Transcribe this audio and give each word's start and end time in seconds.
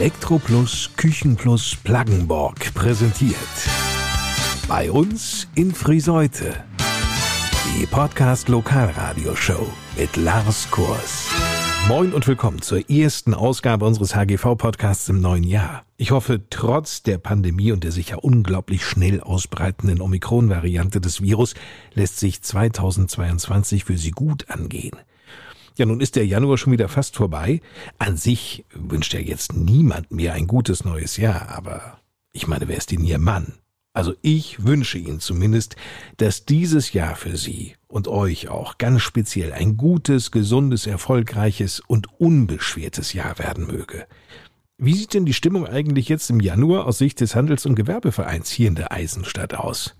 Elektroplus 0.00 0.92
Küchenplus 0.96 1.76
Plaggenborg 1.76 2.72
präsentiert. 2.72 3.36
Bei 4.66 4.90
uns 4.90 5.46
in 5.54 5.74
Friseute. 5.74 6.64
Die 7.66 7.84
Podcast 7.84 8.48
Lokalradioshow 8.48 9.66
mit 9.98 10.16
Lars 10.16 10.70
Kurs. 10.70 11.28
Moin 11.86 12.14
und 12.14 12.26
willkommen 12.26 12.62
zur 12.62 12.88
ersten 12.88 13.34
Ausgabe 13.34 13.84
unseres 13.84 14.16
HGV-Podcasts 14.16 15.10
im 15.10 15.20
neuen 15.20 15.44
Jahr. 15.44 15.84
Ich 15.98 16.12
hoffe, 16.12 16.48
trotz 16.48 17.02
der 17.02 17.18
Pandemie 17.18 17.72
und 17.72 17.84
der 17.84 17.92
sich 17.92 18.08
ja 18.08 18.16
unglaublich 18.16 18.86
schnell 18.86 19.20
ausbreitenden 19.20 20.00
Omikron-Variante 20.00 21.02
des 21.02 21.20
Virus 21.20 21.52
lässt 21.92 22.18
sich 22.18 22.40
2022 22.40 23.84
für 23.84 23.98
Sie 23.98 24.12
gut 24.12 24.48
angehen. 24.48 24.96
Ja, 25.80 25.86
nun 25.86 26.02
ist 26.02 26.14
der 26.14 26.26
Januar 26.26 26.58
schon 26.58 26.74
wieder 26.74 26.90
fast 26.90 27.16
vorbei. 27.16 27.62
An 27.96 28.18
sich 28.18 28.66
wünscht 28.74 29.14
ja 29.14 29.18
jetzt 29.18 29.54
niemand 29.54 30.10
mir 30.10 30.34
ein 30.34 30.46
gutes 30.46 30.84
neues 30.84 31.16
Jahr, 31.16 31.48
aber 31.48 32.00
ich 32.32 32.46
meine, 32.46 32.68
wer 32.68 32.76
ist 32.76 32.90
denn 32.90 33.02
Ihr 33.02 33.16
Mann? 33.16 33.54
Also 33.94 34.12
ich 34.20 34.62
wünsche 34.62 34.98
Ihnen 34.98 35.20
zumindest, 35.20 35.76
dass 36.18 36.44
dieses 36.44 36.92
Jahr 36.92 37.16
für 37.16 37.38
Sie 37.38 37.76
und 37.86 38.08
euch 38.08 38.50
auch 38.50 38.76
ganz 38.76 39.00
speziell 39.00 39.54
ein 39.54 39.78
gutes, 39.78 40.30
gesundes, 40.30 40.86
erfolgreiches 40.86 41.80
und 41.80 42.08
unbeschwertes 42.20 43.14
Jahr 43.14 43.38
werden 43.38 43.66
möge. 43.66 44.06
Wie 44.76 44.92
sieht 44.92 45.14
denn 45.14 45.24
die 45.24 45.32
Stimmung 45.32 45.66
eigentlich 45.66 46.10
jetzt 46.10 46.28
im 46.28 46.40
Januar 46.40 46.84
aus 46.84 46.98
Sicht 46.98 47.22
des 47.22 47.34
Handels- 47.34 47.64
und 47.64 47.74
Gewerbevereins 47.74 48.50
hier 48.50 48.68
in 48.68 48.74
der 48.74 48.92
Eisenstadt 48.92 49.54
aus? 49.54 49.96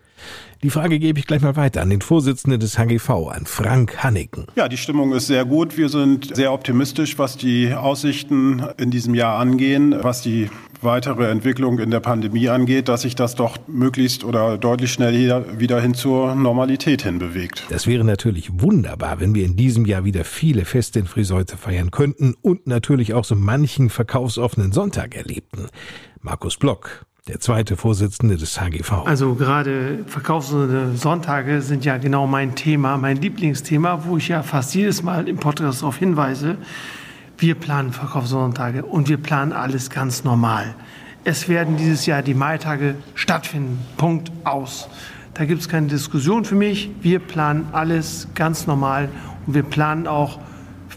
Die 0.63 0.71
Frage 0.71 0.99
gebe 0.99 1.19
ich 1.19 1.27
gleich 1.27 1.41
mal 1.41 1.57
weiter 1.57 1.81
an 1.81 1.89
den 1.89 2.03
Vorsitzenden 2.03 2.61
des 2.61 2.79
HGV, 2.79 3.11
an 3.31 3.47
Frank 3.47 4.05
Hanniken. 4.05 4.47
Ja, 4.57 4.69
die 4.69 4.77
Stimmung 4.77 5.13
ist 5.15 5.27
sehr 5.27 5.47
gut. 5.47 5.79
Wir 5.79 5.89
sind 5.89 6.37
sehr 6.37 6.53
optimistisch, 6.53 7.19
was 7.19 7.39
die 7.39 7.73
Aussichten 7.73 8.63
in 8.77 8.91
diesem 8.91 9.15
Jahr 9.15 9.39
angehen, 9.39 9.95
was 10.03 10.21
die 10.21 10.51
weitere 10.83 11.31
Entwicklung 11.31 11.79
in 11.79 11.91
der 11.91 12.01
Pandemie 12.01 12.49
angeht, 12.49 12.89
dass 12.89 13.03
sich 13.03 13.15
das 13.15 13.35
doch 13.35 13.57
möglichst 13.69 14.25
oder 14.25 14.59
deutlich 14.59 14.93
schnell 14.93 15.11
wieder 15.59 15.81
hin 15.81 15.95
zur 15.95 16.35
Normalität 16.35 17.03
hinbewegt. 17.03 17.65
Das 17.71 17.87
wäre 17.87 18.05
natürlich 18.05 18.51
wunderbar, 18.61 19.21
wenn 19.21 19.35
wir 19.35 19.45
in 19.45 19.57
diesem 19.57 19.85
Jahr 19.87 20.05
wieder 20.05 20.25
viele 20.25 20.65
Feste 20.65 20.99
in 20.99 21.07
Friseute 21.07 21.57
feiern 21.57 21.91
könnten 21.91 22.35
und 22.43 22.67
natürlich 22.67 23.15
auch 23.15 23.25
so 23.25 23.35
manchen 23.35 23.91
verkaufsoffenen 23.91 24.73
Sonntag 24.73 25.15
erlebten. 25.17 25.69
Markus 26.23 26.57
Block, 26.57 27.07
der 27.29 27.41
zweite 27.41 27.77
Vorsitzende 27.77 28.37
des 28.37 28.61
HGV. 28.61 29.05
Also 29.05 29.35
gerade 29.35 30.05
verkaufsende 30.07 30.97
Sonntage 30.97 31.61
sind 31.63 31.85
ja 31.85 31.99
genau 31.99 32.27
mein 32.27 32.55
Thema, 32.55 32.97
mein 32.97 33.19
Lieblingsthema, 33.19 34.05
wo 34.05 34.17
ich 34.17 34.29
ja 34.29 34.43
fast 34.43 34.75
jedes 34.75 35.03
Mal 35.03 35.29
im 35.29 35.37
Podcast 35.37 35.83
darauf 35.83 35.97
hinweise. 35.97 36.57
Wir 37.39 37.55
planen 37.55 37.93
Verkaufssonntage 37.93 38.85
und 38.85 39.09
wir 39.09 39.17
planen 39.17 39.53
alles 39.53 39.91
ganz 39.91 40.25
normal. 40.25 40.75
Es 41.25 41.49
werden 41.49 41.77
dieses 41.77 42.07
Jahr 42.07 42.23
die 42.23 42.35
Maitage 42.35 42.95
stattfinden. 43.15 43.79
Punkt 43.97 44.33
aus. 44.45 44.89
Da 45.35 45.45
gibt 45.45 45.61
es 45.61 45.69
keine 45.69 45.87
Diskussion 45.87 46.45
für 46.45 46.55
mich. 46.55 46.91
Wir 47.03 47.19
planen 47.19 47.69
alles 47.73 48.29
ganz 48.35 48.67
normal 48.67 49.09
und 49.47 49.55
wir 49.55 49.63
planen 49.63 50.07
auch 50.07 50.39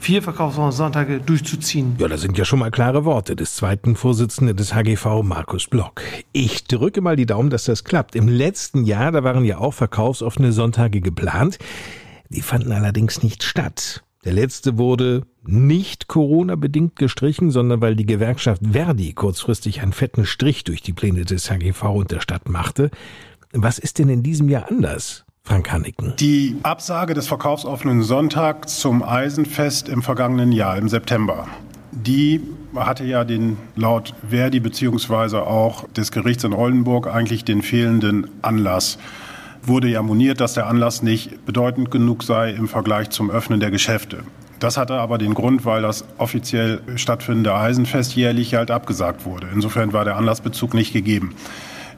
vier 0.03 0.21
Verkaufssonntage 0.21 1.21
durchzuziehen. 1.21 1.95
Ja, 1.97 2.09
das 2.09 2.21
sind 2.21 2.37
ja 2.37 2.43
schon 2.43 2.59
mal 2.59 2.71
klare 2.71 3.05
Worte 3.05 3.37
des 3.37 3.55
zweiten 3.55 3.95
Vorsitzenden 3.95 4.55
des 4.55 4.75
HGV, 4.75 5.23
Markus 5.23 5.67
Block. 5.67 6.01
Ich 6.33 6.65
drücke 6.65 6.99
mal 6.99 7.15
die 7.15 7.25
Daumen, 7.25 7.49
dass 7.49 7.63
das 7.63 7.85
klappt. 7.85 8.15
Im 8.15 8.27
letzten 8.27 8.83
Jahr, 8.83 9.13
da 9.13 9.23
waren 9.23 9.45
ja 9.45 9.59
auch 9.59 9.73
verkaufsoffene 9.73 10.51
Sonntage 10.51 10.99
geplant. 10.99 11.57
Die 12.29 12.41
fanden 12.41 12.73
allerdings 12.73 13.23
nicht 13.23 13.43
statt. 13.43 14.03
Der 14.25 14.33
letzte 14.33 14.77
wurde 14.77 15.23
nicht 15.45 16.07
Corona-bedingt 16.07 16.97
gestrichen, 16.97 17.49
sondern 17.49 17.81
weil 17.81 17.95
die 17.95 18.05
Gewerkschaft 18.05 18.61
Verdi 18.71 19.13
kurzfristig 19.13 19.81
einen 19.81 19.93
fetten 19.93 20.25
Strich 20.25 20.65
durch 20.65 20.81
die 20.81 20.93
Pläne 20.93 21.23
des 21.23 21.49
HGV 21.49 21.83
und 21.83 22.11
der 22.11 22.19
Stadt 22.19 22.49
machte. 22.49 22.91
Was 23.53 23.79
ist 23.79 23.99
denn 23.99 24.09
in 24.09 24.21
diesem 24.23 24.49
Jahr 24.49 24.69
anders? 24.69 25.25
Frank 25.45 25.73
Hanniken. 25.73 26.13
Die 26.19 26.55
Absage 26.63 27.13
des 27.13 27.28
verkaufsoffenen 27.28 28.01
Sonntags 28.01 28.79
zum 28.79 29.03
Eisenfest 29.03 29.90
im 29.90 30.01
vergangenen 30.01 30.53
Jahr, 30.53 30.78
im 30.78 30.88
September, 30.88 31.47
die 31.91 32.41
hatte 32.73 33.03
ja 33.03 33.25
den 33.25 33.57
laut 33.75 34.13
Verdi 34.28 34.62
beziehungsweise 34.62 35.44
auch 35.44 35.88
des 35.90 36.13
Gerichts 36.13 36.45
in 36.45 36.53
Oldenburg 36.53 37.07
eigentlich 37.07 37.44
den 37.44 37.62
fehlenden 37.62 38.29
Anlass. 38.41 38.97
Wurde 39.62 39.90
ja 39.90 40.01
moniert, 40.01 40.40
dass 40.40 40.53
der 40.53 40.67
Anlass 40.67 41.03
nicht 41.03 41.46
bedeutend 41.46 41.91
genug 41.91 42.23
sei 42.23 42.51
im 42.51 42.69
Vergleich 42.69 43.09
zum 43.09 43.29
Öffnen 43.29 43.59
der 43.59 43.69
Geschäfte. 43.69 44.23
Das 44.59 44.78
hatte 44.78 44.96
aber 44.96 45.17
den 45.17 45.34
Grund, 45.34 45.66
weil 45.66 45.81
das 45.81 46.06
offiziell 46.19 46.81
stattfindende 46.96 47.53
Eisenfest 47.53 48.16
jährlich 48.16 48.56
halt 48.56 48.72
abgesagt 48.72 49.25
wurde. 49.25 49.47
Insofern 49.53 49.91
war 49.91 50.06
der 50.06 50.16
Anlassbezug 50.16 50.73
nicht 50.73 50.94
gegeben. 50.94 51.35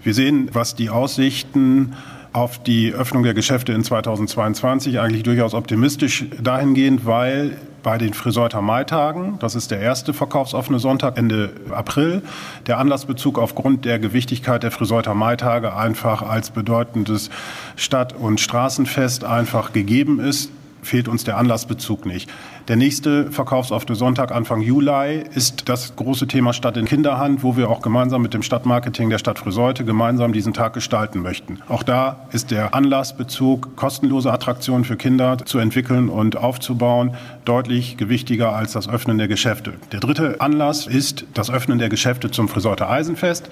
Wir 0.02 0.16
sehen, 0.16 0.50
was 0.52 0.76
die 0.76 0.90
Aussichten 0.90 1.94
auf 2.36 2.62
die 2.62 2.92
Öffnung 2.92 3.24
der 3.24 3.34
Geschäfte 3.34 3.72
in 3.72 3.84
2022 3.84 5.00
eigentlich 5.00 5.24
durchaus 5.24 5.54
optimistisch 5.54 6.26
dahingehend, 6.42 7.06
weil 7.06 7.58
bei 7.82 7.98
den 7.98 8.14
Friseuter 8.14 8.62
Maitagen, 8.62 9.40
das 9.40 9.56
ist 9.56 9.72
der 9.72 9.80
erste 9.80 10.14
verkaufsoffene 10.14 10.80
Sonntag 10.80 11.18
Ende 11.18 11.52
April, 11.70 12.24
der 12.68 12.80
Anlassbezug 12.80 13.40
aufgrund 13.40 13.86
der 13.86 14.00
Gewichtigkeit 14.00 14.64
der 14.64 14.72
Friseuter 14.72 15.14
Maitage 15.14 15.76
einfach 15.76 16.24
als 16.24 16.50
bedeutendes 16.50 17.30
Stadt- 17.78 18.14
und 18.14 18.42
Straßenfest 18.42 19.24
einfach 19.24 19.72
gegeben 19.72 20.20
ist 20.20 20.50
fehlt 20.86 21.08
uns 21.08 21.24
der 21.24 21.38
Anlassbezug 21.38 22.06
nicht. 22.06 22.30
Der 22.68 22.76
nächste 22.76 23.32
verkaufsoffene 23.32 23.96
Sonntag 23.96 24.32
Anfang 24.32 24.62
Juli 24.62 25.24
ist 25.36 25.70
das 25.70 25.96
große 25.96 26.28
Thema 26.28 26.54
Stadt 26.54 26.78
in 26.78 26.86
Kinderhand, 26.86 27.44
wo 27.44 27.58
wir 27.58 27.70
auch 27.70 27.82
gemeinsam 27.82 28.22
mit 28.22 28.34
dem 28.34 28.42
Stadtmarketing 28.42 29.10
der 29.10 29.20
Stadt 29.20 29.38
Friseute 29.38 29.86
gemeinsam 29.86 30.34
diesen 30.34 30.54
Tag 30.54 30.74
gestalten 30.74 31.22
möchten. 31.22 31.60
Auch 31.68 31.84
da 31.84 32.28
ist 32.32 32.52
der 32.52 32.74
Anlassbezug, 32.74 33.76
kostenlose 33.76 34.32
Attraktionen 34.32 34.84
für 34.84 34.96
Kinder 34.96 35.38
zu 35.46 35.60
entwickeln 35.60 36.10
und 36.10 36.38
aufzubauen, 36.38 37.16
deutlich 37.46 37.98
gewichtiger 37.98 38.56
als 38.56 38.74
das 38.74 38.90
Öffnen 38.90 39.18
der 39.18 39.28
Geschäfte. 39.28 39.74
Der 39.92 40.00
dritte 40.00 40.42
Anlass 40.42 40.88
ist 40.88 41.26
das 41.34 41.52
Öffnen 41.52 41.80
der 41.80 41.90
Geschäfte 41.90 42.32
zum 42.32 42.48
Friseuter 42.48 42.90
Eisenfest. 42.90 43.50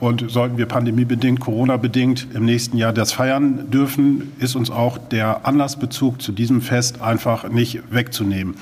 Und 0.00 0.30
sollten 0.30 0.58
wir 0.58 0.66
pandemiebedingt, 0.66 1.40
Corona-bedingt 1.40 2.28
im 2.34 2.44
nächsten 2.44 2.76
Jahr 2.76 2.92
das 2.92 3.12
feiern 3.12 3.70
dürfen, 3.70 4.32
ist 4.38 4.56
uns 4.56 4.70
auch 4.70 4.98
der 4.98 5.46
Anlassbezug 5.46 6.20
zu 6.20 6.32
diesem 6.32 6.60
Fest 6.60 7.00
einfach 7.00 7.48
nicht 7.48 7.82
wegzunehmen. 7.92 8.56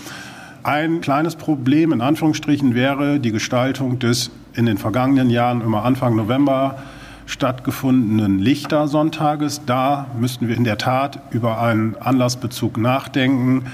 Ein 0.63 1.01
kleines 1.01 1.35
Problem 1.35 1.93
in 1.93 2.01
Anführungsstrichen 2.01 2.75
wäre 2.75 3.19
die 3.19 3.33
Gestaltung 3.33 3.99
des 3.99 4.31
in 4.55 4.67
den 4.67 4.79
vergangenen 4.79 5.31
Jahren 5.31 5.61
immer 5.61 5.85
Anfang 5.85 6.15
November 6.15 6.77
stattgefundenen 7.27 8.39
Lichtersonntages. 8.39 9.63
Da 9.67 10.09
müssten 10.19 10.49
wir 10.49 10.57
in 10.57 10.65
der 10.65 10.79
Tat 10.79 11.19
über 11.31 11.61
einen 11.61 11.97
Anlassbezug 11.97 12.77
nachdenken, 12.77 13.65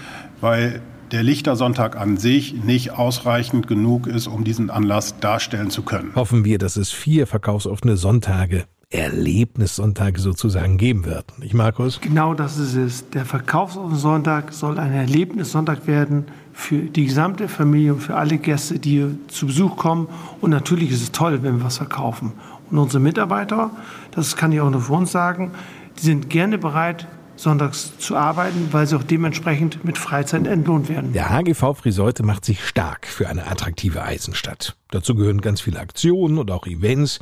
weil 0.40 0.80
der 1.12 1.22
Lichtersonntag 1.22 1.96
an 1.96 2.16
sich 2.16 2.54
nicht 2.64 2.92
ausreichend 2.92 3.66
genug 3.66 4.06
ist, 4.06 4.26
um 4.26 4.44
diesen 4.44 4.70
Anlass 4.70 5.18
darstellen 5.20 5.70
zu 5.70 5.82
können. 5.82 6.12
Hoffen 6.14 6.44
wir, 6.44 6.58
dass 6.58 6.76
es 6.76 6.90
vier 6.90 7.26
verkaufsoffene 7.26 7.96
Sonntage 7.96 8.64
Erlebnissonntage 8.90 10.18
sozusagen 10.18 10.78
geben 10.78 11.04
wird. 11.04 11.38
Nicht, 11.38 11.52
Markus? 11.52 12.00
Genau 12.00 12.32
das 12.32 12.56
ist 12.56 12.74
es. 12.74 13.10
Der 13.10 13.26
verkaufsoffene 13.26 13.96
Sonntag 13.96 14.54
soll 14.54 14.78
ein 14.78 14.94
Erlebnissonntag 14.94 15.86
werden 15.86 16.24
für 16.54 16.78
die 16.78 17.04
gesamte 17.04 17.48
Familie 17.48 17.92
und 17.92 18.00
für 18.00 18.16
alle 18.16 18.38
Gäste, 18.38 18.78
die 18.78 19.04
zu 19.28 19.46
Besuch 19.46 19.76
kommen. 19.76 20.08
Und 20.40 20.50
natürlich 20.50 20.90
ist 20.90 21.02
es 21.02 21.12
toll, 21.12 21.42
wenn 21.42 21.58
wir 21.58 21.64
was 21.64 21.76
verkaufen. 21.76 22.32
Und 22.70 22.78
unsere 22.78 23.02
Mitarbeiter, 23.02 23.70
das 24.10 24.36
kann 24.36 24.52
ich 24.52 24.60
auch 24.62 24.70
nur 24.70 24.80
für 24.80 24.94
uns 24.94 25.12
sagen, 25.12 25.50
die 25.98 26.06
sind 26.06 26.30
gerne 26.30 26.56
bereit, 26.56 27.06
sonntags 27.38 27.96
zu 27.98 28.16
arbeiten, 28.16 28.68
weil 28.72 28.86
sie 28.86 28.96
auch 28.96 29.02
dementsprechend 29.02 29.84
mit 29.84 29.98
Freizeit 29.98 30.46
entlohnt 30.46 30.88
werden. 30.88 31.12
Der 31.12 31.30
HGV 31.30 31.74
Friseute 31.74 32.22
macht 32.22 32.44
sich 32.44 32.66
stark 32.66 33.06
für 33.06 33.28
eine 33.28 33.46
attraktive 33.46 34.02
Eisenstadt. 34.02 34.76
Dazu 34.90 35.14
gehören 35.14 35.40
ganz 35.40 35.60
viele 35.60 35.78
Aktionen 35.78 36.38
und 36.38 36.50
auch 36.50 36.66
Events. 36.66 37.20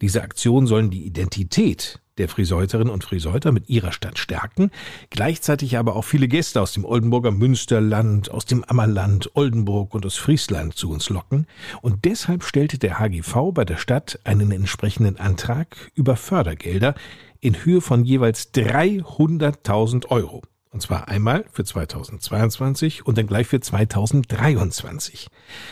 Diese 0.00 0.22
Aktionen 0.22 0.66
sollen 0.66 0.90
die 0.90 1.04
Identität 1.06 2.00
der 2.18 2.28
Friseuterinnen 2.28 2.92
und 2.92 3.04
Friseuter 3.04 3.52
mit 3.52 3.68
ihrer 3.68 3.92
Stadt 3.92 4.18
stärken, 4.18 4.70
gleichzeitig 5.10 5.76
aber 5.76 5.96
auch 5.96 6.04
viele 6.04 6.28
Gäste 6.28 6.60
aus 6.60 6.72
dem 6.72 6.84
Oldenburger 6.84 7.30
Münsterland, 7.30 8.30
aus 8.30 8.46
dem 8.46 8.64
Ammerland, 8.64 9.30
Oldenburg 9.34 9.94
und 9.94 10.06
aus 10.06 10.16
Friesland 10.16 10.74
zu 10.74 10.90
uns 10.90 11.10
locken. 11.10 11.46
Und 11.82 12.04
deshalb 12.04 12.42
stellte 12.44 12.78
der 12.78 12.98
HGV 12.98 13.52
bei 13.52 13.64
der 13.64 13.76
Stadt 13.76 14.18
einen 14.24 14.50
entsprechenden 14.50 15.18
Antrag 15.18 15.90
über 15.94 16.16
Fördergelder, 16.16 16.94
in 17.40 17.64
Höhe 17.64 17.80
von 17.80 18.04
jeweils 18.04 18.52
300.000 18.54 20.06
Euro. 20.08 20.42
Und 20.76 20.82
zwar 20.82 21.08
einmal 21.08 21.46
für 21.52 21.64
2022 21.64 23.06
und 23.06 23.16
dann 23.16 23.26
gleich 23.26 23.46
für 23.46 23.58
2023. 23.58 25.28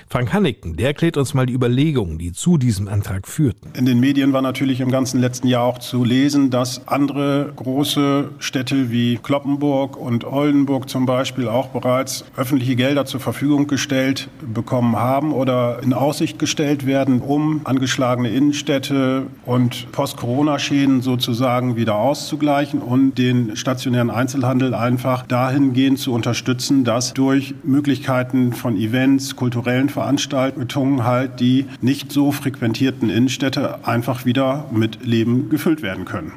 Frank 0.09 0.33
Hanneken, 0.33 0.77
der 0.77 0.87
erklärt 0.87 1.19
uns 1.19 1.35
mal 1.35 1.45
die 1.45 1.53
Überlegungen, 1.53 2.17
die 2.17 2.33
zu 2.33 2.57
diesem 2.57 2.89
Antrag 2.89 3.29
führten. 3.29 3.69
In 3.75 3.85
den 3.85 4.01
Medien 4.01 4.33
war 4.33 4.41
natürlich 4.41 4.81
im 4.81 4.91
ganzen 4.91 5.21
letzten 5.21 5.47
Jahr 5.47 5.65
auch 5.65 5.77
zu 5.77 6.05
lesen, 6.05 6.49
dass 6.49 6.89
andere 6.89 7.53
große 7.55 8.31
Städte 8.39 8.91
wie 8.91 9.19
Kloppenburg 9.19 9.99
und 9.99 10.25
Oldenburg 10.25 10.89
zum 10.89 11.05
Beispiel 11.05 11.49
auch 11.49 11.67
bereits 11.67 12.25
öffentliche 12.35 12.75
Gelder 12.75 13.05
zur 13.05 13.21
Verfügung 13.21 13.67
gestellt 13.67 14.31
bekommen 14.55 14.97
haben 14.97 15.35
oder 15.35 15.83
in 15.83 15.93
Aussicht 15.93 16.39
gestellt 16.39 16.87
werden, 16.87 17.21
um 17.21 17.61
angeschlagene 17.65 18.31
Innenstädte 18.31 19.27
und 19.45 19.93
Post-Corona-Schäden 19.93 21.03
sozusagen 21.03 21.77
wieder 21.77 21.97
auszugleichen 21.97 22.81
und 22.81 23.19
den 23.19 23.55
stationären 23.55 24.09
Einzelhandel 24.09 24.73
einfach 24.95 25.27
dahingehend 25.27 25.99
zu 25.99 26.13
unterstützen, 26.13 26.85
dass 26.85 27.15
durch 27.15 27.57
Möglichkeiten 27.65 28.53
von 28.53 28.77
Events, 28.77 29.35
kulturellen 29.35 29.89
Veranstaltungen 29.89 31.03
halt 31.03 31.41
die 31.41 31.67
nicht 31.81 32.13
so 32.13 32.31
frequentierten 32.31 33.11
Innenstädte 33.11 33.85
einfach 33.85 34.25
wieder 34.25 34.67
mit 34.71 35.05
Leben 35.05 35.49
gefüllt 35.49 35.83
werden 35.83 36.05
können. 36.05 36.31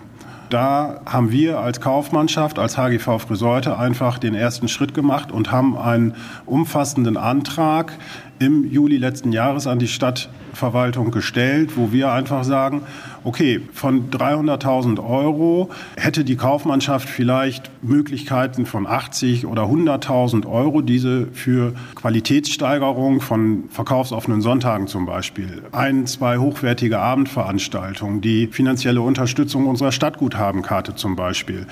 Da 0.50 1.02
haben 1.06 1.32
wir 1.32 1.60
als 1.60 1.82
Kaufmannschaft, 1.82 2.58
als 2.58 2.80
HGV 2.80 3.20
Friseute 3.20 3.78
einfach 3.78 4.18
den 4.18 4.34
ersten 4.34 4.68
Schritt 4.68 4.96
gemacht 4.96 5.32
und 5.32 5.52
haben 5.52 5.78
einen 5.78 6.16
umfassenden 6.48 7.16
Antrag 7.16 7.94
im 8.40 8.70
Juli 8.70 8.98
letzten 8.98 9.32
Jahres 9.32 9.68
an 9.68 9.80
die 9.80 9.88
Stadtverwaltung 9.88 11.12
gestellt, 11.12 11.72
wo 11.76 11.92
wir 11.92 12.12
einfach 12.12 12.44
sagen, 12.44 12.82
okay, 13.24 13.62
von 13.74 14.10
300.000 14.10 15.04
Euro 15.04 15.70
hätte 15.96 16.24
die 16.24 16.36
Kaufmannschaft 16.36 17.10
vielleicht 17.10 17.70
Möglichkeiten 17.82 18.66
von 18.66 18.88
80 18.88 19.46
oder 19.46 19.64
100.000 19.64 20.46
Euro, 20.46 20.82
diese 20.82 21.28
für 21.34 21.74
Qualitätssteigerung 21.96 23.22
von 23.22 23.66
verkaufsoffenen 23.70 24.42
Sonntagen 24.42 24.88
zum 24.88 25.06
Beispiel, 25.06 25.64
ein, 25.72 26.06
zwei 26.06 26.38
hochwertige 26.38 27.00
Abendveranstaltungen, 27.00 28.22
die 28.22 28.48
finanzielle 28.48 29.02
Unterstützung 29.02 29.68
unserer 29.68 29.92
Stadtguthabenkarte 29.92 30.96
zum 30.96 31.16
Beispiel, 31.16 31.66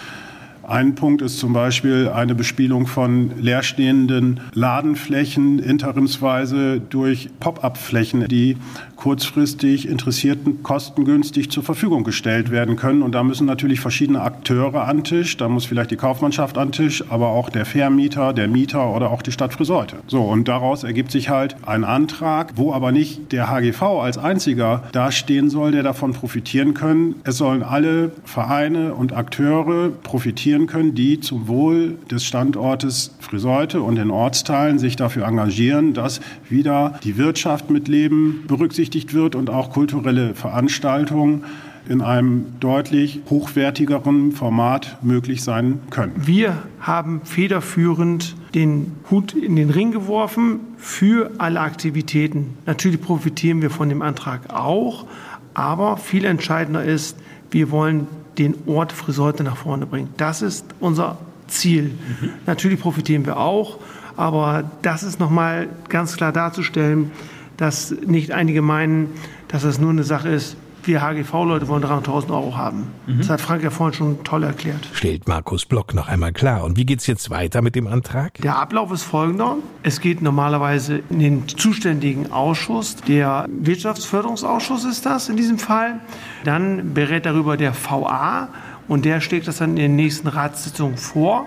ein 0.67 0.95
Punkt 0.95 1.21
ist 1.21 1.39
zum 1.39 1.53
Beispiel 1.53 2.09
eine 2.09 2.35
Bespielung 2.35 2.87
von 2.87 3.31
leerstehenden 3.39 4.39
Ladenflächen 4.53 5.59
interimsweise 5.59 6.79
durch 6.81 7.29
Pop-up-Flächen, 7.39 8.27
die 8.27 8.57
kurzfristig 8.95 9.87
Interessierten 9.87 10.63
kostengünstig 10.63 11.51
zur 11.51 11.63
Verfügung 11.63 12.03
gestellt 12.03 12.49
werden 12.49 12.75
können. 12.75 13.01
Und 13.01 13.13
da 13.13 13.23
müssen 13.23 13.45
natürlich 13.45 13.79
verschiedene 13.79 14.21
Akteure 14.21 14.87
an 14.87 15.03
Tisch. 15.03 15.37
Da 15.37 15.49
muss 15.49 15.65
vielleicht 15.65 15.91
die 15.91 15.97
Kaufmannschaft 15.97 16.57
an 16.57 16.71
Tisch, 16.71 17.03
aber 17.09 17.27
auch 17.27 17.49
der 17.49 17.65
Vermieter, 17.65 18.33
der 18.33 18.47
Mieter 18.47 18.95
oder 18.95 19.11
auch 19.11 19.21
die 19.21 19.31
Stadt 19.31 19.53
Friseute. 19.53 19.97
So, 20.07 20.23
und 20.23 20.47
daraus 20.47 20.83
ergibt 20.83 21.11
sich 21.11 21.29
halt 21.29 21.55
ein 21.65 21.83
Antrag, 21.83 22.53
wo 22.55 22.73
aber 22.73 22.91
nicht 22.91 23.31
der 23.31 23.49
HGV 23.49 23.81
als 23.83 24.17
einziger 24.17 24.83
dastehen 24.91 25.49
soll, 25.49 25.71
der 25.71 25.83
davon 25.83 26.13
profitieren 26.13 26.73
können. 26.73 27.15
Es 27.23 27.37
sollen 27.37 27.63
alle 27.63 28.11
Vereine 28.23 28.93
und 28.95 29.13
Akteure 29.13 29.89
profitieren 29.89 30.54
können, 30.65 30.95
die 30.95 31.19
zum 31.19 31.47
Wohl 31.47 31.97
des 32.09 32.23
Standortes 32.23 33.11
Friseute 33.19 33.81
und 33.81 33.95
den 33.95 34.09
Ortsteilen 34.09 34.79
sich 34.79 34.95
dafür 34.95 35.27
engagieren, 35.27 35.93
dass 35.93 36.21
wieder 36.49 36.99
die 37.03 37.17
Wirtschaft 37.17 37.69
mit 37.69 37.87
Leben 37.87 38.45
berücksichtigt 38.47 39.13
wird 39.13 39.35
und 39.35 39.49
auch 39.49 39.71
kulturelle 39.71 40.33
Veranstaltungen 40.33 41.43
in 41.87 42.01
einem 42.01 42.45
deutlich 42.59 43.21
hochwertigeren 43.29 44.31
Format 44.31 44.97
möglich 45.03 45.43
sein 45.43 45.79
können. 45.89 46.13
Wir 46.15 46.63
haben 46.79 47.21
federführend 47.23 48.35
den 48.55 48.93
Hut 49.11 49.33
in 49.33 49.55
den 49.55 49.69
Ring 49.69 49.91
geworfen 49.91 50.61
für 50.77 51.31
alle 51.37 51.59
Aktivitäten. 51.59 52.57
Natürlich 52.65 53.01
profitieren 53.01 53.61
wir 53.61 53.69
von 53.69 53.89
dem 53.89 54.01
Antrag 54.01 54.53
auch, 54.53 55.05
aber 55.53 55.97
viel 55.97 56.25
entscheidender 56.25 56.83
ist, 56.83 57.17
wir 57.51 57.71
wollen 57.71 58.07
den 58.37 58.55
Ort 58.65 58.91
Friseute 58.91 59.43
nach 59.43 59.57
vorne 59.57 59.85
bringen. 59.85 60.09
Das 60.17 60.41
ist 60.41 60.65
unser 60.79 61.17
Ziel. 61.47 61.83
Mhm. 62.21 62.29
Natürlich 62.45 62.79
profitieren 62.79 63.25
wir 63.25 63.37
auch, 63.37 63.79
aber 64.17 64.69
das 64.81 65.03
ist 65.03 65.19
nochmal 65.19 65.69
ganz 65.89 66.15
klar 66.17 66.31
darzustellen, 66.31 67.11
dass 67.57 67.91
nicht 68.05 68.31
einige 68.31 68.61
meinen, 68.61 69.09
dass 69.47 69.63
das 69.63 69.79
nur 69.79 69.91
eine 69.91 70.03
Sache 70.03 70.29
ist, 70.29 70.57
wir 70.87 71.01
HGV-Leute 71.01 71.67
wollen 71.67 71.83
300.000 71.83 72.29
Euro 72.31 72.55
haben. 72.57 72.87
Mhm. 73.07 73.17
Das 73.19 73.29
hat 73.29 73.41
Frank 73.41 73.63
ja 73.63 73.69
vorhin 73.69 73.93
schon 73.93 74.23
toll 74.23 74.43
erklärt. 74.43 74.89
Stellt 74.93 75.27
Markus 75.27 75.65
Block 75.65 75.93
noch 75.93 76.07
einmal 76.07 76.33
klar. 76.33 76.63
Und 76.63 76.77
wie 76.77 76.85
geht 76.85 76.99
es 76.99 77.07
jetzt 77.07 77.29
weiter 77.29 77.61
mit 77.61 77.75
dem 77.75 77.87
Antrag? 77.87 78.33
Der 78.41 78.57
Ablauf 78.57 78.91
ist 78.91 79.03
folgender. 79.03 79.57
Es 79.83 79.99
geht 80.01 80.21
normalerweise 80.21 81.01
in 81.09 81.19
den 81.19 81.47
zuständigen 81.47 82.31
Ausschuss. 82.31 82.95
Der 83.07 83.47
Wirtschaftsförderungsausschuss 83.49 84.85
ist 84.85 85.05
das 85.05 85.29
in 85.29 85.37
diesem 85.37 85.57
Fall. 85.57 85.99
Dann 86.43 86.93
berät 86.93 87.25
darüber 87.25 87.57
der 87.57 87.73
VA 87.73 88.49
und 88.87 89.05
der 89.05 89.21
schlägt 89.21 89.47
das 89.47 89.57
dann 89.57 89.71
in 89.71 89.75
den 89.77 89.95
nächsten 89.95 90.27
Ratssitzungen 90.27 90.97
vor. 90.97 91.45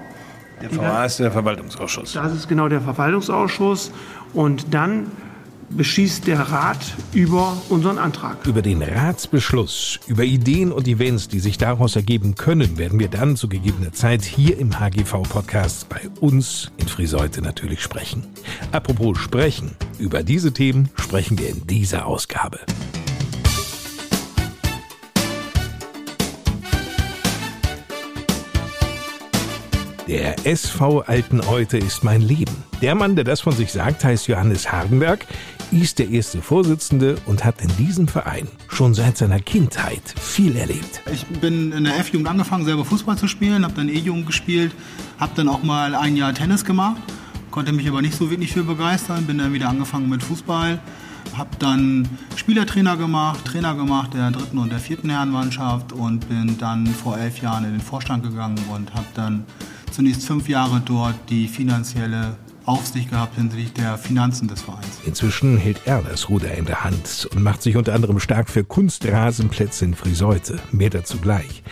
Der 0.60 0.76
VA 0.76 1.04
ist 1.04 1.20
der 1.20 1.30
Verwaltungsausschuss. 1.30 2.14
Das 2.14 2.32
ist 2.32 2.48
genau 2.48 2.68
der 2.68 2.80
Verwaltungsausschuss. 2.80 3.92
Und 4.34 4.74
dann 4.74 5.06
beschließt 5.70 6.26
der 6.26 6.40
Rat 6.40 6.94
über 7.12 7.56
unseren 7.68 7.98
Antrag. 7.98 8.46
Über 8.46 8.62
den 8.62 8.82
Ratsbeschluss, 8.82 10.00
über 10.06 10.24
Ideen 10.24 10.72
und 10.72 10.88
Events, 10.88 11.28
die 11.28 11.40
sich 11.40 11.58
daraus 11.58 11.96
ergeben 11.96 12.34
können, 12.34 12.78
werden 12.78 12.98
wir 12.98 13.08
dann 13.08 13.36
zu 13.36 13.48
gegebener 13.48 13.92
Zeit 13.92 14.24
hier 14.24 14.58
im 14.58 14.78
HGV-Podcast 14.78 15.88
bei 15.88 16.00
uns 16.20 16.70
in 16.78 16.88
Friseute 16.88 17.42
natürlich 17.42 17.82
sprechen. 17.82 18.26
Apropos 18.72 19.18
sprechen, 19.18 19.76
über 19.98 20.22
diese 20.22 20.52
Themen 20.52 20.88
sprechen 20.96 21.38
wir 21.38 21.48
in 21.48 21.66
dieser 21.66 22.06
Ausgabe. 22.06 22.58
Der 30.08 30.46
SV 30.46 31.02
Alten 31.02 31.42
Eute 31.42 31.76
ist 31.76 32.02
mein 32.02 32.22
Leben. 32.22 32.64
Der 32.80 32.94
Mann, 32.94 33.14
der 33.14 33.24
das 33.24 33.42
von 33.42 33.52
sich 33.52 33.70
sagt, 33.70 34.04
heißt 34.04 34.26
Johannes 34.26 34.72
Hardenberg, 34.72 35.26
ist 35.70 35.98
der 35.98 36.08
erste 36.08 36.40
Vorsitzende 36.40 37.16
und 37.26 37.44
hat 37.44 37.60
in 37.60 37.68
diesem 37.76 38.08
Verein 38.08 38.48
schon 38.68 38.94
seit 38.94 39.18
seiner 39.18 39.40
Kindheit 39.40 40.02
viel 40.18 40.56
erlebt. 40.56 41.02
Ich 41.12 41.26
bin 41.26 41.72
in 41.72 41.84
der 41.84 41.98
F-Jugend 41.98 42.28
angefangen, 42.28 42.64
selber 42.64 42.84
Fußball 42.84 43.18
zu 43.18 43.28
spielen, 43.28 43.64
habe 43.64 43.74
dann 43.74 43.88
E-Jugend 43.88 44.26
gespielt, 44.26 44.72
habe 45.18 45.32
dann 45.34 45.48
auch 45.48 45.62
mal 45.62 45.94
ein 45.94 46.16
Jahr 46.16 46.32
Tennis 46.32 46.64
gemacht, 46.64 47.00
konnte 47.50 47.72
mich 47.72 47.88
aber 47.88 48.02
nicht 48.02 48.16
so 48.16 48.30
wirklich 48.30 48.52
für 48.52 48.64
begeistern, 48.64 49.26
bin 49.26 49.38
dann 49.38 49.52
wieder 49.52 49.68
angefangen 49.68 50.08
mit 50.08 50.22
Fußball, 50.22 50.80
habe 51.36 51.50
dann 51.58 52.08
Spielertrainer 52.36 52.96
gemacht, 52.96 53.44
Trainer 53.44 53.74
gemacht 53.74 54.14
der 54.14 54.30
dritten 54.30 54.58
und 54.58 54.70
der 54.70 54.78
vierten 54.78 55.10
Herrenmannschaft 55.10 55.92
und 55.92 56.28
bin 56.28 56.56
dann 56.58 56.86
vor 56.86 57.18
elf 57.18 57.42
Jahren 57.42 57.64
in 57.64 57.72
den 57.72 57.80
Vorstand 57.80 58.22
gegangen 58.22 58.58
und 58.72 58.94
habe 58.94 59.06
dann 59.14 59.44
zunächst 59.90 60.26
fünf 60.26 60.48
Jahre 60.48 60.80
dort 60.84 61.16
die 61.28 61.48
finanzielle 61.48 62.36
Aufsicht 62.68 63.08
gehabt 63.08 63.34
hinsichtlich 63.34 63.72
der 63.72 63.96
Finanzen 63.96 64.46
des 64.46 64.60
Vereins. 64.60 65.00
Inzwischen 65.06 65.56
hält 65.56 65.80
er 65.86 66.02
das 66.02 66.28
Ruder 66.28 66.52
in 66.54 66.66
der 66.66 66.84
Hand 66.84 67.26
und 67.34 67.42
macht 67.42 67.62
sich 67.62 67.76
unter 67.76 67.94
anderem 67.94 68.20
stark 68.20 68.50
für 68.50 68.62
Kunstrasenplätze 68.62 69.86
in 69.86 69.94
Friseute. 69.94 70.58
Mehr 70.70 70.90
dazu 70.90 71.16
gleich. 71.16 71.62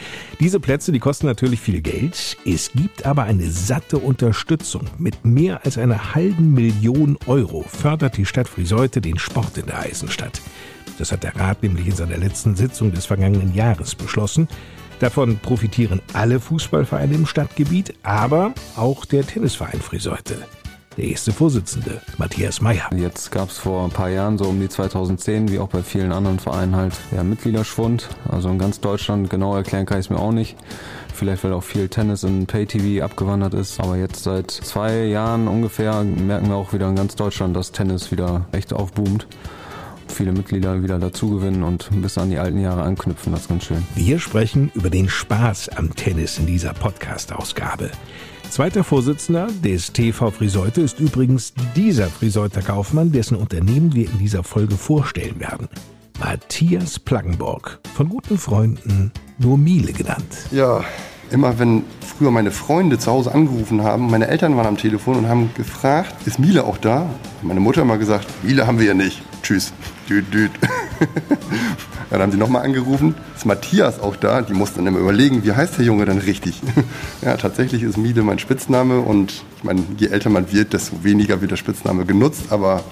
Diese 0.40 0.58
Plätze, 0.58 0.92
die 0.92 0.98
kosten 0.98 1.26
natürlich 1.26 1.60
viel 1.60 1.82
Geld. 1.82 2.38
Es 2.46 2.72
gibt 2.72 3.04
aber 3.04 3.24
eine 3.24 3.50
satte 3.50 3.98
Unterstützung. 3.98 4.84
Mit 4.96 5.22
mehr 5.24 5.66
als 5.66 5.76
einer 5.76 6.14
halben 6.14 6.54
Million 6.54 7.18
Euro 7.26 7.62
fördert 7.68 8.16
die 8.16 8.24
Stadt 8.24 8.48
Friseute 8.48 9.02
den 9.02 9.18
Sport 9.18 9.58
in 9.58 9.66
der 9.66 9.80
Eisenstadt. 9.80 10.40
Das 10.98 11.12
hat 11.12 11.24
der 11.24 11.36
Rat 11.36 11.62
nämlich 11.62 11.86
in 11.86 11.94
seiner 11.94 12.16
letzten 12.16 12.56
Sitzung 12.56 12.90
des 12.90 13.04
vergangenen 13.04 13.54
Jahres 13.54 13.94
beschlossen. 13.94 14.48
Davon 14.98 15.38
profitieren 15.40 16.00
alle 16.14 16.40
Fußballvereine 16.40 17.14
im 17.14 17.26
Stadtgebiet, 17.26 17.92
aber 18.02 18.54
auch 18.76 19.04
der 19.04 19.26
Tennisverein 19.26 19.82
Friseute. 19.82 20.38
Der 20.96 21.04
erste 21.04 21.30
Vorsitzende, 21.30 22.00
Matthias 22.16 22.62
Meyer. 22.62 22.88
Jetzt 22.96 23.30
gab 23.30 23.50
es 23.50 23.58
vor 23.58 23.84
ein 23.84 23.90
paar 23.90 24.08
Jahren, 24.08 24.38
so 24.38 24.46
um 24.46 24.58
die 24.58 24.68
2010, 24.68 25.50
wie 25.50 25.58
auch 25.58 25.68
bei 25.68 25.82
vielen 25.82 26.10
anderen 26.10 26.38
Vereinen 26.38 26.74
halt, 26.74 26.94
ja, 27.14 27.22
Mitgliederschwund. 27.22 28.08
Also 28.30 28.48
in 28.48 28.58
ganz 28.58 28.80
Deutschland, 28.80 29.28
genau 29.28 29.54
erklären 29.54 29.84
kann 29.84 29.98
ich 29.98 30.06
es 30.06 30.10
mir 30.10 30.18
auch 30.18 30.32
nicht. 30.32 30.56
Vielleicht, 31.12 31.44
weil 31.44 31.52
auch 31.52 31.64
viel 31.64 31.88
Tennis 31.88 32.22
in 32.22 32.46
Pay-TV 32.46 33.04
abgewandert 33.04 33.52
ist. 33.52 33.78
Aber 33.78 33.96
jetzt 33.96 34.22
seit 34.22 34.50
zwei 34.50 35.04
Jahren 35.04 35.48
ungefähr 35.48 36.02
merken 36.02 36.48
wir 36.48 36.56
auch 36.56 36.72
wieder 36.72 36.88
in 36.88 36.96
ganz 36.96 37.14
Deutschland, 37.14 37.54
dass 37.54 37.72
Tennis 37.72 38.10
wieder 38.10 38.46
echt 38.52 38.72
aufboomt 38.72 39.26
viele 40.08 40.32
Mitglieder 40.32 40.82
wieder 40.82 40.98
dazugewinnen 40.98 41.62
und 41.62 41.90
ein 41.90 42.00
bisschen 42.00 42.22
an 42.22 42.30
die 42.30 42.38
alten 42.38 42.60
Jahre 42.60 42.82
anknüpfen. 42.82 43.32
Das 43.32 43.42
ist 43.42 43.48
ganz 43.48 43.64
schön. 43.64 43.86
Wir 43.94 44.18
sprechen 44.18 44.70
über 44.74 44.88
den 44.88 45.08
Spaß 45.08 45.70
am 45.70 45.94
Tennis 45.94 46.38
in 46.38 46.46
dieser 46.46 46.72
Podcast-Ausgabe. 46.72 47.90
Zweiter 48.56 48.84
Vorsitzender 48.84 49.48
des 49.62 49.92
TV 49.92 50.30
Friseute 50.30 50.80
ist 50.80 50.98
übrigens 50.98 51.52
dieser 51.76 52.06
Friseuter 52.06 52.62
Kaufmann, 52.62 53.12
dessen 53.12 53.36
Unternehmen 53.36 53.94
wir 53.94 54.10
in 54.10 54.18
dieser 54.18 54.42
Folge 54.42 54.76
vorstellen 54.76 55.38
werden. 55.38 55.68
Matthias 56.18 56.98
Plaggenburg, 56.98 57.78
von 57.94 58.08
guten 58.08 58.38
Freunden 58.38 59.12
nur 59.36 59.58
Miele 59.58 59.92
genannt. 59.92 60.46
Ja, 60.52 60.82
immer 61.30 61.58
wenn 61.58 61.84
früher 62.00 62.30
meine 62.30 62.50
Freunde 62.50 62.98
zu 62.98 63.10
Hause 63.12 63.34
angerufen 63.34 63.82
haben, 63.82 64.10
meine 64.10 64.26
Eltern 64.28 64.56
waren 64.56 64.68
am 64.68 64.78
Telefon 64.78 65.16
und 65.16 65.28
haben 65.28 65.50
gefragt, 65.54 66.26
ist 66.26 66.38
Miele 66.38 66.64
auch 66.64 66.78
da? 66.78 67.10
Meine 67.42 67.60
Mutter 67.60 67.82
hat 67.82 67.88
mal 67.88 67.98
gesagt, 67.98 68.26
Miele 68.42 68.66
haben 68.66 68.78
wir 68.78 68.86
ja 68.86 68.94
nicht. 68.94 69.20
Tschüss. 69.42 69.74
Düt, 70.08 70.32
düt. 70.32 70.52
dann 72.10 72.22
haben 72.22 72.32
sie 72.32 72.38
nochmal 72.38 72.64
angerufen, 72.64 73.14
ist 73.34 73.44
Matthias 73.44 73.98
auch 73.98 74.16
da? 74.16 74.42
Die 74.42 74.52
mussten 74.52 74.78
dann 74.78 74.86
immer 74.86 75.00
überlegen, 75.00 75.44
wie 75.44 75.52
heißt 75.52 75.78
der 75.78 75.84
Junge 75.84 76.04
dann 76.04 76.18
richtig? 76.18 76.62
ja, 77.22 77.36
tatsächlich 77.36 77.82
ist 77.82 77.96
Miele 77.96 78.22
mein 78.22 78.38
Spitzname 78.38 79.00
und 79.00 79.42
ich 79.56 79.64
meine, 79.64 79.82
je 79.98 80.08
älter 80.08 80.30
man 80.30 80.52
wird, 80.52 80.72
desto 80.72 81.02
weniger 81.02 81.40
wird 81.40 81.50
der 81.50 81.56
Spitzname 81.56 82.04
genutzt, 82.04 82.46
aber 82.50 82.84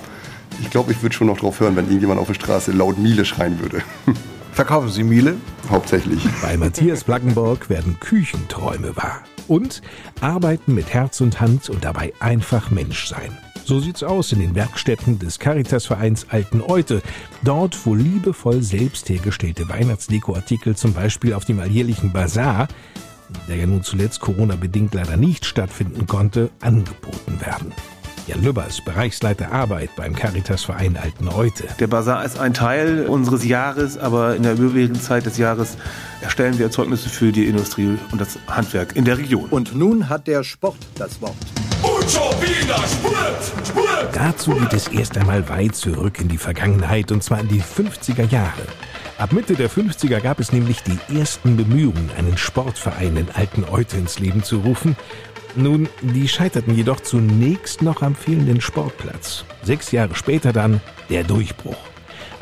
ich 0.61 0.71
glaube, 0.71 0.93
ich 0.93 1.03
würde 1.03 1.15
schon 1.15 1.29
noch 1.29 1.39
drauf 1.39 1.61
hören, 1.61 1.77
wenn 1.77 1.87
irgendjemand 1.87 2.21
auf 2.21 2.27
der 2.27 2.35
Straße 2.35 2.73
laut 2.73 2.99
Miele 2.99 3.25
schreien 3.25 3.61
würde. 3.61 3.83
Verkaufen 4.53 4.89
Sie 4.89 5.03
Miele? 5.03 5.37
Hauptsächlich. 5.69 6.25
Bei 6.41 6.57
Matthias 6.57 7.03
Plackenborg 7.03 7.69
werden 7.69 7.99
Küchenträume 7.99 8.97
wahr. 8.97 9.23
Und 9.49 9.83
arbeiten 10.21 10.75
mit 10.75 10.95
Herz 10.95 11.21
und 11.21 11.41
Hand 11.41 11.69
und 11.69 11.85
dabei 11.85 12.13
einfach 12.21 12.71
Mensch 12.71 13.09
sein. 13.09 13.37
So 13.67 13.81
sieht's 13.81 14.03
aus 14.03 14.31
in 14.33 14.41
den 14.41 14.55
Werkstätten 14.55 15.19
des 15.19 15.39
Caritasvereins 15.39 16.27
Alten 16.29 16.61
Eute. 16.61 17.01
Dort, 17.43 17.87
wo 17.87 17.95
liebevoll 17.95 18.63
selbst 18.63 19.09
hergestellte 19.09 19.67
Weihnachtsdekoartikel 19.71 20.77
zum 20.77 20.93
Beispiel 20.93 21.33
auf 21.33 21.47
dem 21.47 21.61
alljährlichen 21.61 22.13
Bazar, 22.13 22.69
der 23.49 23.57
ja 23.57 23.67
nun 23.67 23.83
zuletzt 23.83 24.21
Corona-bedingt 24.21 24.93
leider 24.93 25.17
nicht 25.17 25.47
stattfinden 25.47 26.07
konnte, 26.07 26.51
angeboten 26.61 27.41
werden. 27.41 27.73
Jan 28.27 28.43
Lübbers, 28.43 28.83
Bereichsleiter 28.85 29.51
Arbeit 29.51 29.97
beim 29.97 30.15
Caritasverein 30.15 30.99
Alten 30.99 31.29
Eute. 31.29 31.65
Der 31.81 31.87
Bazar 31.87 32.23
ist 32.23 32.39
ein 32.39 32.53
Teil 32.53 33.07
unseres 33.07 33.47
Jahres, 33.47 33.97
aber 33.97 34.37
in 34.37 34.43
der 34.43 34.55
überwiegenden 34.55 35.03
Zeit 35.03 35.25
des 35.25 35.39
Jahres 35.39 35.79
erstellen 36.21 36.59
wir 36.59 36.67
Erzeugnisse 36.67 37.09
für 37.09 37.33
die 37.33 37.47
Industrie 37.47 37.97
und 38.13 38.21
das 38.21 38.39
Handwerk 38.47 38.95
in 38.95 39.07
der 39.07 39.17
Region. 39.17 39.47
Und 39.49 39.75
nun 39.75 40.11
hat 40.11 40.27
der 40.27 40.45
Sport 40.45 40.77
das 40.97 41.23
Wort. 41.23 41.37
Dazu 44.13 44.53
geht 44.53 44.73
es 44.73 44.89
erst 44.89 45.19
einmal 45.19 45.49
weit 45.49 45.75
zurück 45.75 46.21
in 46.21 46.29
die 46.29 46.39
Vergangenheit, 46.39 47.13
und 47.13 47.23
zwar 47.23 47.41
in 47.41 47.49
die 47.49 47.63
50er 47.63 48.31
Jahre. 48.31 48.63
Ab 49.19 49.33
Mitte 49.33 49.55
der 49.55 49.71
50er 49.71 50.21
gab 50.21 50.41
es 50.41 50.53
nämlich 50.53 50.83
die 50.83 50.99
ersten 51.19 51.57
Bemühungen, 51.57 52.11
einen 52.17 52.37
Sportverein 52.37 53.17
in 53.17 53.31
Alten 53.33 53.65
Eute 53.65 53.97
ins 53.97 54.19
Leben 54.19 54.43
zu 54.43 54.59
rufen. 54.59 54.97
Nun, 55.57 55.89
die 56.03 56.29
scheiterten 56.29 56.75
jedoch 56.75 57.01
zunächst 57.01 57.83
noch 57.83 58.03
am 58.03 58.15
fehlenden 58.15 58.61
Sportplatz. 58.61 59.45
Sechs 59.63 59.93
Jahre 59.93 60.15
später 60.15 60.53
dann 60.53 60.81
der 61.11 61.25
Durchbruch. 61.25 61.77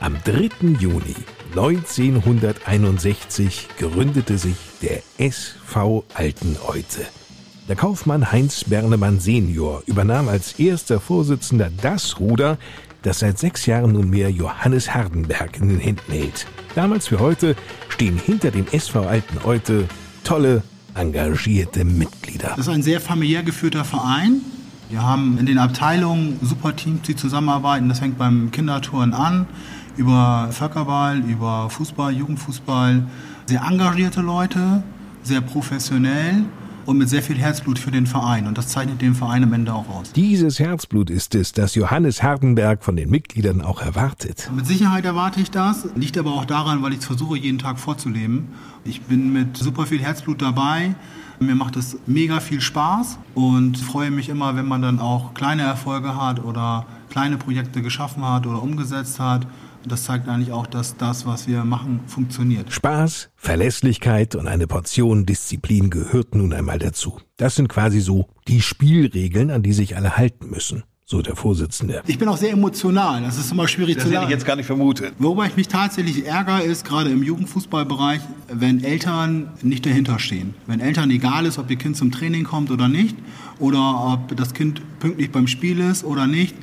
Am 0.00 0.16
3. 0.24 0.50
Juni 0.78 1.16
1961 1.50 3.68
gründete 3.78 4.38
sich 4.38 4.56
der 4.80 5.02
SV 5.18 6.04
Alten 6.14 6.56
Eute. 6.66 7.06
Der 7.72 7.78
Kaufmann 7.78 8.30
Heinz 8.30 8.64
Bernemann 8.64 9.18
senior 9.18 9.82
übernahm 9.86 10.28
als 10.28 10.58
erster 10.58 11.00
Vorsitzender 11.00 11.70
das 11.80 12.20
Ruder, 12.20 12.58
das 13.00 13.20
seit 13.20 13.38
sechs 13.38 13.64
Jahren 13.64 13.92
nunmehr 13.92 14.30
Johannes 14.30 14.92
Hardenberg 14.92 15.58
in 15.58 15.70
den 15.70 15.80
Händen 15.80 16.12
hält. 16.12 16.46
Damals 16.74 17.10
wie 17.10 17.16
heute 17.16 17.56
stehen 17.88 18.18
hinter 18.18 18.50
dem 18.50 18.66
SV 18.70 19.06
Alten 19.06 19.38
Eute 19.42 19.88
tolle, 20.22 20.62
engagierte 20.94 21.86
Mitglieder. 21.86 22.48
Das 22.50 22.66
ist 22.66 22.68
ein 22.68 22.82
sehr 22.82 23.00
familiär 23.00 23.42
geführter 23.42 23.86
Verein. 23.86 24.42
Wir 24.90 25.00
haben 25.00 25.38
in 25.38 25.46
den 25.46 25.56
Abteilungen 25.56 26.40
super 26.42 26.76
Teams, 26.76 27.00
die 27.06 27.16
zusammenarbeiten. 27.16 27.88
Das 27.88 28.00
fängt 28.00 28.18
beim 28.18 28.50
Kindertouren 28.50 29.14
an, 29.14 29.46
über 29.96 30.50
Völkerball, 30.52 31.20
über 31.20 31.70
Fußball, 31.70 32.12
Jugendfußball. 32.12 33.02
Sehr 33.46 33.62
engagierte 33.62 34.20
Leute, 34.20 34.82
sehr 35.22 35.40
professionell 35.40 36.44
und 36.86 36.98
mit 36.98 37.08
sehr 37.08 37.22
viel 37.22 37.38
Herzblut 37.38 37.78
für 37.78 37.90
den 37.90 38.06
Verein. 38.06 38.46
Und 38.46 38.58
das 38.58 38.68
zeichnet 38.68 39.00
den 39.00 39.14
Verein 39.14 39.44
am 39.44 39.52
Ende 39.52 39.72
auch 39.72 39.88
aus. 39.88 40.12
Dieses 40.12 40.58
Herzblut 40.58 41.10
ist 41.10 41.34
es, 41.34 41.52
das 41.52 41.74
Johannes 41.74 42.22
Hardenberg 42.22 42.82
von 42.84 42.96
den 42.96 43.10
Mitgliedern 43.10 43.60
auch 43.60 43.80
erwartet. 43.80 44.50
Mit 44.54 44.66
Sicherheit 44.66 45.04
erwarte 45.04 45.40
ich 45.40 45.50
das. 45.50 45.88
Liegt 45.94 46.18
aber 46.18 46.32
auch 46.32 46.44
daran, 46.44 46.82
weil 46.82 46.92
ich 46.92 46.98
es 46.98 47.06
versuche, 47.06 47.38
jeden 47.38 47.58
Tag 47.58 47.78
vorzuleben. 47.78 48.48
Ich 48.84 49.02
bin 49.02 49.32
mit 49.32 49.56
super 49.56 49.86
viel 49.86 50.00
Herzblut 50.00 50.42
dabei. 50.42 50.94
Mir 51.40 51.54
macht 51.54 51.76
es 51.76 51.98
mega 52.06 52.40
viel 52.40 52.60
Spaß 52.60 53.18
und 53.34 53.76
freue 53.78 54.10
mich 54.10 54.28
immer, 54.28 54.54
wenn 54.54 54.66
man 54.66 54.82
dann 54.82 55.00
auch 55.00 55.34
kleine 55.34 55.62
Erfolge 55.62 56.16
hat 56.16 56.44
oder 56.44 56.86
kleine 57.10 57.36
Projekte 57.36 57.82
geschaffen 57.82 58.24
hat 58.24 58.46
oder 58.46 58.62
umgesetzt 58.62 59.18
hat. 59.18 59.46
Das 59.86 60.04
zeigt 60.04 60.28
eigentlich 60.28 60.52
auch, 60.52 60.66
dass 60.66 60.96
das, 60.96 61.26
was 61.26 61.48
wir 61.48 61.64
machen, 61.64 62.00
funktioniert. 62.06 62.72
Spaß, 62.72 63.30
Verlässlichkeit 63.36 64.34
und 64.36 64.46
eine 64.46 64.66
Portion 64.66 65.26
Disziplin 65.26 65.90
gehört 65.90 66.34
nun 66.34 66.52
einmal 66.52 66.78
dazu. 66.78 67.18
Das 67.36 67.56
sind 67.56 67.68
quasi 67.68 68.00
so 68.00 68.28
die 68.48 68.60
Spielregeln, 68.60 69.50
an 69.50 69.62
die 69.62 69.72
sich 69.72 69.96
alle 69.96 70.16
halten 70.16 70.50
müssen. 70.50 70.84
So 71.04 71.20
der 71.20 71.36
Vorsitzende. 71.36 72.00
Ich 72.06 72.18
bin 72.18 72.26
auch 72.28 72.38
sehr 72.38 72.52
emotional. 72.52 73.20
Das 73.22 73.36
ist 73.36 73.52
immer 73.52 73.68
schwierig 73.68 73.96
Das 73.96 74.04
zu 74.04 74.08
hätte 74.08 74.20
sagen. 74.20 74.28
ich 74.28 74.30
jetzt 74.30 74.46
gar 74.46 74.56
nicht 74.56 74.64
vermutet. 74.66 75.12
Wobei 75.18 75.46
ich 75.48 75.56
mich 75.56 75.68
tatsächlich 75.68 76.24
ärgere, 76.26 76.62
ist 76.62 76.86
gerade 76.86 77.10
im 77.10 77.22
Jugendfußballbereich, 77.22 78.20
wenn 78.50 78.82
Eltern 78.82 79.50
nicht 79.62 79.84
dahinter 79.84 80.18
stehen. 80.18 80.54
Wenn 80.66 80.80
Eltern 80.80 81.10
egal 81.10 81.44
ist, 81.44 81.58
ob 81.58 81.70
ihr 81.70 81.76
Kind 81.76 81.96
zum 81.98 82.12
Training 82.12 82.44
kommt 82.44 82.70
oder 82.70 82.88
nicht, 82.88 83.16
oder 83.58 84.12
ob 84.14 84.34
das 84.36 84.54
Kind 84.54 84.80
pünktlich 85.00 85.30
beim 85.30 85.48
Spiel 85.48 85.80
ist 85.80 86.02
oder 86.04 86.26
nicht. 86.26 86.54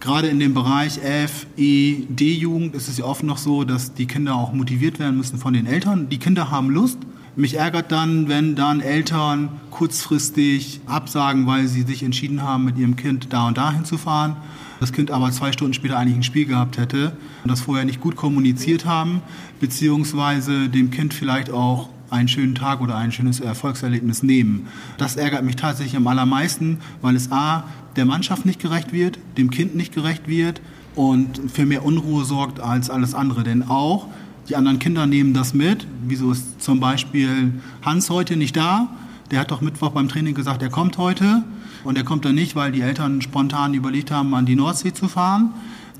Gerade 0.00 0.28
in 0.28 0.40
dem 0.40 0.54
Bereich 0.54 0.96
F, 1.04 1.46
E, 1.58 2.06
D-Jugend 2.08 2.74
ist 2.74 2.88
es 2.88 2.96
ja 2.96 3.04
oft 3.04 3.22
noch 3.22 3.36
so, 3.36 3.64
dass 3.64 3.92
die 3.92 4.06
Kinder 4.06 4.34
auch 4.34 4.54
motiviert 4.54 4.98
werden 4.98 5.18
müssen 5.18 5.38
von 5.38 5.52
den 5.52 5.66
Eltern. 5.66 6.08
Die 6.08 6.16
Kinder 6.16 6.50
haben 6.50 6.70
Lust. 6.70 6.96
Mich 7.36 7.58
ärgert 7.58 7.92
dann, 7.92 8.26
wenn 8.26 8.56
dann 8.56 8.80
Eltern 8.80 9.50
kurzfristig 9.70 10.80
absagen, 10.86 11.46
weil 11.46 11.68
sie 11.68 11.82
sich 11.82 12.02
entschieden 12.02 12.42
haben, 12.42 12.64
mit 12.64 12.78
ihrem 12.78 12.96
Kind 12.96 13.30
da 13.30 13.46
und 13.46 13.58
dahin 13.58 13.84
zu 13.84 13.98
fahren. 13.98 14.36
Das 14.80 14.94
Kind 14.94 15.10
aber 15.10 15.30
zwei 15.32 15.52
Stunden 15.52 15.74
später 15.74 15.98
eigentlich 15.98 16.16
ein 16.16 16.22
Spiel 16.22 16.46
gehabt 16.46 16.78
hätte 16.78 17.12
und 17.44 17.50
das 17.50 17.60
vorher 17.60 17.84
nicht 17.84 18.00
gut 18.00 18.16
kommuniziert 18.16 18.86
haben, 18.86 19.20
beziehungsweise 19.60 20.70
dem 20.70 20.90
Kind 20.90 21.12
vielleicht 21.12 21.50
auch 21.50 21.90
einen 22.10 22.28
schönen 22.28 22.54
Tag 22.54 22.80
oder 22.80 22.96
ein 22.96 23.12
schönes 23.12 23.40
Erfolgserlebnis 23.40 24.22
nehmen. 24.22 24.66
Das 24.98 25.16
ärgert 25.16 25.44
mich 25.44 25.56
tatsächlich 25.56 25.96
am 25.96 26.06
allermeisten, 26.06 26.78
weil 27.02 27.14
es 27.16 27.30
A, 27.30 27.64
der 27.96 28.04
Mannschaft 28.04 28.46
nicht 28.46 28.60
gerecht 28.60 28.92
wird, 28.92 29.18
dem 29.36 29.50
Kind 29.50 29.74
nicht 29.74 29.94
gerecht 29.94 30.28
wird 30.28 30.60
und 30.94 31.50
für 31.50 31.66
mehr 31.66 31.84
Unruhe 31.84 32.24
sorgt 32.24 32.60
als 32.60 32.90
alles 32.90 33.14
andere. 33.14 33.42
Denn 33.42 33.68
auch 33.68 34.06
die 34.48 34.56
anderen 34.56 34.78
Kinder 34.78 35.06
nehmen 35.06 35.34
das 35.34 35.54
mit. 35.54 35.86
Wieso 36.06 36.32
ist 36.32 36.60
zum 36.62 36.80
Beispiel 36.80 37.54
Hans 37.82 38.10
heute 38.10 38.36
nicht 38.36 38.56
da? 38.56 38.88
Der 39.30 39.40
hat 39.40 39.50
doch 39.50 39.60
Mittwoch 39.60 39.90
beim 39.90 40.08
Training 40.08 40.34
gesagt, 40.34 40.62
er 40.62 40.70
kommt 40.70 40.98
heute. 40.98 41.44
Und 41.84 41.96
er 41.96 42.04
kommt 42.04 42.24
dann 42.24 42.34
nicht, 42.34 42.56
weil 42.56 42.72
die 42.72 42.80
Eltern 42.80 43.22
spontan 43.22 43.74
überlegt 43.74 44.10
haben, 44.10 44.34
an 44.34 44.44
die 44.44 44.56
Nordsee 44.56 44.92
zu 44.92 45.08
fahren. 45.08 45.50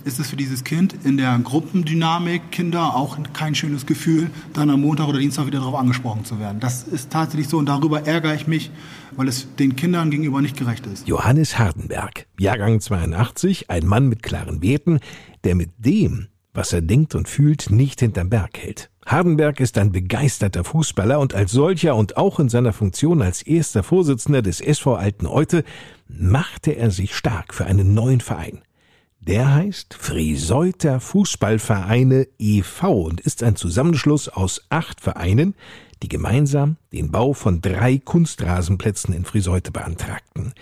Ist 0.04 0.18
es 0.18 0.30
für 0.30 0.36
dieses 0.36 0.64
Kind 0.64 0.94
in 1.04 1.18
der 1.18 1.38
Gruppendynamik 1.38 2.50
Kinder 2.50 2.96
auch 2.96 3.18
kein 3.34 3.54
schönes 3.54 3.84
Gefühl, 3.84 4.30
dann 4.54 4.70
am 4.70 4.80
Montag 4.80 5.08
oder 5.08 5.18
Dienstag 5.18 5.46
wieder 5.46 5.58
darauf 5.58 5.74
angesprochen 5.74 6.24
zu 6.24 6.38
werden. 6.38 6.58
Das 6.58 6.84
ist 6.84 7.10
tatsächlich 7.10 7.48
so 7.48 7.58
und 7.58 7.66
darüber 7.66 8.06
ärgere 8.06 8.34
ich 8.34 8.46
mich, 8.46 8.70
weil 9.16 9.28
es 9.28 9.54
den 9.56 9.76
Kindern 9.76 10.10
gegenüber 10.10 10.40
nicht 10.40 10.56
gerecht 10.56 10.86
ist. 10.86 11.06
Johannes 11.06 11.58
Hardenberg, 11.58 12.26
Jahrgang 12.38 12.80
82, 12.80 13.68
ein 13.68 13.86
Mann 13.86 14.08
mit 14.08 14.22
klaren 14.22 14.62
Werten, 14.62 15.00
der 15.44 15.54
mit 15.54 15.70
dem, 15.76 16.28
was 16.54 16.72
er 16.72 16.80
denkt 16.80 17.14
und 17.14 17.28
fühlt, 17.28 17.70
nicht 17.70 18.00
hinterm 18.00 18.30
Berg 18.30 18.58
hält. 18.58 18.90
Hardenberg 19.04 19.60
ist 19.60 19.76
ein 19.76 19.92
begeisterter 19.92 20.64
Fußballer 20.64 21.20
und 21.20 21.34
als 21.34 21.52
solcher 21.52 21.94
und 21.94 22.16
auch 22.16 22.40
in 22.40 22.48
seiner 22.48 22.72
Funktion 22.72 23.20
als 23.20 23.42
erster 23.42 23.82
Vorsitzender 23.82 24.40
des 24.40 24.60
SV 24.62 24.94
Alten 24.94 25.26
Eute 25.26 25.64
machte 26.08 26.72
er 26.72 26.90
sich 26.90 27.14
stark 27.14 27.52
für 27.52 27.66
einen 27.66 27.92
neuen 27.92 28.20
Verein. 28.20 28.60
Der 29.22 29.52
heißt 29.52 29.92
Frieseuter 29.92 30.98
Fußballvereine 30.98 32.26
e.V. 32.38 33.02
und 33.02 33.20
ist 33.20 33.42
ein 33.42 33.54
Zusammenschluss 33.54 34.30
aus 34.30 34.62
acht 34.70 35.02
Vereinen, 35.02 35.54
die 36.02 36.08
gemeinsam 36.08 36.78
den 36.90 37.10
Bau 37.10 37.34
von 37.34 37.60
drei 37.60 37.98
Kunstrasenplätzen 37.98 39.12
in 39.12 39.26
Friseute 39.26 39.72
beantragten. 39.72 40.54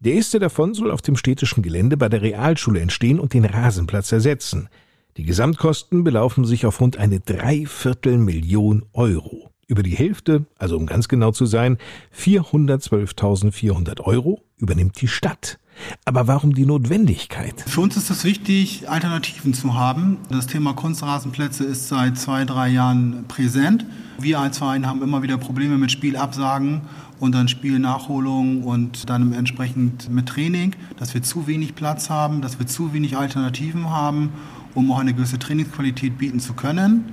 Der 0.00 0.14
erste 0.14 0.40
davon 0.40 0.74
soll 0.74 0.90
auf 0.90 1.02
dem 1.02 1.16
städtischen 1.16 1.62
Gelände 1.62 1.96
bei 1.96 2.08
der 2.08 2.20
Realschule 2.20 2.80
entstehen 2.80 3.20
und 3.20 3.32
den 3.32 3.44
Rasenplatz 3.44 4.10
ersetzen. 4.10 4.68
Die 5.16 5.24
Gesamtkosten 5.24 6.02
belaufen 6.02 6.44
sich 6.44 6.66
auf 6.66 6.80
rund 6.80 6.96
eine 6.96 7.20
Dreiviertelmillion 7.20 8.86
Euro. 8.92 9.52
Über 9.68 9.84
die 9.84 9.94
Hälfte, 9.94 10.46
also 10.58 10.76
um 10.76 10.86
ganz 10.86 11.06
genau 11.06 11.30
zu 11.30 11.46
sein, 11.46 11.78
412.400 12.18 14.00
Euro, 14.00 14.42
übernimmt 14.56 15.00
die 15.00 15.06
Stadt. 15.06 15.60
Aber 16.04 16.26
warum 16.26 16.54
die 16.54 16.66
Notwendigkeit? 16.66 17.54
Für 17.66 17.80
uns 17.80 17.96
ist 17.96 18.10
es 18.10 18.24
wichtig, 18.24 18.88
Alternativen 18.88 19.54
zu 19.54 19.74
haben. 19.74 20.18
Das 20.30 20.46
Thema 20.46 20.72
Kunstrasenplätze 20.72 21.64
ist 21.64 21.88
seit 21.88 22.18
zwei, 22.18 22.44
drei 22.44 22.68
Jahren 22.68 23.24
präsent. 23.28 23.86
Wir 24.18 24.40
als 24.40 24.58
Verein 24.58 24.86
haben 24.86 25.02
immer 25.02 25.22
wieder 25.22 25.38
Probleme 25.38 25.78
mit 25.78 25.90
Spielabsagen 25.90 26.82
und 27.20 27.34
dann 27.34 27.48
Spielnachholung 27.48 28.64
und 28.64 29.08
dann 29.08 29.32
entsprechend 29.32 30.10
mit 30.10 30.26
Training, 30.26 30.74
dass 30.98 31.14
wir 31.14 31.22
zu 31.22 31.46
wenig 31.46 31.74
Platz 31.74 32.10
haben, 32.10 32.42
dass 32.42 32.58
wir 32.58 32.66
zu 32.66 32.92
wenig 32.92 33.16
Alternativen 33.16 33.90
haben, 33.90 34.30
um 34.74 34.90
auch 34.92 34.98
eine 34.98 35.14
gewisse 35.14 35.38
Trainingsqualität 35.38 36.18
bieten 36.18 36.40
zu 36.40 36.54
können. 36.54 37.04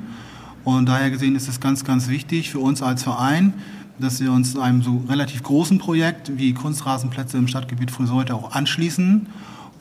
Und 0.64 0.90
daher 0.90 1.10
gesehen 1.10 1.36
ist 1.36 1.48
es 1.48 1.62
ganz, 1.62 1.86
ganz 1.86 2.10
wichtig 2.10 2.50
für 2.50 2.60
uns 2.60 2.82
als 2.82 3.04
Verein, 3.04 3.54
dass 4.00 4.20
wir 4.20 4.32
uns 4.32 4.58
einem 4.58 4.82
so 4.82 5.04
relativ 5.10 5.44
großen 5.44 5.80
Projekt 5.80 6.38
wie 6.38 6.54
Kunstrasenplätze 6.54 7.38
im 7.38 7.48
Stadtgebiet 7.48 7.92
Friseute 7.92 8.36
auch 8.36 8.52
anschließen 8.52 9.28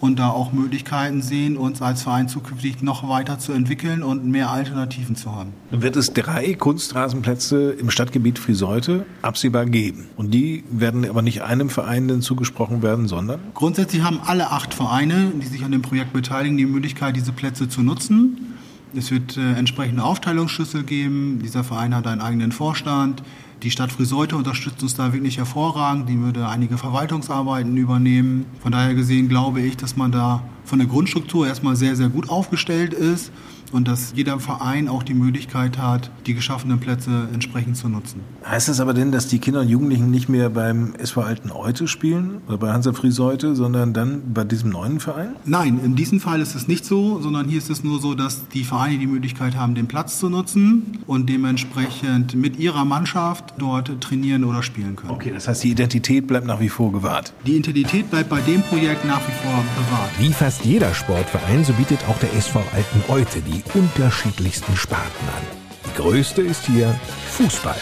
und 0.01 0.19
da 0.19 0.29
auch 0.29 0.53
Möglichkeiten 0.53 1.23
sehen, 1.23 1.57
uns 1.57 1.81
als 1.81 2.03
Verein 2.03 2.29
zukünftig 2.29 2.83
noch 2.83 3.09
weiter 3.09 3.39
zu 3.39 3.53
entwickeln 3.53 4.03
und 4.03 4.27
mehr 4.27 4.51
Alternativen 4.51 5.17
zu 5.17 5.35
haben. 5.35 5.53
Dann 5.71 5.83
wird 5.83 5.97
es 5.97 6.13
drei 6.13 6.55
Kunstrasenplätze 6.55 7.73
im 7.73 7.91
Stadtgebiet 7.91 8.39
Friseute 8.39 9.07
absehbar 9.23 9.67
geben. 9.67 10.07
Und 10.17 10.33
die 10.33 10.65
werden 10.71 11.09
aber 11.09 11.23
nicht 11.23 11.43
einem 11.43 11.71
Verein 11.71 12.21
zugesprochen 12.21 12.83
werden, 12.83 13.09
sondern? 13.09 13.41
Grundsätzlich 13.55 14.03
haben 14.03 14.21
alle 14.25 14.51
acht 14.51 14.75
Vereine, 14.75 15.33
die 15.41 15.47
sich 15.47 15.65
an 15.65 15.73
dem 15.73 15.83
Projekt 15.83 16.13
beteiligen, 16.13 16.57
die 16.57 16.67
Möglichkeit, 16.67 17.17
diese 17.17 17.33
Plätze 17.33 17.69
zu 17.69 17.83
nutzen. 17.83 18.55
Es 18.95 19.11
wird 19.11 19.37
äh, 19.37 19.53
entsprechende 19.55 20.03
Aufteilungsschlüssel 20.05 20.85
geben. 20.85 21.41
Dieser 21.43 21.65
Verein 21.65 21.95
hat 21.95 22.07
einen 22.07 22.21
eigenen 22.21 22.53
Vorstand. 22.53 23.23
Die 23.63 23.71
Stadt 23.71 23.91
Friseute 23.91 24.37
unterstützt 24.37 24.83
uns 24.83 24.95
da 24.95 25.13
wirklich 25.13 25.39
hervorragend. 25.39 26.09
Die 26.09 26.19
würde 26.21 26.47
einige 26.49 26.77
Verwaltungsarbeiten 26.77 27.77
übernehmen. 27.77 28.47
Von 28.61 28.73
daher 28.73 28.95
gesehen 28.95 29.29
glaube 29.29 29.61
ich, 29.61 29.77
dass 29.77 29.97
man 29.97 30.13
da 30.13 30.43
von 30.65 30.79
der 30.79 30.89
Grundstruktur 30.89 31.47
erstmal 31.47 31.75
sehr, 31.75 31.97
sehr 31.97 32.09
gut 32.09 32.29
aufgestellt 32.29 32.93
ist 32.93 33.33
und 33.77 33.87
dass 33.87 34.15
jeder 34.17 34.41
Verein 34.41 34.89
auch 34.89 35.03
die 35.03 35.13
Möglichkeit 35.13 35.77
hat, 35.77 36.11
die 36.25 36.33
geschaffenen 36.33 36.81
Plätze 36.81 37.29
entsprechend 37.35 37.77
zu 37.77 37.91
nutzen. 37.91 38.23
Heißt 38.49 38.69
das 38.69 38.81
aber 38.81 38.95
denn, 38.95 39.13
dass 39.13 39.29
die 39.29 39.39
Kinder 39.39 39.61
und 39.61 39.69
Jugendlichen 39.69 40.11
nicht 40.11 40.31
mehr 40.31 40.49
beim 40.49 40.95
SV 40.95 41.21
Alten 41.21 41.53
Eute 41.53 41.87
spielen 41.87 42.39
oder 42.49 42.57
bei 42.57 42.73
Hansa 42.73 42.95
Friseute, 42.95 43.55
sondern 43.55 43.93
dann 43.93 44.33
bei 44.33 44.45
diesem 44.45 44.71
neuen 44.71 44.99
Verein? 44.99 45.37
Nein, 45.45 45.79
in 45.85 45.95
diesem 45.95 46.21
Fall 46.21 46.41
ist 46.41 46.55
es 46.55 46.69
nicht 46.69 46.87
so, 46.87 47.21
sondern 47.21 47.49
hier 47.49 47.59
ist 47.59 47.69
es 47.69 47.85
nur 47.85 48.01
so, 48.01 48.15
dass 48.15 48.49
die 48.49 48.65
Vereine 48.65 48.99
die 48.99 49.07
Möglichkeit 49.07 49.57
haben, 49.57 49.75
den 49.75 49.89
Platz 49.89 50.19
zu 50.21 50.31
nutzen 50.31 50.99
und 51.07 51.29
dementsprechend 51.29 52.35
mit 52.35 52.59
ihrer 52.59 52.87
Mannschaft 52.87 53.55
dort 53.59 54.01
trainieren 54.01 54.45
oder 54.45 54.63
spielen 54.63 54.97
können. 54.97 55.11
Okay, 55.11 55.33
das 55.35 55.49
heißt, 55.49 55.63
die 55.65 55.71
Identität 55.71 56.27
bleibt 56.27 56.47
nach 56.47 56.61
wie 56.61 56.71
vor 56.71 56.93
gewahrt. 56.93 57.35
Die 57.47 57.57
Identität 57.57 58.11
bleibt 58.11 58.31
bei 58.31 58.41
dem 58.41 58.63
Projekt 58.63 59.05
nach 59.05 59.21
wie 59.21 59.47
vor 59.47 59.63
bewahrt. 59.77 60.11
Wie 60.19 60.33
fast 60.33 60.65
jeder 60.65 60.95
Sportverein, 60.95 61.63
so 61.63 61.75
bietet 61.75 61.99
auch 62.09 62.19
der 62.21 62.33
SV 62.35 62.63
Alten 62.73 63.13
Eute 63.13 63.43
die 63.43 63.66
unterschiedlichsten 63.75 64.77
Sparten 64.77 65.29
an. 65.29 65.43
Die 65.87 65.97
größte 66.01 66.43
ist 66.43 66.67
hier 66.67 66.99
Fußball. 67.31 67.77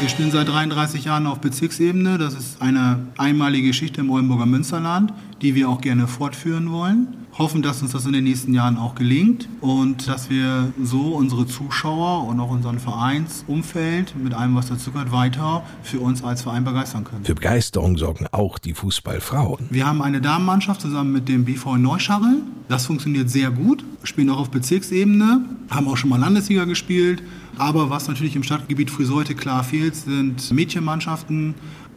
Wir 0.00 0.08
spielen 0.08 0.30
seit 0.30 0.48
33 0.48 1.04
Jahren 1.04 1.26
auf 1.26 1.40
Bezirksebene. 1.40 2.18
Das 2.18 2.34
ist 2.34 2.60
eine 2.60 3.06
einmalige 3.16 3.68
Geschichte 3.68 4.00
im 4.00 4.10
Oldenburger 4.10 4.46
Münsterland, 4.46 5.12
die 5.40 5.54
wir 5.54 5.68
auch 5.68 5.80
gerne 5.80 6.06
fortführen 6.08 6.70
wollen. 6.70 7.23
Hoffen, 7.36 7.62
dass 7.62 7.82
uns 7.82 7.90
das 7.90 8.06
in 8.06 8.12
den 8.12 8.24
nächsten 8.24 8.54
Jahren 8.54 8.76
auch 8.76 8.94
gelingt 8.94 9.48
und 9.60 10.06
dass 10.06 10.30
wir 10.30 10.72
so 10.80 11.16
unsere 11.16 11.46
Zuschauer 11.46 12.28
und 12.28 12.38
auch 12.38 12.50
unseren 12.50 12.78
Vereinsumfeld 12.78 14.14
mit 14.16 14.34
allem, 14.34 14.54
was 14.54 14.68
dazu 14.68 14.92
gehört, 14.92 15.10
weiter 15.10 15.64
für 15.82 15.98
uns 15.98 16.22
als 16.22 16.42
Verein 16.42 16.62
begeistern 16.62 17.02
können. 17.02 17.24
Für 17.24 17.34
Begeisterung 17.34 17.98
sorgen 17.98 18.28
auch 18.30 18.58
die 18.58 18.72
Fußballfrauen. 18.72 19.66
Wir 19.70 19.84
haben 19.84 20.00
eine 20.00 20.20
Damenmannschaft 20.20 20.80
zusammen 20.80 21.12
mit 21.12 21.28
dem 21.28 21.44
BV 21.44 21.76
Neuscharre. 21.76 22.36
Das 22.68 22.86
funktioniert 22.86 23.28
sehr 23.28 23.50
gut. 23.50 23.84
Spielen 24.04 24.30
auch 24.30 24.38
auf 24.38 24.50
Bezirksebene, 24.50 25.44
haben 25.70 25.88
auch 25.88 25.96
schon 25.96 26.10
mal 26.10 26.20
Landesliga 26.20 26.66
gespielt. 26.66 27.20
Aber 27.58 27.90
was 27.90 28.06
natürlich 28.06 28.36
im 28.36 28.44
Stadtgebiet 28.44 28.90
Friseute 28.90 29.34
klar 29.34 29.64
fehlt, 29.64 29.96
sind 29.96 30.52
Mädchenmannschaften. 30.52 31.54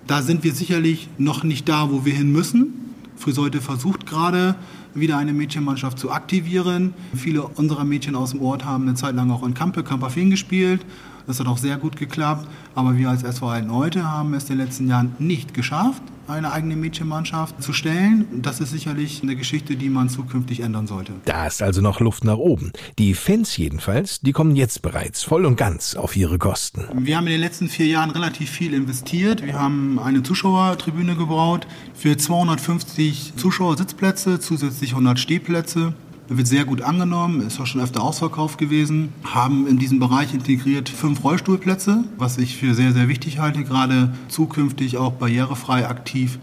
Da 0.07 0.23
sind 0.23 0.43
wir 0.43 0.53
sicherlich 0.53 1.09
noch 1.19 1.43
nicht 1.43 1.69
da, 1.69 1.91
wo 1.91 2.05
wir 2.05 2.13
hin 2.13 2.31
müssen. 2.31 2.86
Friseute 3.17 3.61
versucht 3.61 4.05
gerade, 4.05 4.55
wieder 4.93 5.17
eine 5.17 5.33
Mädchenmannschaft 5.33 5.99
zu 5.99 6.11
aktivieren. 6.11 6.93
Viele 7.15 7.43
unserer 7.43 7.83
Mädchen 7.83 8.15
aus 8.15 8.31
dem 8.31 8.41
Ort 8.41 8.63
haben 8.65 8.83
eine 8.83 8.95
Zeit 8.95 9.15
lang 9.15 9.31
auch 9.31 9.43
in 9.43 9.53
Kampe, 9.53 9.83
Kamperfin 9.83 10.29
gespielt. 10.29 10.85
Das 11.27 11.41
hat 11.41 11.47
auch 11.47 11.57
sehr 11.57 11.75
gut 11.77 11.97
geklappt. 11.97 12.47
Aber 12.73 12.97
wir 12.97 13.09
als 13.09 13.23
SV 13.23 13.49
Altenheute 13.49 14.09
haben 14.09 14.33
es 14.33 14.49
in 14.49 14.57
den 14.57 14.65
letzten 14.65 14.87
Jahren 14.87 15.13
nicht 15.19 15.53
geschafft, 15.53 16.01
eine 16.27 16.51
eigene 16.51 16.75
Mädchenmannschaft 16.75 17.61
zu 17.61 17.73
stellen. 17.73 18.25
Das 18.41 18.59
ist 18.59 18.71
sicherlich 18.71 19.23
eine 19.23 19.35
Geschichte, 19.35 19.75
die 19.75 19.89
man 19.89 20.09
zukünftig 20.09 20.61
ändern 20.61 20.87
sollte. 20.87 21.13
Da 21.25 21.47
ist 21.47 21.61
also 21.61 21.81
noch 21.81 21.99
Luft 21.99 22.23
nach 22.23 22.37
oben. 22.37 22.71
Die 22.97 23.13
Fans 23.13 23.55
jedenfalls, 23.57 24.21
die 24.21 24.31
kommen 24.31 24.55
jetzt 24.55 24.81
bereits 24.81 25.23
voll 25.23 25.45
und 25.45 25.57
ganz 25.57 25.95
auf 25.95 26.15
ihre 26.15 26.37
Kosten. 26.37 26.85
Wir 26.93 27.17
haben 27.17 27.27
in 27.27 27.33
den 27.33 27.41
letzten 27.41 27.67
vier 27.67 27.87
Jahren 27.87 28.11
relativ 28.11 28.49
viel 28.49 28.73
investiert. 28.73 29.45
Wir 29.45 29.59
haben 29.59 29.99
eine 29.99 30.23
Zuschauertribüne 30.23 31.15
gebaut 31.15 31.67
für 31.93 32.15
250 32.15 33.33
Zuschauersitzplätze, 33.35 34.39
zusätzlich 34.39 34.91
100 34.91 35.19
Stehplätze. 35.19 35.93
Wird 36.29 36.47
sehr 36.47 36.65
gut 36.65 36.81
angenommen, 36.81 37.39
ist 37.39 37.57
auch 37.59 37.65
schon 37.65 37.79
öfter 37.79 38.03
ausverkauft 38.03 38.57
gewesen. 38.57 39.13
Haben 39.23 39.65
in 39.65 39.77
diesem 39.77 39.99
Bereich 39.99 40.33
integriert 40.33 40.89
fünf 40.89 41.23
Rollstuhlplätze, 41.23 42.03
was 42.17 42.37
ich 42.37 42.57
für 42.57 42.73
sehr, 42.73 42.91
sehr 42.91 43.07
wichtig 43.07 43.39
halte, 43.39 43.63
gerade 43.63 44.13
zukünftig 44.27 44.97
auch 44.97 45.13
barrierefrei 45.13 45.87
aktiv 45.87 46.37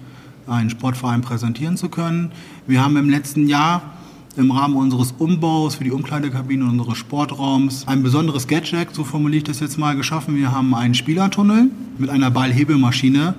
einen 0.46 0.70
Sportverein 0.70 1.20
präsentieren 1.20 1.76
zu 1.76 1.90
können. 1.90 2.32
Wir 2.66 2.82
haben 2.82 2.96
im 2.96 3.10
letzten 3.10 3.46
Jahr 3.46 3.94
im 4.36 4.50
Rahmen 4.50 4.76
unseres 4.76 5.12
Umbaus 5.12 5.76
für 5.76 5.84
die 5.84 5.92
Umkleidekabine 5.92 6.64
unseres 6.64 6.98
Sportraums 6.98 7.86
ein 7.86 8.02
besonderes 8.02 8.48
Gadget, 8.48 8.94
so 8.94 9.04
formuliere 9.04 9.38
ich 9.38 9.44
das 9.44 9.60
jetzt 9.60 9.78
mal, 9.78 9.96
geschaffen. 9.96 10.36
Wir 10.36 10.50
haben 10.50 10.74
einen 10.74 10.94
Spielertunnel 10.94 11.70
mit 11.98 12.10
einer 12.10 12.30
Ballhebelmaschine. 12.30 13.34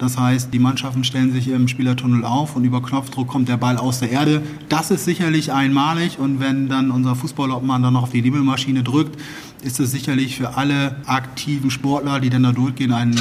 Das 0.00 0.16
heißt, 0.16 0.54
die 0.54 0.58
Mannschaften 0.58 1.04
stellen 1.04 1.30
sich 1.30 1.48
im 1.48 1.68
Spielertunnel 1.68 2.24
auf 2.24 2.56
und 2.56 2.64
über 2.64 2.80
Knopfdruck 2.80 3.28
kommt 3.28 3.50
der 3.50 3.58
Ball 3.58 3.76
aus 3.76 4.00
der 4.00 4.10
Erde. 4.10 4.40
Das 4.70 4.90
ist 4.90 5.04
sicherlich 5.04 5.52
einmalig 5.52 6.18
und 6.18 6.40
wenn 6.40 6.70
dann 6.70 6.90
unser 6.90 7.14
Fußballobmann 7.14 7.82
dann 7.82 7.92
noch 7.92 8.04
auf 8.04 8.10
die 8.10 8.22
Hebelmaschine 8.22 8.82
drückt, 8.82 9.20
ist 9.62 9.78
es 9.78 9.90
sicherlich 9.90 10.36
für 10.36 10.56
alle 10.56 10.96
aktiven 11.04 11.70
Sportler, 11.70 12.18
die 12.18 12.30
dann 12.30 12.44
da 12.44 12.52
durchgehen, 12.52 12.92
ein 12.92 13.14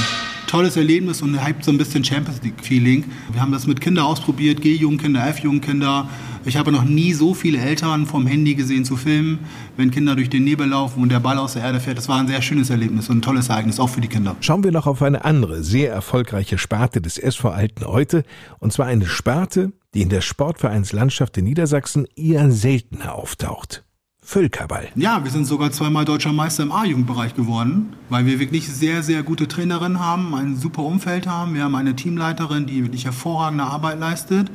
tolles 0.48 0.78
Erlebnis 0.78 1.22
und 1.22 1.46
hypt 1.46 1.66
so 1.66 1.72
ein 1.72 1.78
bisschen 1.78 2.06
Champions 2.06 2.42
League 2.44 2.64
Feeling. 2.64 3.04
Wir 3.34 3.42
haben 3.42 3.52
das 3.52 3.68
mit 3.68 3.82
Kindern 3.82 4.06
ausprobiert, 4.06 4.62
G-Jugendkinder, 4.62 5.28
F-Jugendkinder. 5.28 6.08
Ich 6.50 6.58
habe 6.58 6.72
noch 6.72 6.84
nie 6.84 7.14
so 7.14 7.36
viele 7.36 7.60
Eltern 7.60 8.08
vom 8.08 8.26
Handy 8.26 8.56
gesehen 8.56 8.84
zu 8.84 8.98
filmen, 8.98 9.38
wenn 9.78 9.92
Kinder 9.92 10.16
durch 10.16 10.32
den 10.32 10.44
Nebel 10.44 10.68
laufen 10.68 11.04
und 11.04 11.10
der 11.10 11.20
Ball 11.20 11.38
aus 11.38 11.54
der 11.54 11.62
Erde 11.62 11.80
fährt. 11.80 12.00
Das 12.00 12.10
war 12.10 12.20
ein 12.20 12.28
sehr 12.28 12.42
schönes 12.42 12.72
Erlebnis 12.72 13.08
und 13.08 13.20
ein 13.20 13.22
tolles 13.22 13.50
Ereignis, 13.50 13.80
auch 13.80 13.90
für 13.90 14.02
die 14.02 14.08
Kinder. 14.08 14.36
Schauen 14.42 14.64
wir 14.64 14.72
noch 14.72 14.88
auf 14.88 15.04
eine 15.04 15.26
andere, 15.26 15.62
sehr 15.62 15.94
erfolgreiche 15.94 16.58
Sparte 16.58 17.02
des 17.02 17.20
SV 17.20 17.50
Alten 17.50 17.86
Eute, 17.86 18.24
und 18.58 18.74
zwar 18.74 18.88
eine 18.88 19.06
Sparte, 19.06 19.74
die 19.94 20.02
in 20.02 20.10
der 20.10 20.22
Sportvereinslandschaft 20.22 21.38
in 21.38 21.46
Niedersachsen 21.46 22.08
eher 22.16 22.50
seltener 22.50 23.14
auftaucht. 23.14 23.84
Völkerball. 24.20 24.88
Ja, 24.96 25.24
wir 25.24 25.30
sind 25.30 25.46
sogar 25.46 25.70
zweimal 25.70 26.06
deutscher 26.06 26.34
Meister 26.34 26.64
im 26.64 26.72
A-Jugendbereich 26.72 27.36
geworden, 27.36 27.94
weil 28.10 28.26
wir 28.26 28.40
wirklich 28.40 28.68
sehr, 28.68 29.04
sehr 29.04 29.22
gute 29.22 29.48
Trainerinnen 29.48 30.00
haben, 30.00 30.34
ein 30.34 30.56
super 30.56 30.82
Umfeld 30.82 31.28
haben. 31.28 31.54
Wir 31.54 31.64
haben 31.64 31.76
eine 31.76 31.96
Teamleiterin, 31.96 32.66
die 32.66 32.84
wirklich 32.84 33.06
hervorragende 33.06 33.66
Arbeit 33.66 34.00
leistet. 34.00 34.50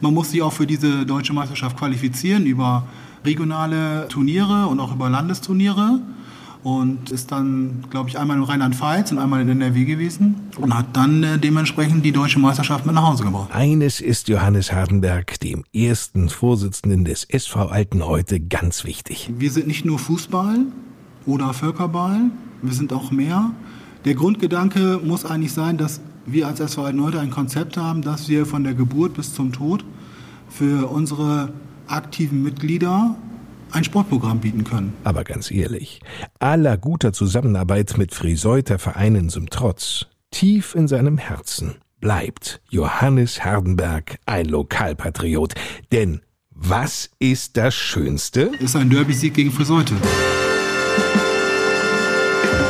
Man 0.00 0.14
muss 0.14 0.30
sich 0.30 0.42
auch 0.42 0.52
für 0.52 0.66
diese 0.66 1.06
deutsche 1.06 1.32
Meisterschaft 1.32 1.76
qualifizieren 1.76 2.46
über 2.46 2.86
regionale 3.24 4.08
Turniere 4.08 4.66
und 4.66 4.80
auch 4.80 4.94
über 4.94 5.08
Landesturniere 5.08 6.00
und 6.62 7.12
ist 7.12 7.30
dann, 7.30 7.84
glaube 7.90 8.08
ich, 8.08 8.18
einmal 8.18 8.38
in 8.38 8.42
Rheinland-Pfalz 8.42 9.12
und 9.12 9.18
einmal 9.18 9.40
in 9.40 9.48
NRW 9.48 9.84
gewesen 9.84 10.34
und 10.56 10.76
hat 10.76 10.96
dann 10.96 11.22
äh, 11.22 11.38
dementsprechend 11.38 12.04
die 12.04 12.10
deutsche 12.10 12.40
Meisterschaft 12.40 12.84
mit 12.84 12.94
nach 12.94 13.06
Hause 13.08 13.22
gebracht. 13.22 13.50
Eines 13.52 14.00
ist 14.00 14.28
Johannes 14.28 14.72
Hardenberg, 14.72 15.38
dem 15.38 15.64
ersten 15.72 16.28
Vorsitzenden 16.28 17.04
des 17.04 17.22
SV 17.22 17.66
Alten 17.66 18.04
heute, 18.04 18.40
ganz 18.40 18.84
wichtig. 18.84 19.30
Wir 19.38 19.52
sind 19.52 19.68
nicht 19.68 19.84
nur 19.84 20.00
Fußball 20.00 20.58
oder 21.24 21.54
Völkerball, 21.54 22.32
wir 22.62 22.72
sind 22.72 22.92
auch 22.92 23.12
mehr. 23.12 23.52
Der 24.04 24.14
Grundgedanke 24.14 25.00
muss 25.04 25.24
eigentlich 25.24 25.52
sein, 25.52 25.76
dass 25.76 26.00
wir 26.26 26.48
als 26.48 26.60
SV 26.60 26.84
Alten 26.84 27.02
heute 27.02 27.20
ein 27.20 27.30
Konzept 27.30 27.76
haben, 27.76 28.02
dass 28.02 28.28
wir 28.28 28.46
von 28.46 28.64
der 28.64 28.74
Geburt 28.74 29.14
bis 29.14 29.32
zum 29.32 29.52
Tod 29.52 29.84
für 30.48 30.90
unsere 30.90 31.52
aktiven 31.86 32.42
Mitglieder 32.42 33.16
ein 33.72 33.84
Sportprogramm 33.84 34.40
bieten 34.40 34.64
können. 34.64 34.92
Aber 35.04 35.24
ganz 35.24 35.50
ehrlich, 35.50 36.00
aller 36.38 36.76
guter 36.76 37.12
Zusammenarbeit 37.12 37.96
mit 37.96 38.14
Friseuter 38.14 38.78
Vereinen 38.78 39.28
zum 39.28 39.50
Trotz, 39.50 40.06
tief 40.30 40.74
in 40.74 40.88
seinem 40.88 41.18
Herzen 41.18 41.76
bleibt 42.00 42.60
Johannes 42.68 43.44
Hardenberg 43.44 44.18
ein 44.26 44.46
Lokalpatriot. 44.46 45.54
Denn 45.92 46.20
was 46.50 47.10
ist 47.18 47.56
das 47.56 47.74
Schönste? 47.74 48.50
Ist 48.60 48.76
ein 48.76 48.90
Derby-Sieg 48.90 49.34
gegen 49.34 49.52
Friseute. 49.52 49.94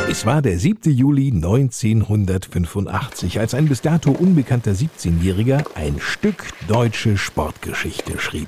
Es 0.09 0.25
war 0.25 0.41
der 0.41 0.57
7. 0.57 0.93
Juli 0.93 1.33
1985, 1.33 3.41
als 3.41 3.53
ein 3.53 3.67
bis 3.67 3.81
dato 3.81 4.11
unbekannter 4.11 4.71
17-Jähriger 4.71 5.65
ein 5.75 5.99
Stück 5.99 6.45
deutsche 6.69 7.17
Sportgeschichte 7.17 8.17
schrieb. 8.17 8.47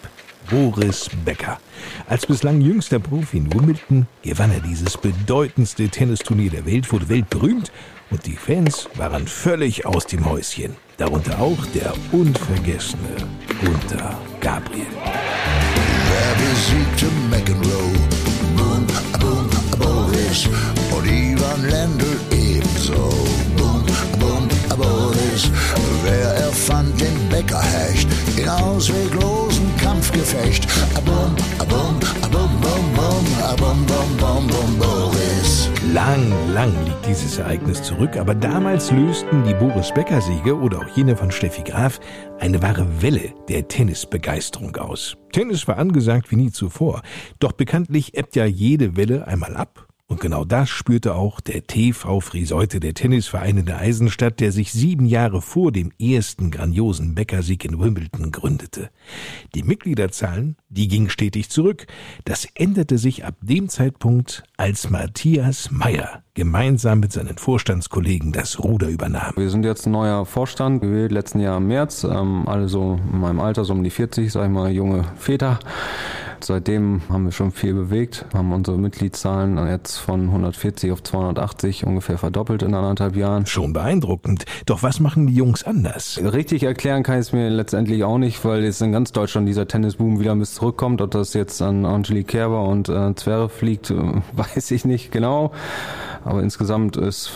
Boris 0.50 1.10
Becker. 1.26 1.60
Als 2.08 2.26
bislang 2.26 2.62
jüngster 2.62 3.00
Profi 3.00 3.39
in 3.39 3.54
Wimbledon 3.54 4.08
gewann 4.24 4.52
er 4.52 4.62
dieses 4.62 4.95
bedeutendste 4.95 5.89
Tennisturnier 5.89 6.50
der 6.50 6.65
Welt, 6.65 6.89
wurde 6.93 7.10
weltberühmt 7.10 7.74
und 8.10 8.26
die 8.26 8.38
Fans 8.38 8.88
waren 8.95 9.28
völlig 9.28 9.86
aus 9.86 10.08
dem 10.08 10.24
Häuschen. 10.26 10.78
Darunter 10.95 11.41
auch 11.41 11.65
der 11.76 11.93
unvergessene 12.13 13.17
Gunther 13.62 14.17
Gabriel. 14.39 14.86
Wer 16.08 16.36
besiegte 16.39 17.08
McEnroe? 17.30 17.91
Boom, 18.56 18.88
boom, 19.19 19.50
Boris 19.78 20.48
und 20.99 21.07
Ivan 21.07 21.63
Lendl 21.63 22.19
ebenso. 22.31 23.09
Bunt, 23.55 23.91
bunt, 24.19 24.51
Boris, 24.77 25.51
wer 26.03 26.35
erfand 26.35 26.99
den 26.99 27.29
Bäckerhecht 27.29 28.07
in 28.38 28.47
ausweglosen 28.47 29.75
Kampfgefecht? 29.77 30.67
Abum, 30.95 31.35
abum, 31.59 31.99
abum, 32.21 32.49
bum, 32.62 32.93
bum, 32.95 33.25
abum, 33.43 33.85
bum, 33.85 34.17
bum, 34.17 34.47
bum, 34.47 34.79
Boris. 34.79 35.69
Lang, 35.93 36.31
lang 36.53 36.71
liegt 36.85 37.07
dieses 37.07 37.38
Ereignis 37.39 37.81
zurück, 37.81 38.15
aber 38.17 38.35
damals 38.35 38.91
lösten 38.91 39.43
die 39.43 39.53
Boris 39.53 39.91
Becker-Siege 39.93 40.57
oder 40.57 40.79
auch 40.79 40.95
jene 40.95 41.15
von 41.15 41.31
Steffi 41.31 41.63
Graf 41.63 41.99
eine 42.39 42.62
wahre 42.62 43.01
Welle 43.01 43.33
der 43.47 43.67
Tennisbegeisterung 43.67 44.75
aus. 44.77 45.17
Tennis 45.31 45.67
war 45.67 45.77
angesagt 45.77 46.31
wie 46.31 46.35
nie 46.35 46.51
zuvor, 46.51 47.01
doch 47.39 47.53
bekanntlich 47.53 48.15
ebbt 48.15 48.35
ja 48.35 48.45
jede 48.45 48.95
Welle 48.95 49.27
einmal 49.27 49.55
ab 49.55 49.88
und 50.10 50.19
genau 50.19 50.43
das 50.43 50.69
spürte 50.69 51.13
auch 51.13 51.39
der 51.39 51.67
TV 51.67 52.19
Friseute, 52.19 52.80
der 52.80 52.95
Tennisverein 52.95 53.58
in 53.58 53.67
der 53.67 53.78
Eisenstadt, 53.78 54.39
der 54.39 54.52
sich 54.52 54.72
sieben 54.72 55.06
Jahre 55.06 55.39
vor 55.39 55.72
dem 55.72 55.91
ersten 56.00 56.50
grandiosen 56.50 57.13
Bäckersieg 57.13 57.63
in 57.63 57.80
Wimbledon 57.80 58.32
gründete. 58.32 58.89
Die 59.54 59.62
Mitgliederzahlen, 59.62 60.58
die 60.67 60.88
gingen 60.88 61.12
stetig 61.12 61.52
zurück. 61.52 61.86
Das 62.26 62.48
änderte 62.56 62.98
sich 62.98 63.24
ab 63.24 63.36
dem 63.41 63.69
Zeitpunkt, 63.69 64.43
als 64.60 64.89
Matthias 64.89 65.72
Meyer 65.72 66.22
gemeinsam 66.34 67.00
mit 67.00 67.13
seinen 67.13 67.38
Vorstandskollegen 67.38 68.34
das 68.34 68.60
Ruder 68.63 68.88
übernahm. 68.88 69.34
Wir 69.38 69.50
sind 69.50 69.63
jetzt 69.63 69.86
ein 69.86 69.91
neuer 69.91 70.26
Vorstand, 70.26 70.82
gewählt 70.82 71.13
letzten 71.13 71.39
Jahr 71.39 71.58
im 71.58 71.67
März, 71.67 72.04
ähm, 72.04 72.43
alle 72.45 72.67
so 72.67 73.00
in 73.12 73.19
meinem 73.19 73.39
Alter, 73.39 73.63
so 73.63 73.72
um 73.72 73.84
die 73.84 73.89
40, 73.89 74.32
sag 74.32 74.45
ich 74.45 74.52
mal, 74.52 74.69
junge 74.69 75.06
Väter. 75.17 75.60
Seitdem 76.41 77.02
haben 77.10 77.26
wir 77.26 77.32
schon 77.32 77.52
viel 77.52 77.74
bewegt, 77.74 78.26
haben 78.34 78.54
unsere 78.54 78.78
Mitgliedszahlen 78.78 79.58
jetzt 79.67 79.98
von 79.98 80.28
140 80.28 80.91
auf 80.91 81.04
280 81.04 81.86
ungefähr 81.86 82.17
verdoppelt 82.17 82.63
in 82.63 82.74
anderthalb 82.74 83.15
Jahren. 83.15 83.45
Schon 83.45 83.74
beeindruckend. 83.74 84.45
Doch 84.65 84.82
was 84.82 85.00
machen 85.00 85.28
die 85.28 85.36
Jungs 85.36 85.63
anders? 85.63 86.19
Richtig 86.24 86.63
erklären 86.63 87.04
kann 87.04 87.15
ich 87.15 87.28
es 87.28 87.34
mir 87.34 87.50
letztendlich 87.50 88.04
auch 88.06 88.17
nicht, 88.17 88.43
weil 88.45 88.63
jetzt 88.63 88.82
in 88.82 88.91
ganz 88.91 89.12
Deutschland 89.12 89.48
dieser 89.50 89.67
Tennisboom 89.67 90.19
wieder 90.19 90.32
ein 90.32 90.39
bisschen 90.39 90.60
zurückkommt. 90.60 91.02
Ob 91.02 91.12
das 91.12 91.34
jetzt 91.34 91.62
an 91.62 91.86
Angelique 91.86 92.28
Kerber 92.28 92.63
und 92.63 92.88
äh, 92.88 93.13
Zverev 93.15 93.62
liegt, 93.62 93.91
äh, 93.91 93.95
weiß 94.34 94.48
ich 94.55 94.85
nicht 94.85 95.12
genau. 95.12 95.51
Aber 96.25 96.43
insgesamt 96.43 96.97
ist 96.97 97.31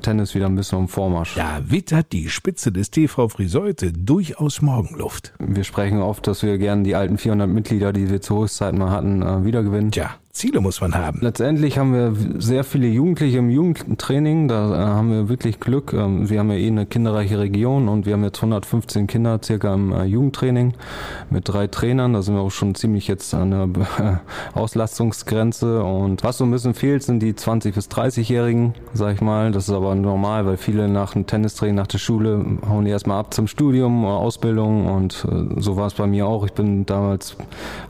Tennis 0.00 0.34
wieder 0.34 0.46
ein 0.46 0.56
bisschen 0.56 0.80
im 0.80 0.88
Vormarsch. 0.88 1.34
Da 1.34 1.60
wittert 1.64 2.12
die 2.12 2.28
Spitze 2.30 2.72
des 2.72 2.90
TV 2.90 3.28
Friseute 3.28 3.92
durchaus 3.92 4.62
Morgenluft. 4.62 5.34
Wir 5.38 5.64
sprechen 5.64 6.00
oft, 6.00 6.26
dass 6.26 6.42
wir 6.42 6.56
gerne 6.58 6.82
die 6.82 6.94
alten 6.94 7.18
400 7.18 7.48
Mitglieder, 7.48 7.92
die 7.92 8.10
wir 8.10 8.20
zu 8.22 8.36
Hochzeiten 8.36 8.78
mal 8.78 8.90
hatten, 8.90 9.22
äh, 9.22 9.44
wiedergewinnen. 9.44 9.90
Tja, 9.90 10.14
Ziele 10.32 10.62
muss 10.62 10.80
man 10.80 10.94
haben. 10.94 11.18
Letztendlich 11.20 11.76
haben 11.76 11.92
wir 11.92 12.16
sehr 12.40 12.64
viele 12.64 12.86
Jugendliche 12.86 13.36
im 13.36 13.50
Jugendtraining. 13.50 14.48
Da 14.48 14.72
äh, 14.74 14.86
haben 14.86 15.10
wir 15.10 15.28
wirklich 15.28 15.60
Glück. 15.60 15.92
Ähm, 15.92 16.30
wir 16.30 16.38
haben 16.38 16.50
ja 16.50 16.56
eh 16.56 16.68
eine 16.68 16.86
kinderreiche 16.86 17.38
Region 17.38 17.86
und 17.86 18.06
wir 18.06 18.14
haben 18.14 18.24
jetzt 18.24 18.38
115 18.38 19.06
Kinder 19.06 19.40
circa 19.44 19.74
im 19.74 19.92
äh, 19.92 20.04
Jugendtraining 20.04 20.72
mit 21.28 21.46
drei 21.50 21.66
Trainern. 21.66 22.14
Da 22.14 22.22
sind 22.22 22.34
wir 22.34 22.40
auch 22.40 22.50
schon 22.50 22.74
ziemlich 22.74 23.08
jetzt 23.08 23.34
an 23.34 23.50
der 23.50 24.22
Auslastungsgrenze. 24.54 25.84
Und 25.84 26.24
was 26.24 26.38
so 26.38 26.44
ein 26.44 26.50
bisschen 26.50 26.72
fehlt, 26.72 27.02
sind 27.02 27.20
die 27.20 27.34
20 27.34 27.74
bis 27.74 27.88
30-Jährigen, 27.88 28.72
sag 28.94 29.16
ich 29.16 29.20
mal. 29.20 29.52
Das 29.52 29.68
ist 29.68 29.74
aber 29.74 29.94
normal, 29.94 30.46
weil 30.46 30.56
viele 30.56 30.88
nach 30.88 31.12
dem 31.12 31.26
Tennistraining, 31.26 31.76
nach 31.76 31.88
der 31.88 31.98
Schule 31.98 32.42
hauen 32.66 32.86
die 32.86 32.90
erstmal 32.90 33.20
ab 33.20 33.34
zum 33.34 33.48
Studium 33.48 34.06
Ausbildung. 34.06 34.86
Und 34.86 35.26
äh, 35.30 35.60
so 35.60 35.76
war 35.76 35.88
es 35.88 35.94
bei 35.94 36.06
mir 36.06 36.26
auch. 36.26 36.46
Ich 36.46 36.54
bin 36.54 36.86
damals, 36.86 37.36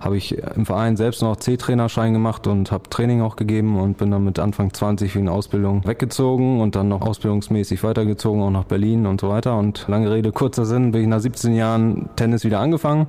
habe 0.00 0.16
ich 0.16 0.37
im 0.57 0.66
Verein 0.66 0.96
selbst 0.96 1.22
noch 1.22 1.37
C-Trainerschein 1.37 2.12
gemacht 2.12 2.32
gemacht 2.33 2.47
und 2.47 2.73
habe 2.73 2.88
Training 2.88 3.21
auch 3.21 3.37
gegeben 3.37 3.79
und 3.79 3.99
bin 3.99 4.11
dann 4.11 4.25
mit 4.25 4.38
Anfang 4.38 4.73
20 4.73 5.14
wegen 5.14 5.29
Ausbildung 5.29 5.87
weggezogen 5.87 6.61
und 6.61 6.75
dann 6.75 6.88
noch 6.88 7.03
ausbildungsmäßig 7.03 7.83
weitergezogen, 7.83 8.42
auch 8.42 8.51
nach 8.51 8.64
Berlin 8.64 9.07
und 9.07 9.21
so 9.21 9.29
weiter. 9.29 9.59
Und 9.59 9.87
lange 9.88 10.11
Rede, 10.11 10.33
kurzer 10.33 10.64
Sinn, 10.64 10.92
bin 10.92 11.03
ich 11.03 11.09
nach 11.09 11.21
17 11.21 11.55
Jahren 11.55 12.09
Tennis 12.16 12.45
wieder 12.45 12.61
angefangen. 12.61 13.07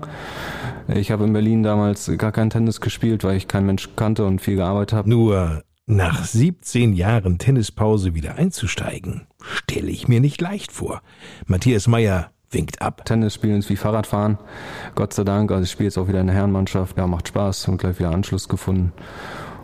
Ich 0.94 1.12
habe 1.12 1.24
in 1.24 1.34
Berlin 1.34 1.64
damals 1.64 2.12
gar 2.18 2.32
kein 2.32 2.50
Tennis 2.50 2.82
gespielt, 2.82 3.24
weil 3.24 3.38
ich 3.38 3.48
keinen 3.48 3.68
Mensch 3.68 3.90
kannte 3.96 4.26
und 4.26 4.42
viel 4.42 4.58
gearbeitet 4.58 4.98
habe. 4.98 5.10
Nur 5.10 5.64
nach 5.86 6.24
17 6.24 6.94
Jahren 6.94 7.38
Tennispause 7.38 8.16
wieder 8.16 8.36
einzusteigen, 8.36 9.28
stelle 9.42 9.92
ich 9.92 10.08
mir 10.08 10.20
nicht 10.20 10.42
leicht 10.42 10.72
vor. 10.72 11.02
Matthias 11.46 11.88
Meyer 11.88 12.32
winkt 12.54 12.82
ab. 12.82 13.06
Tennis 13.06 13.34
spielen 13.34 13.60
ist 13.60 13.70
wie 13.70 13.76
Fahrradfahren. 13.76 14.38
Gott 14.96 15.14
sei 15.14 15.24
Dank. 15.24 15.52
Also 15.52 15.64
ich 15.64 15.72
spiele 15.72 15.88
jetzt 15.88 15.98
auch 15.98 16.08
wieder 16.08 16.22
in 16.22 16.28
der 16.28 16.36
Herrenmannschaft. 16.36 16.98
Ja, 16.98 17.08
macht 17.08 17.28
Spaß 17.28 17.68
und 17.68 17.78
gleich 17.78 18.00
wieder 18.00 18.12
Anschluss 18.12 18.48
gefunden. 18.48 18.94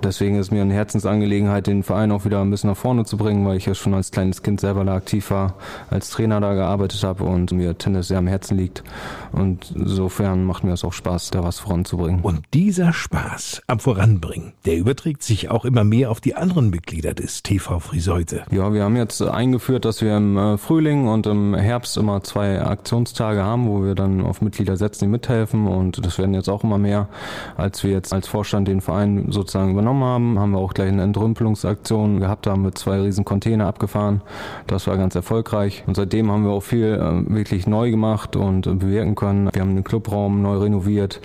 Deswegen 0.04 0.40
ist 0.40 0.52
mir 0.52 0.62
eine 0.62 0.74
Herzensangelegenheit, 0.74 1.68
den 1.68 1.84
Verein 1.84 2.12
auch 2.12 2.26
wieder 2.26 2.42
ein 2.42 2.50
bisschen 2.50 2.70
nach 2.70 2.78
vorne 2.78 3.06
zu 3.06 3.18
bringen, 3.18 3.46
weil 3.46 3.58
ich 3.58 3.66
ja 3.66 3.76
schon 3.76 3.94
als 3.94 4.12
kleines 4.12 4.44
Kind 4.44 4.62
selber 4.62 4.86
da 4.86 4.96
aktiv 4.96 5.30
war, 5.32 5.56
als 5.90 6.10
Trainer 6.10 6.40
da 6.40 6.54
gearbeitet 6.54 7.04
habe 7.04 7.26
und 7.26 7.52
mir 7.52 7.78
Tennis 7.78 8.08
sehr 8.08 8.18
am 8.18 8.28
Herzen 8.28 8.58
liegt. 8.58 8.84
Und 9.32 9.74
insofern 9.76 10.46
macht 10.46 10.64
mir 10.64 10.74
es 10.74 10.84
auch 10.84 10.94
Spaß, 10.94 11.32
da 11.32 11.44
was 11.44 11.60
voranzubringen. 11.60 12.22
Und 12.22 12.42
dieser 12.54 12.94
Spaß 12.94 13.62
am 13.68 13.80
Voranbringen, 13.80 14.54
der 14.66 14.78
überträgt 14.78 15.24
sich 15.24 15.50
auch 15.50 15.66
immer 15.66 15.84
mehr 15.84 16.12
auf 16.12 16.22
die 16.22 16.36
anderen 16.36 16.70
Mitglieder 16.70 17.14
des 17.14 17.44
TV 17.44 17.80
Friseute. 17.80 18.44
Ja, 18.52 18.74
wir 18.74 18.84
haben 18.84 18.96
jetzt 18.96 19.22
eingeführt, 19.22 19.86
dass 19.86 20.02
wir 20.02 20.16
im 20.16 20.38
äh, 20.38 20.58
Frühling 20.58 21.08
und 21.08 21.28
im 21.28 21.56
Herbst 21.56 21.98
immer 21.98 22.24
zwei 22.24 22.62
Aktionstage 22.62 23.44
haben, 23.44 23.68
wo 23.68 23.84
wir 23.84 23.96
dann 23.96 24.22
auf 24.22 24.42
Mitglieder 24.42 24.78
setzen, 24.78 25.06
die 25.06 25.10
mithelfen. 25.10 25.68
Und 25.68 26.06
das 26.06 26.18
werden 26.18 26.34
jetzt 26.34 26.50
auch 26.50 26.64
immer 26.64 26.78
mehr, 26.78 27.10
als 27.58 27.84
wir 27.84 27.92
jetzt 27.92 28.14
als 28.14 28.28
Vorstand 28.28 28.68
den 28.68 28.82
Verein 28.82 29.26
sozusagen 29.30 29.72
übernommen 29.72 29.89
übernommen 29.90 30.04
haben, 30.04 30.40
haben 30.40 30.52
wir 30.52 30.60
auch 30.60 30.74
gleich 30.74 30.90
eine 30.90 31.04
Entrümpelungsaktion 31.04 32.20
gehabt, 32.20 32.48
haben 32.48 32.64
wir 32.64 32.74
zwei 32.74 33.02
riesen 33.02 33.26
Container 33.26 33.68
abgefahren. 33.68 34.22
Das 34.68 34.88
war 34.88 34.98
ganz 34.98 35.16
erfolgreich. 35.16 35.84
Und 35.88 35.96
seitdem 35.96 36.32
haben 36.32 36.44
wir 36.44 36.52
auch 36.52 36.64
viel 36.64 36.94
äh, 36.94 37.34
wirklich 37.34 37.68
neu 37.68 37.90
gemacht 37.90 38.36
und 38.36 38.68
äh, 38.68 38.74
bewirken 38.74 39.16
können. 39.16 39.50
Wir 39.52 39.62
haben 39.62 39.76
den 39.76 39.84
Clubraum 39.84 40.42
neu 40.42 40.58
renoviert. 40.58 41.22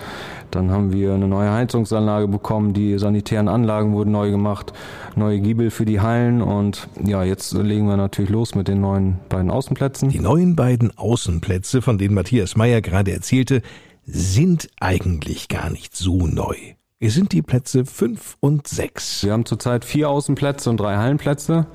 Dann 0.51 0.71
haben 0.71 0.93
wir 0.93 1.15
eine 1.15 1.29
neue 1.29 1.51
Heizungsanlage 1.51 2.29
bekommen. 2.29 2.73
Die 2.73 2.99
sanitären 2.99 3.49
Anlagen 3.49 3.93
wurden 3.93 4.13
neu 4.13 4.31
gemacht. 4.31 4.73
Neue 5.17 5.41
Giebel 5.41 5.71
für 5.71 5.85
die 5.85 6.01
Hallen. 6.01 6.43
Und 6.43 6.89
ja, 7.05 7.25
jetzt 7.25 7.53
legen 7.53 7.87
wir 7.87 7.97
natürlich 7.97 8.31
los 8.31 8.55
mit 8.55 8.69
den 8.69 8.81
neuen 8.81 9.19
beiden 9.29 9.51
Außenplätzen. 9.51 10.09
Die 10.11 10.21
neuen 10.21 10.57
beiden 10.57 10.97
Außenplätze, 10.97 11.83
von 11.83 11.99
denen 11.99 12.15
Matthias 12.15 12.57
Meyer 12.57 12.81
gerade 12.81 13.13
erzählte, 13.13 13.63
sind 14.07 14.69
eigentlich 14.81 15.49
gar 15.49 15.71
nicht 15.71 15.97
so 15.97 16.27
neu. 16.27 16.57
Es 17.07 17.13
sind 17.13 17.33
die 17.33 17.43
Plätze 17.43 17.85
5 17.85 18.39
und 18.41 18.67
6. 18.67 19.25
Wir 19.25 19.33
haben 19.35 19.45
zurzeit 19.45 19.85
vier 19.85 20.09
Außenplätze 20.09 20.71
und 20.71 20.81
drei 20.81 20.97
Hallenplätze. 20.97 21.67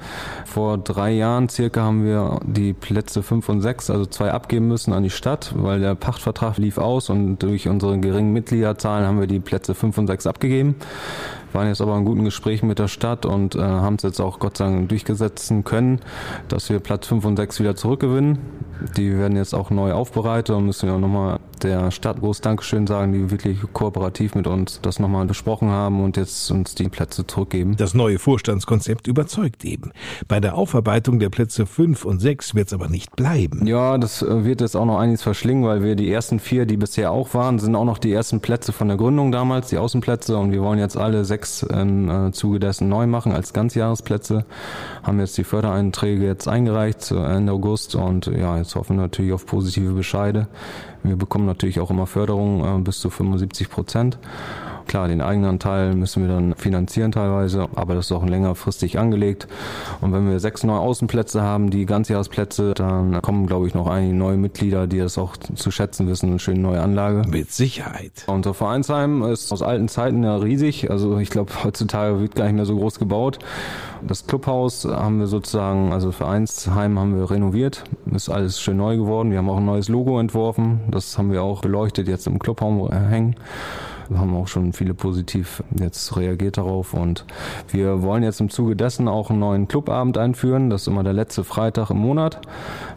Vor 0.44 0.80
drei 0.80 1.12
Jahren 1.12 1.50
circa 1.50 1.84
haben 1.84 2.04
wir 2.04 2.40
die 2.48 2.74
Plätze 2.74 3.22
5 3.22 3.48
und 3.48 3.62
6, 3.62 3.92
also 3.92 4.08
zwei 4.08 4.32
abgeben 4.32 4.68
müssen 4.68 4.92
an 4.92 5.04
die 5.04 5.12
Stadt, 5.12 5.54
weil 5.56 5.82
der 5.82 5.94
Pachtvertrag 5.94 6.58
lief 6.58 6.80
aus 6.80 7.12
und 7.12 7.38
durch 7.44 7.68
unsere 7.68 8.00
geringen 8.00 8.34
Mitgliederzahlen 8.34 9.06
haben 9.06 9.20
wir 9.20 9.28
die 9.28 9.40
Plätze 9.40 9.76
5 9.76 10.00
und 10.00 10.08
6 10.08 10.26
abgegeben 10.26 10.78
waren 11.54 11.68
jetzt 11.68 11.82
aber 11.82 11.98
in 11.98 12.06
guten 12.06 12.26
Gesprächen 12.26 12.68
mit 12.68 12.80
der 12.80 12.88
Stadt 12.88 13.26
und 13.26 13.56
äh, 13.56 13.60
haben 13.60 13.96
es 13.96 14.04
jetzt 14.04 14.20
auch 14.20 14.40
Gott 14.40 14.58
sei 14.58 14.66
Dank 14.66 14.90
durchgesetzen 14.90 15.64
können, 15.64 16.00
dass 16.48 16.70
wir 16.70 16.80
Platz 16.80 17.08
5 17.08 17.26
und 17.26 17.38
6 17.38 17.60
wieder 17.60 17.76
zurückgewinnen. 17.76 18.40
Die 18.98 19.18
werden 19.18 19.36
jetzt 19.36 19.54
auch 19.54 19.70
neu 19.70 19.94
aufbereitet 19.94 20.56
und 20.56 20.66
müssen 20.66 20.88
wir 20.88 20.96
auch 20.96 21.00
nochmal 21.00 21.40
der 21.64 21.92
Stadt 21.92 22.20
groß 22.20 22.42
Dankeschön 22.42 22.88
sagen, 22.88 23.12
die 23.12 23.32
wirklich 23.32 23.60
kooperativ 23.74 24.36
mit 24.36 24.48
uns 24.48 24.80
das 24.82 25.00
nochmal 25.00 25.26
besprochen 25.26 25.70
haben 25.70 26.04
und 26.04 26.18
jetzt 26.18 26.52
uns 26.52 26.76
die 26.76 26.90
Plätze 26.90 27.26
zurückgeben. 27.26 27.76
Das 27.78 27.94
neue 27.94 28.20
Vorstandskonzept 28.20 29.08
überzeugt 29.08 29.66
eben. 29.66 29.92
Bei 30.28 30.40
der 30.40 30.56
Aufarbeitung 30.56 31.20
der 31.20 31.30
Plätze 31.30 31.66
5 31.66 32.06
und 32.06 32.20
6 32.20 32.56
wird 32.56 32.68
es 32.68 32.74
aber 32.74 32.90
nicht 32.90 33.16
bleiben. 33.16 33.66
Ja, 33.66 33.98
das 33.98 34.22
äh, 34.22 34.46
wird 34.46 34.62
jetzt 34.62 34.76
auch 34.76 34.86
noch 34.86 35.00
einiges 35.00 35.24
verschlingen, 35.24 35.66
weil 35.66 35.84
wir 35.84 35.96
die 35.96 36.12
ersten 36.12 36.40
vier, 36.40 36.66
die 36.66 36.78
bisher 36.78 37.12
auch 37.12 37.34
waren, 37.34 37.60
sind 37.60 37.76
auch 37.76 37.86
noch 37.86 37.98
die 37.98 38.14
ersten 38.14 38.40
Plätze 38.40 38.72
von 38.72 38.88
der 38.88 38.98
Gründung 38.98 39.32
damals, 39.32 39.70
die 39.70 39.78
Außenplätze 39.78 40.38
und 40.38 40.52
wir 40.52 40.62
wollen 40.62 40.80
jetzt 40.80 40.96
alle 40.96 41.26
sechs 41.26 41.40
sechs 41.40 41.64
im 41.64 42.10
äh, 42.10 42.32
Zuge 42.32 42.60
dessen 42.60 42.90
neu 42.90 43.08
machen 43.08 43.32
als 43.32 43.54
Ganzjahresplätze. 43.54 44.46
Haben 45.04 45.20
jetzt 45.20 45.38
die 45.38 45.44
Fördereinträge 45.44 46.26
jetzt 46.26 46.48
eingereicht 46.48 47.12
Ende 47.12 47.54
August 47.54 47.96
und 47.96 48.28
ja, 48.28 48.58
jetzt 48.58 48.76
hoffen 48.76 48.98
wir 48.98 49.04
natürlich 49.04 49.34
auf 49.34 49.46
positive 49.46 49.94
Bescheide. 49.94 50.48
Wir 51.04 51.16
bekommen 51.16 51.48
natürlich 51.50 51.80
auch 51.80 51.90
immer 51.90 52.08
Förderung 52.08 52.80
äh, 52.80 52.82
bis 52.82 53.00
zu 53.00 53.10
75 53.10 53.70
Prozent. 53.70 54.18
Klar, 54.90 55.08
den 55.08 55.22
eigenen 55.22 55.60
Teil 55.60 55.94
müssen 55.94 56.24
wir 56.24 56.34
dann 56.34 56.56
finanzieren 56.56 57.12
teilweise, 57.12 57.68
aber 57.76 57.94
das 57.94 58.08
ist 58.08 58.12
auch 58.12 58.26
längerfristig 58.26 58.98
angelegt. 58.98 59.48
Und 60.02 60.14
wenn 60.14 60.28
wir 60.28 60.40
sechs 60.40 60.64
neue 60.64 60.80
Außenplätze 60.80 61.44
haben, 61.44 61.70
die 61.70 61.86
Ganzjahresplätze, 61.86 62.74
dann 62.74 63.22
kommen, 63.22 63.46
glaube 63.46 63.68
ich, 63.68 63.76
noch 63.76 63.86
einige 63.86 64.16
neue 64.16 64.38
Mitglieder, 64.38 64.88
die 64.88 64.98
das 64.98 65.20
auch 65.20 65.38
zu 65.38 65.70
schätzen 65.70 66.08
wissen. 66.08 66.32
Eine 66.32 66.40
schöne 66.40 66.62
neue 66.62 66.82
Anlage. 66.82 67.22
Mit 67.30 67.52
Sicherheit. 67.52 68.24
Unser 68.26 68.56
Vereinsheim 68.56 69.22
ist 69.22 69.52
aus 69.52 69.62
alten 69.62 69.90
Zeiten 69.90 70.24
ja 70.24 70.36
riesig. 70.38 70.90
Also 70.90 71.20
ich 71.20 71.30
glaube, 71.30 71.52
heutzutage 71.64 72.20
wird 72.20 72.34
gar 72.34 72.46
nicht 72.46 72.56
mehr 72.56 72.66
so 72.66 72.76
groß 72.76 72.98
gebaut. 72.98 73.38
Das 74.02 74.26
Clubhaus 74.26 74.86
haben 74.86 75.20
wir 75.20 75.28
sozusagen, 75.28 75.94
also 75.94 76.12
Vereinsheim 76.12 76.98
haben 76.98 77.16
wir 77.16 77.30
renoviert. 77.30 77.84
Ist 78.12 78.30
alles 78.30 78.60
schön 78.60 78.78
neu 78.78 78.98
geworden. 78.98 79.30
Wir 79.30 79.38
haben 79.38 79.52
auch 79.52 79.58
ein 79.58 79.66
neues 79.66 79.88
Logo 79.88 80.20
entworfen. 80.20 80.80
Das 80.90 81.16
haben 81.20 81.32
wir 81.32 81.44
auch 81.44 81.62
beleuchtet 81.62 82.08
jetzt 82.08 82.26
im 82.26 82.40
Clubhaus 82.40 82.90
hängen. 82.90 83.36
Wir 84.10 84.20
haben 84.20 84.36
auch 84.36 84.48
schon 84.48 84.74
viele 84.74 84.96
positiv 84.96 85.64
jetzt 85.80 86.18
reagiert 86.18 86.58
darauf 86.58 86.96
und 86.96 87.26
wir 87.70 88.02
wollen 88.02 88.24
jetzt 88.24 88.42
im 88.42 88.50
Zuge 88.50 88.76
dessen 88.76 89.08
auch 89.08 89.30
einen 89.30 89.40
neuen 89.40 89.68
Clubabend 89.68 90.18
einführen. 90.18 90.72
Das 90.72 90.82
ist 90.82 90.88
immer 90.88 91.04
der 91.04 91.14
letzte 91.14 91.44
Freitag 91.44 91.92
im 91.92 91.98
Monat. 91.98 92.42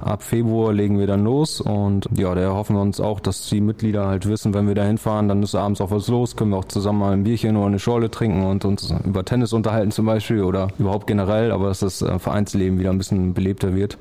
Ab 0.01 0.23
Februar 0.23 0.73
legen 0.73 0.99
wir 0.99 1.07
dann 1.07 1.23
los 1.23 1.61
und 1.61 2.09
ja, 2.15 2.35
da 2.35 2.53
hoffen 2.53 2.77
wir 2.77 2.81
uns 2.81 2.99
auch, 2.99 3.21
dass 3.21 3.47
die 3.51 3.61
Mitglieder 3.61 4.07
halt 4.07 4.27
wissen, 4.27 4.55
wenn 4.55 4.67
wir 4.67 4.75
da 4.75 4.85
hinfahren, 4.85 5.29
dann 5.29 5.43
ist 5.43 5.55
abends 5.55 5.83
auch 5.83 5.91
was 5.91 6.09
los, 6.09 6.35
können 6.35 6.51
wir 6.51 6.57
auch 6.57 6.65
zusammen 6.65 7.01
mal 7.01 7.13
ein 7.13 7.25
Bierchen 7.25 7.57
oder 7.57 7.67
eine 7.67 7.79
Schorle 7.79 8.11
trinken 8.11 8.45
und 8.45 8.65
uns 8.65 8.93
über 9.05 9.23
Tennis 9.25 9.53
unterhalten 9.53 9.91
zum 9.91 10.07
Beispiel 10.07 10.43
oder 10.43 10.69
überhaupt 10.79 11.07
generell, 11.07 11.53
aber 11.53 11.69
dass 11.69 11.81
das 11.81 12.01
äh, 12.01 12.19
Vereinsleben 12.19 12.79
wieder 12.79 12.91
ein 12.91 12.99
bisschen 12.99 13.35
belebter 13.35 13.75
wird 13.75 13.99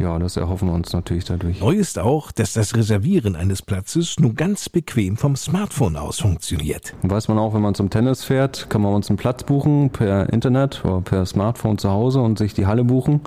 ja, 0.00 0.18
das 0.18 0.36
erhoffen 0.36 0.68
wir 0.68 0.74
uns 0.74 0.92
natürlich 0.92 1.24
dadurch. 1.26 1.60
Neu 1.60 1.74
ist 1.74 1.98
auch, 1.98 2.32
dass 2.32 2.54
das 2.54 2.74
Reservieren 2.74 3.36
eines 3.36 3.60
Platzes 3.60 4.18
nun 4.18 4.34
ganz 4.34 4.68
bequem 4.68 5.16
vom 5.16 5.36
Smartphone 5.36 5.96
aus 5.96 6.20
funktioniert. 6.20 6.94
Weiß 7.02 7.28
man 7.28 7.38
auch, 7.38 7.52
wenn 7.52 7.60
man 7.60 7.74
zum 7.74 7.90
Tennis 7.90 8.24
fährt, 8.24 8.70
kann 8.70 8.80
man 8.80 8.94
uns 8.94 9.10
einen 9.10 9.18
Platz 9.18 9.44
buchen 9.44 9.90
per 9.90 10.32
Internet 10.32 10.82
oder 10.84 11.02
per 11.02 11.26
Smartphone 11.26 11.76
zu 11.76 11.90
Hause 11.90 12.20
und 12.20 12.38
sich 12.38 12.54
die 12.54 12.66
Halle 12.66 12.84
buchen 12.84 13.20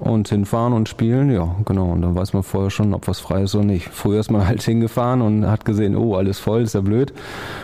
und 0.00 0.28
hinfahren 0.28 0.72
und 0.72 0.88
spielen. 0.88 1.30
Ja, 1.30 1.54
genau. 1.64 1.92
Und 1.92 2.02
dann 2.02 2.16
weiß 2.16 2.32
man 2.32 2.42
vorher 2.42 2.70
schon, 2.70 2.94
ob 2.94 3.06
was 3.06 3.20
frei 3.20 3.42
ist 3.42 3.54
oder 3.54 3.64
nicht. 3.64 3.88
Früher 3.88 4.18
ist 4.18 4.30
man 4.30 4.46
halt 4.46 4.62
hingefahren 4.68 5.22
und 5.22 5.46
hat 5.46 5.64
gesehen, 5.64 5.96
oh, 5.96 6.16
alles 6.16 6.40
voll, 6.40 6.62
ist 6.62 6.74
ja 6.74 6.80
blöd 6.80 7.12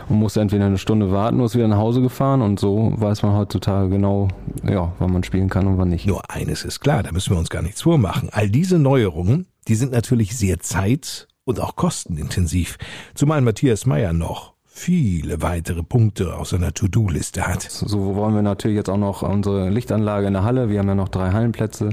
und 0.09 0.19
musste 0.21 0.41
entweder 0.41 0.67
eine 0.67 0.79
Stunde 0.79 1.11
warten 1.11 1.37
oder 1.37 1.47
ist 1.47 1.57
wieder 1.57 1.69
nach 1.69 1.79
Hause 1.79 2.03
gefahren 2.03 2.41
und 2.41 2.61
so 2.61 2.93
weiß 2.97 3.23
man 3.23 3.37
heutzutage 3.37 3.89
genau, 3.89 4.29
ja, 4.63 4.93
wann 5.01 5.13
man 5.13 5.25
spielen 5.25 5.49
kann 5.49 5.67
und 5.67 5.77
wann 5.77 5.89
nicht. 5.89 6.07
Nur 6.07 6.23
eines 6.31 6.65
ist 6.65 6.81
klar, 6.81 7.03
da 7.03 7.11
müssen 7.11 7.31
wir 7.31 7.39
uns 7.39 7.51
gar 7.51 7.63
nichts 7.63 7.83
vormachen. 7.83 8.29
All 8.33 8.44
diese 8.51 8.79
Neuerungen, 8.79 9.47
die 9.69 9.75
sind 9.75 9.93
natürlich 9.93 10.37
sehr 10.37 10.61
zeit- 10.61 11.29
und 11.45 11.61
auch 11.61 11.77
kostenintensiv. 11.77 12.79
Zumal 13.15 13.41
Matthias 13.41 13.87
Meyer 13.87 14.13
noch 14.13 14.55
viele 14.67 15.41
weitere 15.41 15.85
Punkte 15.85 16.37
auf 16.37 16.49
seiner 16.49 16.75
To-Do-Liste 16.75 17.47
hat. 17.47 17.63
So 17.63 18.17
wollen 18.17 18.35
wir 18.35 18.43
natürlich 18.43 18.77
jetzt 18.77 18.91
auch 18.91 18.99
noch 18.99 19.23
unsere 19.23 19.71
Lichtanlage 19.71 20.27
in 20.27 20.33
der 20.33 20.43
Halle, 20.43 20.69
wir 20.69 20.81
haben 20.81 20.89
ja 20.89 20.97
noch 20.97 21.09
drei 21.09 21.31
Hallenplätze, 21.31 21.91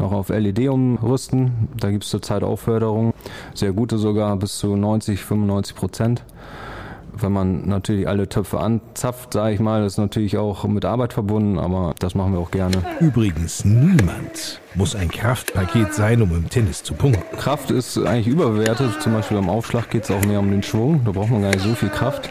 noch 0.00 0.10
auf 0.10 0.28
LED 0.28 0.68
umrüsten. 0.68 1.68
Da 1.78 1.90
gibt 1.90 2.02
es 2.02 2.10
zurzeit 2.10 2.42
auch 2.42 2.56
Förderung, 2.56 3.14
sehr 3.54 3.72
gute 3.72 3.96
sogar, 3.96 4.36
bis 4.36 4.58
zu 4.58 4.74
90, 4.74 5.20
95 5.20 5.76
Prozent 5.76 6.24
wenn 7.20 7.32
man 7.32 7.68
natürlich 7.68 8.08
alle 8.08 8.28
Töpfe 8.28 8.60
anzapft, 8.60 9.32
sage 9.32 9.54
ich 9.54 9.60
mal, 9.60 9.84
ist 9.84 9.98
natürlich 9.98 10.36
auch 10.36 10.64
mit 10.64 10.84
Arbeit 10.84 11.12
verbunden, 11.12 11.58
aber 11.58 11.94
das 11.98 12.14
machen 12.14 12.32
wir 12.32 12.40
auch 12.40 12.50
gerne. 12.50 12.76
Übrigens, 13.00 13.64
niemand 13.64 14.60
muss 14.74 14.94
ein 14.94 15.10
Kraftpaket 15.10 15.94
sein, 15.94 16.22
um 16.22 16.30
im 16.34 16.48
Tennis 16.48 16.82
zu 16.82 16.94
punkten. 16.94 17.22
Kraft 17.36 17.70
ist 17.70 17.98
eigentlich 17.98 18.26
überbewertet. 18.26 19.00
Zum 19.00 19.12
Beispiel 19.12 19.38
beim 19.38 19.48
Aufschlag 19.48 19.90
geht 19.90 20.04
es 20.04 20.10
auch 20.10 20.24
mehr 20.24 20.40
um 20.40 20.50
den 20.50 20.62
Schwung. 20.62 21.02
Da 21.04 21.12
braucht 21.12 21.30
man 21.30 21.42
gar 21.42 21.50
nicht 21.50 21.62
so 21.62 21.74
viel 21.74 21.88
Kraft. 21.88 22.30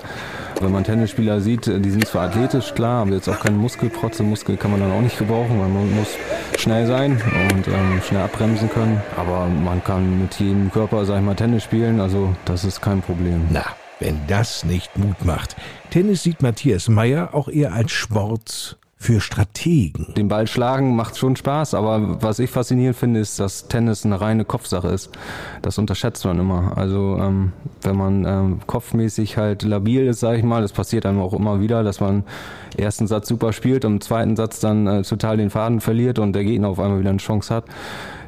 Wenn 0.62 0.72
man 0.72 0.84
Tennisspieler 0.86 1.42
sieht, 1.42 1.66
die 1.66 1.90
sind 1.90 2.08
zwar 2.08 2.30
athletisch, 2.30 2.74
klar, 2.74 3.02
aber 3.02 3.12
jetzt 3.12 3.28
auch 3.28 3.40
keine 3.40 3.58
Muskelprotze. 3.58 4.24
Muskel 4.24 4.56
kann 4.56 4.72
man 4.72 4.80
dann 4.80 4.92
auch 4.92 5.02
nicht 5.02 5.18
gebrauchen, 5.18 5.60
weil 5.60 5.68
man 5.68 5.94
muss 5.96 6.08
schnell 6.58 6.88
sein 6.88 7.22
und 7.52 7.68
ähm, 7.68 8.02
schnell 8.08 8.22
abbremsen 8.22 8.70
können. 8.70 9.02
Aber 9.18 9.48
man 9.48 9.84
kann 9.84 10.22
mit 10.22 10.40
jedem 10.40 10.72
Körper, 10.72 11.04
sag 11.06 11.20
ich 11.20 11.26
mal, 11.26 11.36
Tennis 11.36 11.64
spielen, 11.64 12.00
also 12.00 12.34
das 12.46 12.64
ist 12.64 12.82
kein 12.82 13.02
Problem. 13.02 13.42
Na, 13.50 13.66
wenn 14.00 14.20
das 14.28 14.64
nicht 14.64 14.98
Mut 14.98 15.24
macht. 15.24 15.56
Tennis 15.90 16.24
sieht 16.24 16.42
Matthias 16.42 16.90
Meyer 16.90 17.34
auch 17.34 17.48
eher 17.48 17.74
als 17.74 17.92
Sport 17.92 18.78
für 18.98 19.22
Strategen. 19.22 20.14
Den 20.16 20.30
Ball 20.30 20.48
schlagen 20.48 20.96
macht 20.96 21.18
schon 21.18 21.36
Spaß, 21.36 21.76
aber 21.76 22.24
was 22.24 22.40
ich 22.40 22.50
faszinierend 22.50 22.98
finde, 22.98 23.20
ist, 23.20 23.40
dass 23.40 23.68
Tennis 23.68 24.04
eine 24.04 24.20
reine 24.20 24.46
Kopfsache 24.46 24.88
ist. 24.88 25.12
Das 25.62 25.78
unterschätzt 25.78 26.26
man 26.26 26.40
immer. 26.40 26.76
Also 26.76 27.18
ähm, 27.20 27.52
wenn 27.84 27.96
man 27.96 28.26
ähm, 28.26 28.60
kopfmäßig 28.66 29.38
halt 29.38 29.62
labil 29.62 30.08
ist, 30.08 30.22
sage 30.22 30.40
ich 30.40 30.44
mal, 30.44 30.62
das 30.62 30.72
passiert 30.72 31.06
einem 31.06 31.22
auch 31.22 31.34
immer 31.34 31.60
wieder, 31.62 31.84
dass 31.84 32.00
man 32.00 32.24
ersten 32.78 33.06
Satz 33.06 33.28
super 33.28 33.54
spielt, 33.54 33.86
und 33.86 33.94
im 33.94 34.02
zweiten 34.02 34.36
Satz 34.36 34.60
dann 34.60 34.88
äh, 34.88 35.02
total 35.04 35.38
den 35.38 35.52
Faden 35.52 35.82
verliert 35.82 36.18
und 36.18 36.34
der 36.34 36.44
Gegner 36.44 36.70
auf 36.70 36.80
einmal 36.80 37.00
wieder 37.00 37.12
eine 37.12 37.20
Chance 37.20 37.54
hat. 37.54 37.66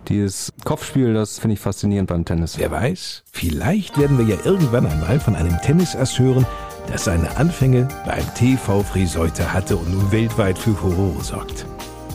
Dieses 0.08 0.54
Kopfspiel, 0.64 1.14
das 1.14 1.38
finde 1.38 1.56
ich 1.56 1.60
faszinierend 1.60 2.10
beim 2.10 2.24
Tennis. 2.24 2.58
Wer 2.58 2.72
weiß, 2.72 3.24
vielleicht 3.30 3.98
werden 3.98 4.18
wir 4.18 4.26
ja 4.26 4.38
irgendwann 4.46 4.86
einmal 4.86 5.20
von 5.20 5.36
einem 5.36 5.60
Tennisass 5.62 6.18
hören, 6.18 6.46
das 6.90 7.04
seine 7.04 7.36
Anfänge 7.36 7.90
beim 8.06 8.24
TV 8.36 8.84
Friseute 8.84 9.52
hatte 9.52 9.76
und 9.76 9.92
nun 9.92 10.10
weltweit 10.12 10.58
für 10.58 10.74
Furore 10.74 11.22
sorgt. 11.22 11.66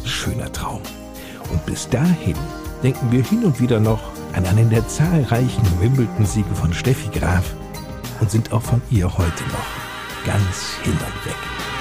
Schöner 0.05 0.51
Traum. 0.53 0.81
Und 1.51 1.67
bis 1.67 1.87
dahin 1.91 2.37
denken 2.83 3.13
wir 3.13 3.23
hin 3.23 3.45
und 3.45 3.61
wieder 3.61 3.79
noch 3.79 4.01
an 4.33 4.47
einen 4.47 4.71
der 4.71 4.89
zahlreichen 4.89 5.63
Wimbledon-Siege 5.81 6.55
von 6.55 6.73
Steffi 6.73 7.11
Graf 7.11 7.55
und 8.21 8.31
sind 8.31 8.53
auch 8.53 8.63
von 8.63 8.81
ihr 8.91 9.07
heute 9.19 9.45
noch 9.45 10.25
ganz 10.25 10.77
hin 10.83 10.95
und 10.95 11.27
weg. 11.27 11.72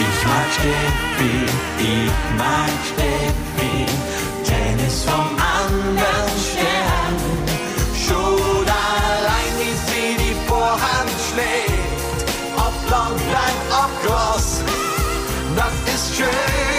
Ich 0.00 0.26
mag 0.26 0.48
Steffi, 0.58 1.34
ich 1.78 2.38
mag 2.38 2.72
Steffi, 2.90 3.84
Tennis 4.44 5.04
vom 5.04 5.28
anderen 5.36 6.32
Stern. 6.48 7.16
Schon 8.06 8.64
allein, 8.66 9.52
wie 9.58 9.76
sie 9.88 10.16
die 10.16 10.36
Vorhand 10.48 11.10
schlägt, 11.28 12.24
ob 12.56 12.74
long 12.90 13.14
bleibt, 13.28 13.68
ob 13.82 13.92
groß, 14.06 14.62
das 15.54 15.94
ist 15.94 16.16
schöner 16.16 16.69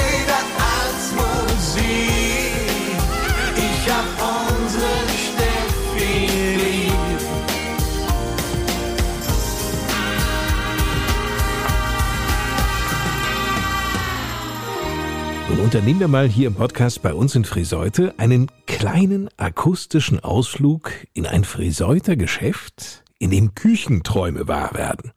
unternehmen 15.61 15.99
wir 15.99 16.07
mal 16.07 16.27
hier 16.27 16.47
im 16.47 16.55
Podcast 16.55 17.03
bei 17.03 17.13
uns 17.13 17.35
in 17.35 17.45
Friseute 17.45 18.15
einen 18.17 18.47
kleinen 18.65 19.29
akustischen 19.37 20.19
Ausflug 20.19 20.91
in 21.13 21.27
ein 21.27 21.43
Friseuter 21.43 22.15
Geschäft, 22.15 23.03
in 23.19 23.29
dem 23.29 23.53
Küchenträume 23.53 24.47
wahr 24.47 24.73
werden. 24.73 25.11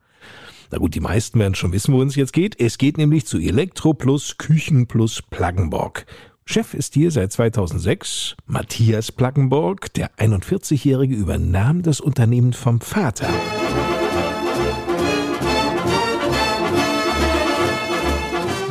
Na 0.70 0.78
gut, 0.78 0.94
die 0.94 1.00
meisten 1.00 1.38
werden 1.38 1.54
schon 1.54 1.72
wissen, 1.72 1.94
worum 1.94 2.08
es 2.08 2.16
jetzt 2.16 2.34
geht. 2.34 2.60
Es 2.60 2.76
geht 2.76 2.98
nämlich 2.98 3.26
zu 3.26 3.38
Elektro 3.38 3.94
Plus 3.94 4.36
Küchen 4.36 4.86
Plus 4.86 5.22
Plaggenborg. 5.22 6.04
Chef 6.44 6.74
ist 6.74 6.92
hier 6.92 7.10
seit 7.10 7.32
2006 7.32 8.36
Matthias 8.46 9.12
Plaggenborg. 9.12 9.94
Der 9.94 10.14
41-Jährige 10.16 11.14
übernahm 11.14 11.82
das 11.82 12.00
Unternehmen 12.00 12.52
vom 12.52 12.82
Vater. 12.82 13.28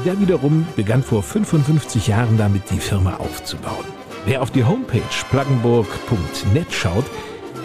Der 0.05 0.19
wiederum 0.19 0.67
begann 0.75 1.01
vor 1.01 1.23
55 1.23 2.07
Jahren 2.07 2.37
damit, 2.37 2.69
die 2.69 2.79
Firma 2.79 3.15
aufzubauen. 3.17 3.85
Wer 4.25 4.41
auf 4.41 4.51
die 4.51 4.65
Homepage 4.65 5.01
plaggenburg.net 5.31 6.73
schaut, 6.73 7.05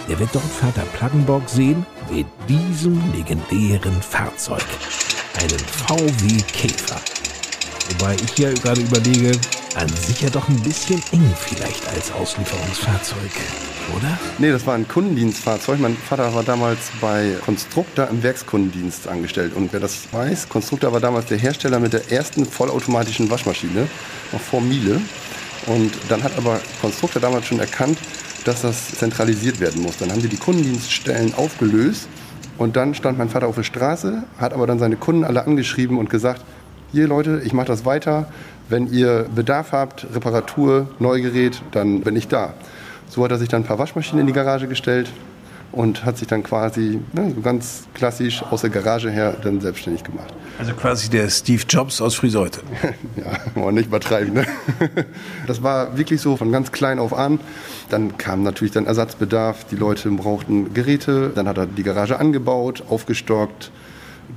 der 0.08 0.20
wird 0.20 0.30
dort 0.32 0.44
Vater 0.44 0.82
Plaggenborg 0.96 1.48
sehen 1.48 1.84
mit 2.10 2.26
diesem 2.48 3.02
legendären 3.12 4.00
Fahrzeug. 4.00 4.64
Einen 5.40 5.58
VW 5.58 6.40
Käfer. 6.52 7.00
Wobei 7.90 8.14
ich 8.14 8.32
hier 8.36 8.54
gerade 8.54 8.82
überlege, 8.82 9.32
an 9.74 9.88
sich 9.88 10.20
ja 10.20 10.30
doch 10.30 10.48
ein 10.48 10.60
bisschen 10.60 11.02
eng 11.10 11.32
vielleicht 11.36 11.88
als 11.88 12.12
Auslieferungsfahrzeug, 12.12 13.32
oder? 13.96 14.18
Nee, 14.38 14.50
das 14.50 14.66
war 14.66 14.74
ein 14.74 14.86
Kundendienstfahrzeug. 14.86 15.80
Mein 15.80 15.96
Vater 15.96 16.34
war 16.34 16.42
damals 16.42 16.90
bei 17.00 17.36
Constructor 17.44 18.08
im 18.08 18.22
Werkskundendienst 18.22 19.08
angestellt. 19.08 19.54
Und 19.54 19.72
wer 19.72 19.80
das 19.80 20.12
weiß, 20.12 20.48
Constructor 20.48 20.92
war 20.92 21.00
damals 21.00 21.26
der 21.26 21.38
Hersteller 21.38 21.80
mit 21.80 21.92
der 21.92 22.10
ersten 22.10 22.44
vollautomatischen 22.44 23.30
Waschmaschine, 23.30 23.88
noch 24.32 24.40
vor 24.40 24.60
Miele. 24.60 25.00
Und 25.66 25.92
dann 26.08 26.22
hat 26.22 26.32
aber 26.36 26.60
Constructor 26.80 27.20
damals 27.20 27.46
schon 27.46 27.60
erkannt, 27.60 27.98
dass 28.44 28.62
das 28.62 28.94
zentralisiert 28.96 29.60
werden 29.60 29.82
muss. 29.82 29.98
Dann 29.98 30.10
haben 30.10 30.20
sie 30.20 30.28
die 30.28 30.36
Kundendienststellen 30.36 31.34
aufgelöst 31.34 32.08
und 32.56 32.76
dann 32.76 32.94
stand 32.94 33.18
mein 33.18 33.28
Vater 33.28 33.46
auf 33.46 33.56
der 33.56 33.62
Straße, 33.62 34.24
hat 34.38 34.52
aber 34.52 34.66
dann 34.66 34.78
seine 34.78 34.96
Kunden 34.96 35.24
alle 35.24 35.44
angeschrieben 35.44 35.98
und 35.98 36.10
gesagt, 36.10 36.42
hier 36.92 37.06
Leute, 37.06 37.42
ich 37.44 37.52
mache 37.52 37.66
das 37.66 37.84
weiter. 37.84 38.28
Wenn 38.68 38.92
ihr 38.92 39.26
Bedarf 39.34 39.72
habt, 39.72 40.06
Reparatur, 40.14 40.88
Neugerät, 40.98 41.62
dann 41.72 42.00
bin 42.00 42.16
ich 42.16 42.28
da. 42.28 42.54
So 43.08 43.24
hat 43.24 43.30
er 43.30 43.38
sich 43.38 43.48
dann 43.48 43.62
ein 43.62 43.66
paar 43.66 43.78
Waschmaschinen 43.78 44.20
in 44.20 44.26
die 44.26 44.32
Garage 44.32 44.68
gestellt 44.68 45.10
und 45.72 46.04
hat 46.04 46.16
sich 46.16 46.28
dann 46.28 46.42
quasi 46.42 47.00
ne, 47.12 47.32
so 47.34 47.40
ganz 47.40 47.84
klassisch 47.94 48.42
aus 48.42 48.62
der 48.62 48.70
Garage 48.70 49.10
her 49.10 49.36
dann 49.42 49.60
selbstständig 49.60 50.02
gemacht. 50.02 50.32
Also 50.58 50.72
quasi 50.72 51.08
der 51.10 51.28
Steve 51.28 51.62
Jobs 51.68 52.00
aus 52.00 52.14
Friseute. 52.14 52.60
ja, 53.16 53.38
wollen 53.54 53.66
wir 53.66 53.72
nicht 53.72 53.86
übertreiben. 53.86 54.34
Ne? 54.34 54.46
Das 55.46 55.62
war 55.62 55.96
wirklich 55.96 56.20
so 56.20 56.36
von 56.36 56.50
ganz 56.50 56.72
klein 56.72 56.98
auf 56.98 57.12
an. 57.12 57.38
Dann 57.90 58.18
kam 58.18 58.42
natürlich 58.42 58.72
dann 58.72 58.86
Ersatzbedarf. 58.86 59.64
Die 59.64 59.76
Leute 59.76 60.10
brauchten 60.10 60.74
Geräte. 60.74 61.30
Dann 61.34 61.46
hat 61.46 61.58
er 61.58 61.66
die 61.66 61.82
Garage 61.82 62.18
angebaut, 62.18 62.82
aufgestockt, 62.88 63.70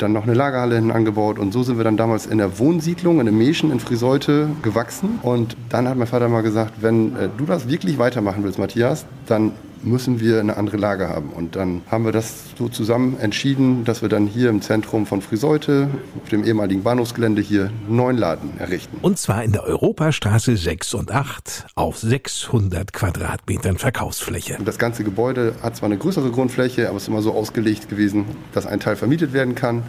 dann 0.01 0.13
noch 0.13 0.23
eine 0.23 0.33
Lagerhalle 0.33 0.75
hin 0.75 0.91
angebaut. 0.91 1.39
Und 1.39 1.51
so 1.51 1.63
sind 1.63 1.77
wir 1.77 1.83
dann 1.83 1.97
damals 1.97 2.25
in 2.25 2.37
der 2.37 2.59
Wohnsiedlung, 2.59 3.19
in 3.19 3.25
der 3.25 3.33
Meschen 3.33 3.71
in 3.71 3.79
Friseute 3.79 4.49
gewachsen. 4.61 5.19
Und 5.21 5.55
dann 5.69 5.87
hat 5.87 5.97
mein 5.97 6.07
Vater 6.07 6.29
mal 6.29 6.41
gesagt, 6.41 6.75
wenn 6.81 7.15
äh, 7.15 7.29
du 7.37 7.45
das 7.45 7.67
wirklich 7.67 7.97
weitermachen 7.97 8.43
willst, 8.43 8.59
Matthias, 8.59 9.05
dann 9.25 9.51
müssen 9.83 10.19
wir 10.19 10.39
eine 10.39 10.57
andere 10.57 10.77
Lage 10.77 11.09
haben. 11.09 11.29
Und 11.29 11.55
dann 11.55 11.81
haben 11.89 12.05
wir 12.05 12.11
das 12.11 12.45
so 12.57 12.69
zusammen 12.69 13.19
entschieden, 13.19 13.83
dass 13.85 14.01
wir 14.01 14.09
dann 14.09 14.27
hier 14.27 14.49
im 14.49 14.61
Zentrum 14.61 15.05
von 15.05 15.21
Friseute, 15.21 15.89
auf 16.21 16.29
dem 16.29 16.43
ehemaligen 16.43 16.83
Bahnhofsgelände, 16.83 17.41
hier 17.41 17.71
einen 17.87 17.95
neuen 17.95 18.17
Laden 18.17 18.59
errichten. 18.59 18.97
Und 19.01 19.17
zwar 19.17 19.43
in 19.43 19.51
der 19.51 19.63
Europastraße 19.63 20.55
6 20.55 20.93
und 20.93 21.11
8 21.11 21.67
auf 21.75 21.97
600 21.97 22.93
Quadratmetern 22.93 23.77
Verkaufsfläche. 23.77 24.57
Und 24.57 24.67
das 24.67 24.77
ganze 24.77 25.03
Gebäude 25.03 25.55
hat 25.61 25.75
zwar 25.75 25.87
eine 25.87 25.97
größere 25.97 26.31
Grundfläche, 26.31 26.87
aber 26.87 26.97
es 26.97 27.03
ist 27.03 27.09
immer 27.09 27.21
so 27.21 27.33
ausgelegt 27.33 27.89
gewesen, 27.89 28.25
dass 28.53 28.65
ein 28.65 28.79
Teil 28.79 28.95
vermietet 28.95 29.33
werden 29.33 29.55
kann. 29.55 29.83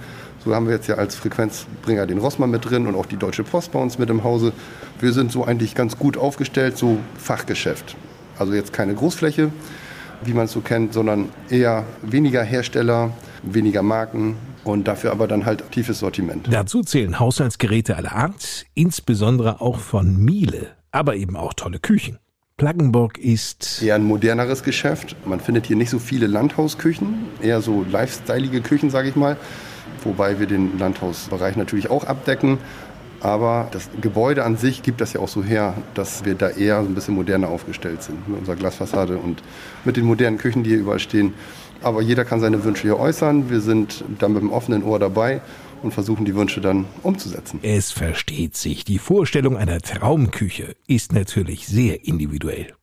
So 0.44 0.54
haben 0.54 0.66
wir 0.66 0.74
jetzt 0.74 0.88
ja 0.88 0.96
als 0.96 1.14
Frequenzbringer 1.14 2.06
den 2.06 2.18
Rossmann 2.18 2.50
mit 2.50 2.68
drin 2.68 2.88
und 2.88 2.96
auch 2.96 3.06
die 3.06 3.16
Deutsche 3.16 3.44
Post 3.44 3.70
bei 3.70 3.78
uns 3.78 3.98
mit 3.98 4.10
im 4.10 4.24
Hause. 4.24 4.52
Wir 4.98 5.12
sind 5.12 5.30
so 5.30 5.44
eigentlich 5.44 5.76
ganz 5.76 5.98
gut 5.98 6.16
aufgestellt, 6.16 6.76
so 6.76 6.98
Fachgeschäft. 7.16 7.96
Also 8.38 8.52
jetzt 8.54 8.72
keine 8.72 8.94
Großfläche, 8.94 9.52
wie 10.24 10.32
man 10.32 10.46
es 10.46 10.52
so 10.52 10.60
kennt, 10.60 10.92
sondern 10.92 11.28
eher 11.50 11.84
weniger 12.02 12.42
Hersteller, 12.42 13.12
weniger 13.42 13.82
Marken 13.82 14.36
und 14.64 14.88
dafür 14.88 15.10
aber 15.12 15.26
dann 15.26 15.44
halt 15.44 15.70
tiefes 15.70 15.98
Sortiment. 15.98 16.48
Dazu 16.50 16.82
zählen 16.82 17.18
Haushaltsgeräte 17.18 17.96
aller 17.96 18.12
Art, 18.12 18.66
insbesondere 18.74 19.60
auch 19.60 19.78
von 19.78 20.16
Miele, 20.16 20.68
aber 20.90 21.16
eben 21.16 21.36
auch 21.36 21.54
tolle 21.54 21.78
Küchen. 21.78 22.18
Plaggenburg 22.56 23.18
ist 23.18 23.82
eher 23.82 23.96
ein 23.96 24.04
moderneres 24.04 24.62
Geschäft. 24.62 25.16
Man 25.24 25.40
findet 25.40 25.66
hier 25.66 25.76
nicht 25.76 25.90
so 25.90 25.98
viele 25.98 26.26
Landhausküchen, 26.26 27.26
eher 27.40 27.60
so 27.60 27.84
lifestyleige 27.90 28.60
Küchen, 28.60 28.90
sage 28.90 29.08
ich 29.08 29.16
mal. 29.16 29.36
Wobei 30.04 30.38
wir 30.38 30.46
den 30.46 30.78
Landhausbereich 30.78 31.56
natürlich 31.56 31.90
auch 31.90 32.04
abdecken. 32.04 32.58
Aber 33.22 33.68
das 33.70 33.88
Gebäude 34.00 34.44
an 34.44 34.56
sich 34.56 34.82
gibt 34.82 35.00
das 35.00 35.12
ja 35.12 35.20
auch 35.20 35.28
so 35.28 35.44
her, 35.44 35.74
dass 35.94 36.24
wir 36.24 36.34
da 36.34 36.48
eher 36.50 36.78
ein 36.78 36.94
bisschen 36.94 37.14
moderner 37.14 37.48
aufgestellt 37.48 38.02
sind 38.02 38.28
mit 38.28 38.40
unserer 38.40 38.56
Glasfassade 38.56 39.16
und 39.16 39.42
mit 39.84 39.96
den 39.96 40.04
modernen 40.04 40.38
Küchen, 40.38 40.64
die 40.64 40.70
hier 40.70 40.80
überall 40.80 40.98
stehen. 40.98 41.34
Aber 41.82 42.02
jeder 42.02 42.24
kann 42.24 42.40
seine 42.40 42.64
Wünsche 42.64 42.82
hier 42.82 42.98
äußern. 42.98 43.48
Wir 43.48 43.60
sind 43.60 44.04
da 44.18 44.28
mit 44.28 44.42
dem 44.42 44.50
offenen 44.50 44.82
Ohr 44.82 44.98
dabei 44.98 45.40
und 45.82 45.92
versuchen 45.92 46.24
die 46.24 46.34
Wünsche 46.34 46.60
dann 46.60 46.86
umzusetzen. 47.02 47.60
Es 47.62 47.92
versteht 47.92 48.56
sich, 48.56 48.84
die 48.84 48.98
Vorstellung 48.98 49.56
einer 49.56 49.80
Traumküche 49.80 50.76
ist 50.86 51.12
natürlich 51.12 51.66
sehr 51.66 52.04
individuell. 52.06 52.74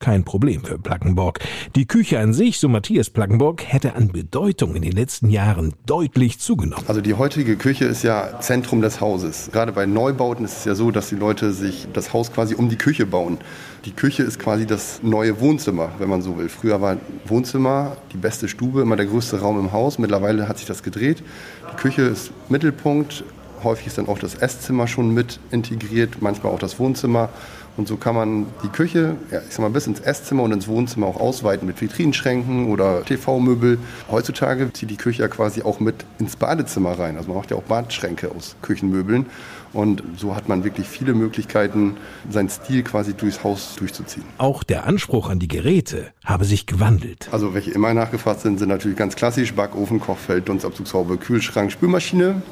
Kein 0.00 0.24
Problem 0.24 0.62
für 0.62 0.78
Plaggenborg. 0.78 1.40
Die 1.74 1.84
Küche 1.84 2.20
an 2.20 2.32
sich, 2.32 2.60
so 2.60 2.68
Matthias 2.68 3.10
Plaggenborg, 3.10 3.64
hätte 3.64 3.96
an 3.96 4.08
Bedeutung 4.08 4.76
in 4.76 4.82
den 4.82 4.92
letzten 4.92 5.28
Jahren 5.28 5.74
deutlich 5.86 6.38
zugenommen. 6.38 6.84
Also 6.86 7.00
die 7.00 7.14
heutige 7.14 7.56
Küche 7.56 7.84
ist 7.86 8.04
ja 8.04 8.38
Zentrum 8.38 8.80
des 8.80 9.00
Hauses. 9.00 9.50
Gerade 9.52 9.72
bei 9.72 9.86
Neubauten 9.86 10.44
ist 10.44 10.58
es 10.58 10.64
ja 10.66 10.76
so, 10.76 10.92
dass 10.92 11.08
die 11.08 11.16
Leute 11.16 11.52
sich 11.52 11.88
das 11.92 12.12
Haus 12.12 12.32
quasi 12.32 12.54
um 12.54 12.68
die 12.68 12.76
Küche 12.76 13.06
bauen. 13.06 13.38
Die 13.86 13.90
Küche 13.90 14.22
ist 14.22 14.38
quasi 14.38 14.66
das 14.66 15.00
neue 15.02 15.40
Wohnzimmer, 15.40 15.90
wenn 15.98 16.08
man 16.08 16.22
so 16.22 16.38
will. 16.38 16.48
Früher 16.48 16.80
war 16.80 16.96
Wohnzimmer 17.26 17.96
die 18.12 18.18
beste 18.18 18.46
Stube, 18.46 18.82
immer 18.82 18.94
der 18.94 19.06
größte 19.06 19.40
Raum 19.40 19.58
im 19.58 19.72
Haus. 19.72 19.98
Mittlerweile 19.98 20.46
hat 20.46 20.58
sich 20.58 20.68
das 20.68 20.84
gedreht. 20.84 21.24
Die 21.72 21.76
Küche 21.76 22.02
ist 22.02 22.30
Mittelpunkt. 22.48 23.24
Häufig 23.64 23.88
ist 23.88 23.98
dann 23.98 24.06
auch 24.06 24.20
das 24.20 24.36
Esszimmer 24.36 24.86
schon 24.86 25.12
mit 25.12 25.40
integriert, 25.50 26.18
manchmal 26.20 26.52
auch 26.52 26.60
das 26.60 26.78
Wohnzimmer. 26.78 27.30
Und 27.78 27.86
so 27.86 27.96
kann 27.96 28.16
man 28.16 28.46
die 28.64 28.68
Küche, 28.68 29.16
ja, 29.30 29.38
ich 29.38 29.54
sag 29.54 29.60
mal, 29.60 29.70
bis 29.70 29.86
ins 29.86 30.00
Esszimmer 30.00 30.42
und 30.42 30.50
ins 30.50 30.66
Wohnzimmer 30.66 31.06
auch 31.06 31.20
ausweiten 31.20 31.64
mit 31.64 31.80
Vitrinenschränken 31.80 32.70
oder 32.70 33.04
TV-Möbel. 33.04 33.78
Heutzutage 34.10 34.72
zieht 34.72 34.90
die 34.90 34.96
Küche 34.96 35.22
ja 35.22 35.28
quasi 35.28 35.62
auch 35.62 35.78
mit 35.78 36.04
ins 36.18 36.34
Badezimmer 36.34 36.98
rein. 36.98 37.16
Also 37.16 37.28
man 37.28 37.38
macht 37.38 37.52
ja 37.52 37.56
auch 37.56 37.62
Badschränke 37.62 38.32
aus 38.32 38.56
Küchenmöbeln. 38.62 39.26
Und 39.72 40.02
so 40.16 40.34
hat 40.34 40.48
man 40.48 40.64
wirklich 40.64 40.88
viele 40.88 41.14
Möglichkeiten, 41.14 41.96
seinen 42.28 42.48
Stil 42.48 42.82
quasi 42.82 43.14
durchs 43.14 43.44
Haus 43.44 43.76
durchzuziehen. 43.76 44.24
Auch 44.38 44.64
der 44.64 44.86
Anspruch 44.86 45.30
an 45.30 45.38
die 45.38 45.46
Geräte 45.46 46.08
habe 46.24 46.44
sich 46.44 46.66
gewandelt. 46.66 47.28
Also 47.30 47.54
welche 47.54 47.70
immer 47.70 47.94
nachgefragt 47.94 48.40
sind, 48.40 48.58
sind 48.58 48.70
natürlich 48.70 48.98
ganz 48.98 49.14
klassisch 49.14 49.54
Backofen, 49.54 50.00
Kochfeld, 50.00 50.48
Dunstabzugshaube, 50.48 51.16
Kühlschrank, 51.16 51.70
Spülmaschine. 51.70 52.42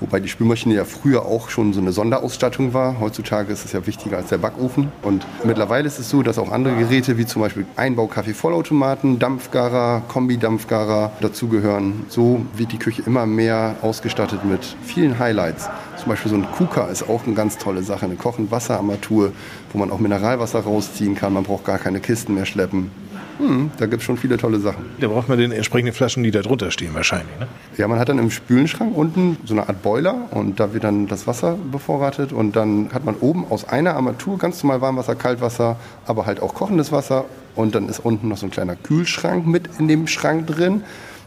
Wobei 0.00 0.20
die 0.20 0.28
Spülmaschine 0.28 0.74
ja 0.74 0.84
früher 0.84 1.24
auch 1.24 1.48
schon 1.48 1.72
so 1.72 1.80
eine 1.80 1.92
Sonderausstattung 1.92 2.74
war. 2.74 3.00
Heutzutage 3.00 3.52
ist 3.52 3.64
es 3.64 3.72
ja 3.72 3.86
wichtiger 3.86 4.18
als 4.18 4.28
der 4.28 4.38
Backofen. 4.38 4.92
Und 5.02 5.26
mittlerweile 5.42 5.86
ist 5.86 5.98
es 5.98 6.10
so, 6.10 6.22
dass 6.22 6.38
auch 6.38 6.52
andere 6.52 6.76
Geräte 6.76 7.16
wie 7.16 7.24
zum 7.24 7.40
Beispiel 7.40 7.64
Einbau-Kaffee-Vollautomaten, 7.76 9.18
Dampfgarer, 9.18 10.02
Kombi-Dampfgarer 10.08 11.12
dazugehören. 11.20 12.04
So 12.08 12.44
wird 12.54 12.72
die 12.72 12.78
Küche 12.78 13.02
immer 13.06 13.24
mehr 13.24 13.76
ausgestattet 13.80 14.44
mit 14.44 14.64
vielen 14.82 15.18
Highlights. 15.18 15.68
Zum 15.96 16.08
Beispiel 16.08 16.30
so 16.30 16.36
ein 16.36 16.46
Kuka 16.52 16.86
ist 16.88 17.08
auch 17.08 17.26
eine 17.26 17.34
ganz 17.34 17.56
tolle 17.56 17.82
Sache, 17.82 18.04
eine 18.04 18.16
kochend 18.16 18.50
Wasserarmatur, 18.50 19.32
wo 19.72 19.78
man 19.78 19.90
auch 19.90 19.98
Mineralwasser 19.98 20.60
rausziehen 20.60 21.14
kann. 21.14 21.32
Man 21.32 21.44
braucht 21.44 21.64
gar 21.64 21.78
keine 21.78 22.00
Kisten 22.00 22.34
mehr 22.34 22.46
schleppen. 22.46 22.90
Hm, 23.38 23.70
da 23.78 23.86
gibt 23.86 24.00
es 24.00 24.06
schon 24.06 24.16
viele 24.16 24.36
tolle 24.38 24.58
Sachen. 24.58 24.84
Da 25.00 25.08
braucht 25.08 25.28
man 25.28 25.38
den 25.38 25.52
entsprechenden 25.52 25.94
Flaschen, 25.94 26.22
die 26.22 26.30
da 26.30 26.42
drunter 26.42 26.70
stehen 26.70 26.94
wahrscheinlich. 26.94 27.38
Ne? 27.38 27.46
Ja, 27.76 27.88
man 27.88 27.98
hat 27.98 28.08
dann 28.08 28.18
im 28.18 28.30
Spülenschrank 28.30 28.96
unten 28.96 29.36
so 29.44 29.54
eine 29.54 29.68
Art 29.68 29.82
Boiler 29.82 30.28
und 30.30 30.58
da 30.60 30.72
wird 30.72 30.84
dann 30.84 31.06
das 31.06 31.26
Wasser 31.26 31.56
bevorratet 31.70 32.32
und 32.32 32.56
dann 32.56 32.90
hat 32.92 33.04
man 33.04 33.16
oben 33.16 33.46
aus 33.48 33.68
einer 33.68 33.94
Armatur 33.94 34.38
ganz 34.38 34.62
normal 34.62 34.80
Warmwasser, 34.80 35.14
Kaltwasser, 35.14 35.76
aber 36.06 36.26
halt 36.26 36.40
auch 36.40 36.54
kochendes 36.54 36.92
Wasser 36.92 37.26
und 37.54 37.74
dann 37.74 37.88
ist 37.88 38.00
unten 38.00 38.28
noch 38.28 38.36
so 38.36 38.46
ein 38.46 38.50
kleiner 38.50 38.76
Kühlschrank 38.76 39.46
mit 39.46 39.68
in 39.78 39.88
dem 39.88 40.06
Schrank 40.06 40.46
drin. 40.46 40.82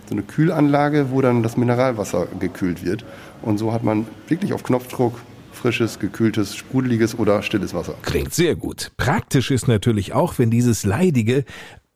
So 0.07 0.15
eine 0.15 0.23
Kühlanlage, 0.23 1.11
wo 1.11 1.21
dann 1.21 1.43
das 1.43 1.55
Mineralwasser 1.55 2.27
gekühlt 2.39 2.83
wird. 2.83 3.05
Und 3.43 3.59
so 3.59 3.73
hat 3.73 3.83
man 3.83 4.07
wirklich 4.27 4.53
auf 4.53 4.63
Knopfdruck 4.63 5.13
frisches, 5.59 5.99
gekühltes, 5.99 6.55
sprudeliges 6.55 7.19
oder 7.19 7.43
stilles 7.43 7.73
Wasser. 7.73 7.95
Klingt 8.01 8.33
sehr 8.33 8.55
gut. 8.55 8.91
Praktisch 8.97 9.51
ist 9.51 9.67
natürlich 9.67 10.13
auch, 10.13 10.39
wenn 10.39 10.49
dieses 10.49 10.85
leidige 10.85 11.43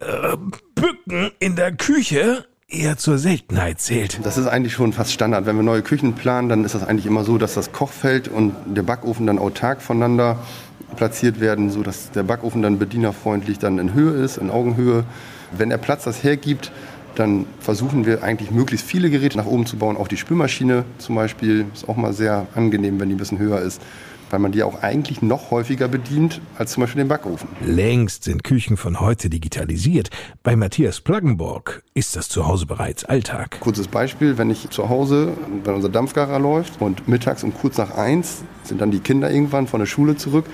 äh, 0.03 0.37
Bücken 0.75 1.31
in 1.39 1.55
der 1.55 1.71
Küche 1.75 2.45
eher 2.67 2.97
zur 2.97 3.17
Seltenheit 3.17 3.79
zählt. 3.79 4.19
Das 4.23 4.37
ist 4.37 4.47
eigentlich 4.47 4.73
schon 4.73 4.93
fast 4.93 5.13
Standard. 5.13 5.45
Wenn 5.45 5.55
wir 5.55 5.63
neue 5.63 5.81
Küchen 5.81 6.13
planen, 6.13 6.49
dann 6.49 6.63
ist 6.63 6.75
das 6.75 6.83
eigentlich 6.83 7.05
immer 7.05 7.23
so, 7.23 7.37
dass 7.37 7.53
das 7.53 7.71
Kochfeld 7.71 8.27
und 8.27 8.53
der 8.65 8.83
Backofen 8.83 9.27
dann 9.27 9.37
autark 9.39 9.81
voneinander 9.81 10.39
platziert 10.95 11.39
werden, 11.39 11.69
sodass 11.69 12.11
der 12.11 12.23
Backofen 12.23 12.61
dann 12.61 12.79
bedienerfreundlich 12.79 13.59
dann 13.59 13.79
in 13.79 13.93
Höhe 13.93 14.13
ist, 14.13 14.37
in 14.37 14.49
Augenhöhe. 14.49 15.05
Wenn 15.51 15.69
der 15.69 15.77
Platz 15.77 16.03
das 16.03 16.23
hergibt, 16.23 16.71
dann 17.15 17.45
versuchen 17.59 18.05
wir 18.05 18.23
eigentlich 18.23 18.49
möglichst 18.49 18.87
viele 18.87 19.09
Geräte 19.09 19.37
nach 19.37 19.45
oben 19.45 19.65
zu 19.65 19.77
bauen. 19.77 19.97
Auch 19.97 20.07
die 20.07 20.17
Spülmaschine 20.17 20.83
zum 20.97 21.15
Beispiel 21.15 21.65
ist 21.73 21.87
auch 21.87 21.95
mal 21.95 22.13
sehr 22.13 22.47
angenehm, 22.55 22.99
wenn 22.99 23.09
die 23.09 23.15
ein 23.15 23.19
bisschen 23.19 23.39
höher 23.39 23.61
ist 23.61 23.81
weil 24.33 24.39
man 24.39 24.51
die 24.51 24.63
auch 24.63 24.81
eigentlich 24.81 25.21
noch 25.21 25.51
häufiger 25.51 25.87
bedient 25.87 26.41
als 26.57 26.71
zum 26.71 26.81
Beispiel 26.81 27.03
den 27.03 27.07
Backofen. 27.07 27.47
Längst 27.63 28.23
sind 28.23 28.43
Küchen 28.43 28.77
von 28.77 28.99
heute 28.99 29.29
digitalisiert. 29.29 30.09
Bei 30.41 30.55
Matthias 30.55 31.01
Plaggenborg 31.01 31.83
ist 31.93 32.15
das 32.15 32.29
zu 32.29 32.47
Hause 32.47 32.65
bereits 32.65 33.05
Alltag. 33.05 33.59
Kurzes 33.59 33.87
Beispiel, 33.87 34.39
wenn 34.39 34.49
ich 34.49 34.71
zu 34.71 34.89
Hause, 34.89 35.33
wenn 35.63 35.75
unser 35.75 35.89
Dampfgarer 35.89 36.39
läuft 36.39 36.81
und 36.81 37.07
mittags 37.07 37.43
um 37.43 37.53
kurz 37.53 37.77
nach 37.77 37.95
eins 37.95 38.43
sind 38.63 38.81
dann 38.81 38.89
die 38.89 39.01
Kinder 39.01 39.29
irgendwann 39.29 39.67
von 39.67 39.79
der 39.79 39.85
Schule 39.85 40.15
zurück, 40.15 40.45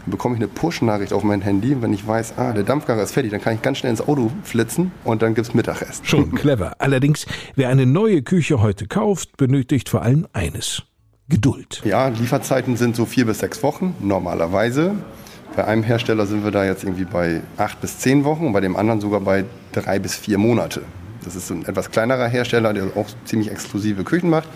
dann 0.00 0.10
bekomme 0.10 0.34
ich 0.34 0.40
eine 0.40 0.48
Push-Nachricht 0.48 1.12
auf 1.12 1.22
mein 1.22 1.40
Handy. 1.40 1.80
Wenn 1.80 1.92
ich 1.92 2.04
weiß, 2.04 2.34
ah, 2.36 2.52
der 2.52 2.64
Dampfgarer 2.64 3.02
ist 3.02 3.12
fertig, 3.12 3.30
dann 3.30 3.40
kann 3.40 3.54
ich 3.54 3.62
ganz 3.62 3.78
schnell 3.78 3.90
ins 3.90 4.00
Auto 4.00 4.32
flitzen 4.42 4.90
und 5.04 5.22
dann 5.22 5.34
gibt 5.34 5.46
es 5.46 5.54
Mittagessen. 5.54 6.04
Schon 6.04 6.34
clever. 6.34 6.74
Allerdings, 6.80 7.26
wer 7.54 7.68
eine 7.68 7.86
neue 7.86 8.22
Küche 8.22 8.60
heute 8.60 8.88
kauft, 8.88 9.36
benötigt 9.36 9.88
vor 9.88 10.02
allem 10.02 10.26
eines. 10.32 10.82
Geduld. 11.30 11.80
Ja, 11.84 12.08
Lieferzeiten 12.08 12.76
sind 12.76 12.96
so 12.96 13.06
vier 13.06 13.24
bis 13.24 13.38
sechs 13.38 13.62
Wochen 13.62 13.94
normalerweise. 14.00 14.94
Bei 15.56 15.64
einem 15.64 15.82
Hersteller 15.82 16.26
sind 16.26 16.44
wir 16.44 16.50
da 16.50 16.64
jetzt 16.64 16.84
irgendwie 16.84 17.04
bei 17.04 17.40
acht 17.56 17.80
bis 17.80 17.98
zehn 17.98 18.24
Wochen 18.24 18.46
und 18.46 18.52
bei 18.52 18.60
dem 18.60 18.76
anderen 18.76 19.00
sogar 19.00 19.20
bei 19.20 19.44
drei 19.72 19.98
bis 19.98 20.14
vier 20.14 20.38
Monate. 20.38 20.82
Das 21.24 21.36
ist 21.36 21.50
ein 21.50 21.64
etwas 21.66 21.90
kleinerer 21.90 22.28
Hersteller, 22.28 22.72
der 22.72 22.84
auch 22.96 23.08
ziemlich 23.24 23.50
exklusive 23.50 24.04
Küchen 24.04 24.30
macht. 24.30 24.48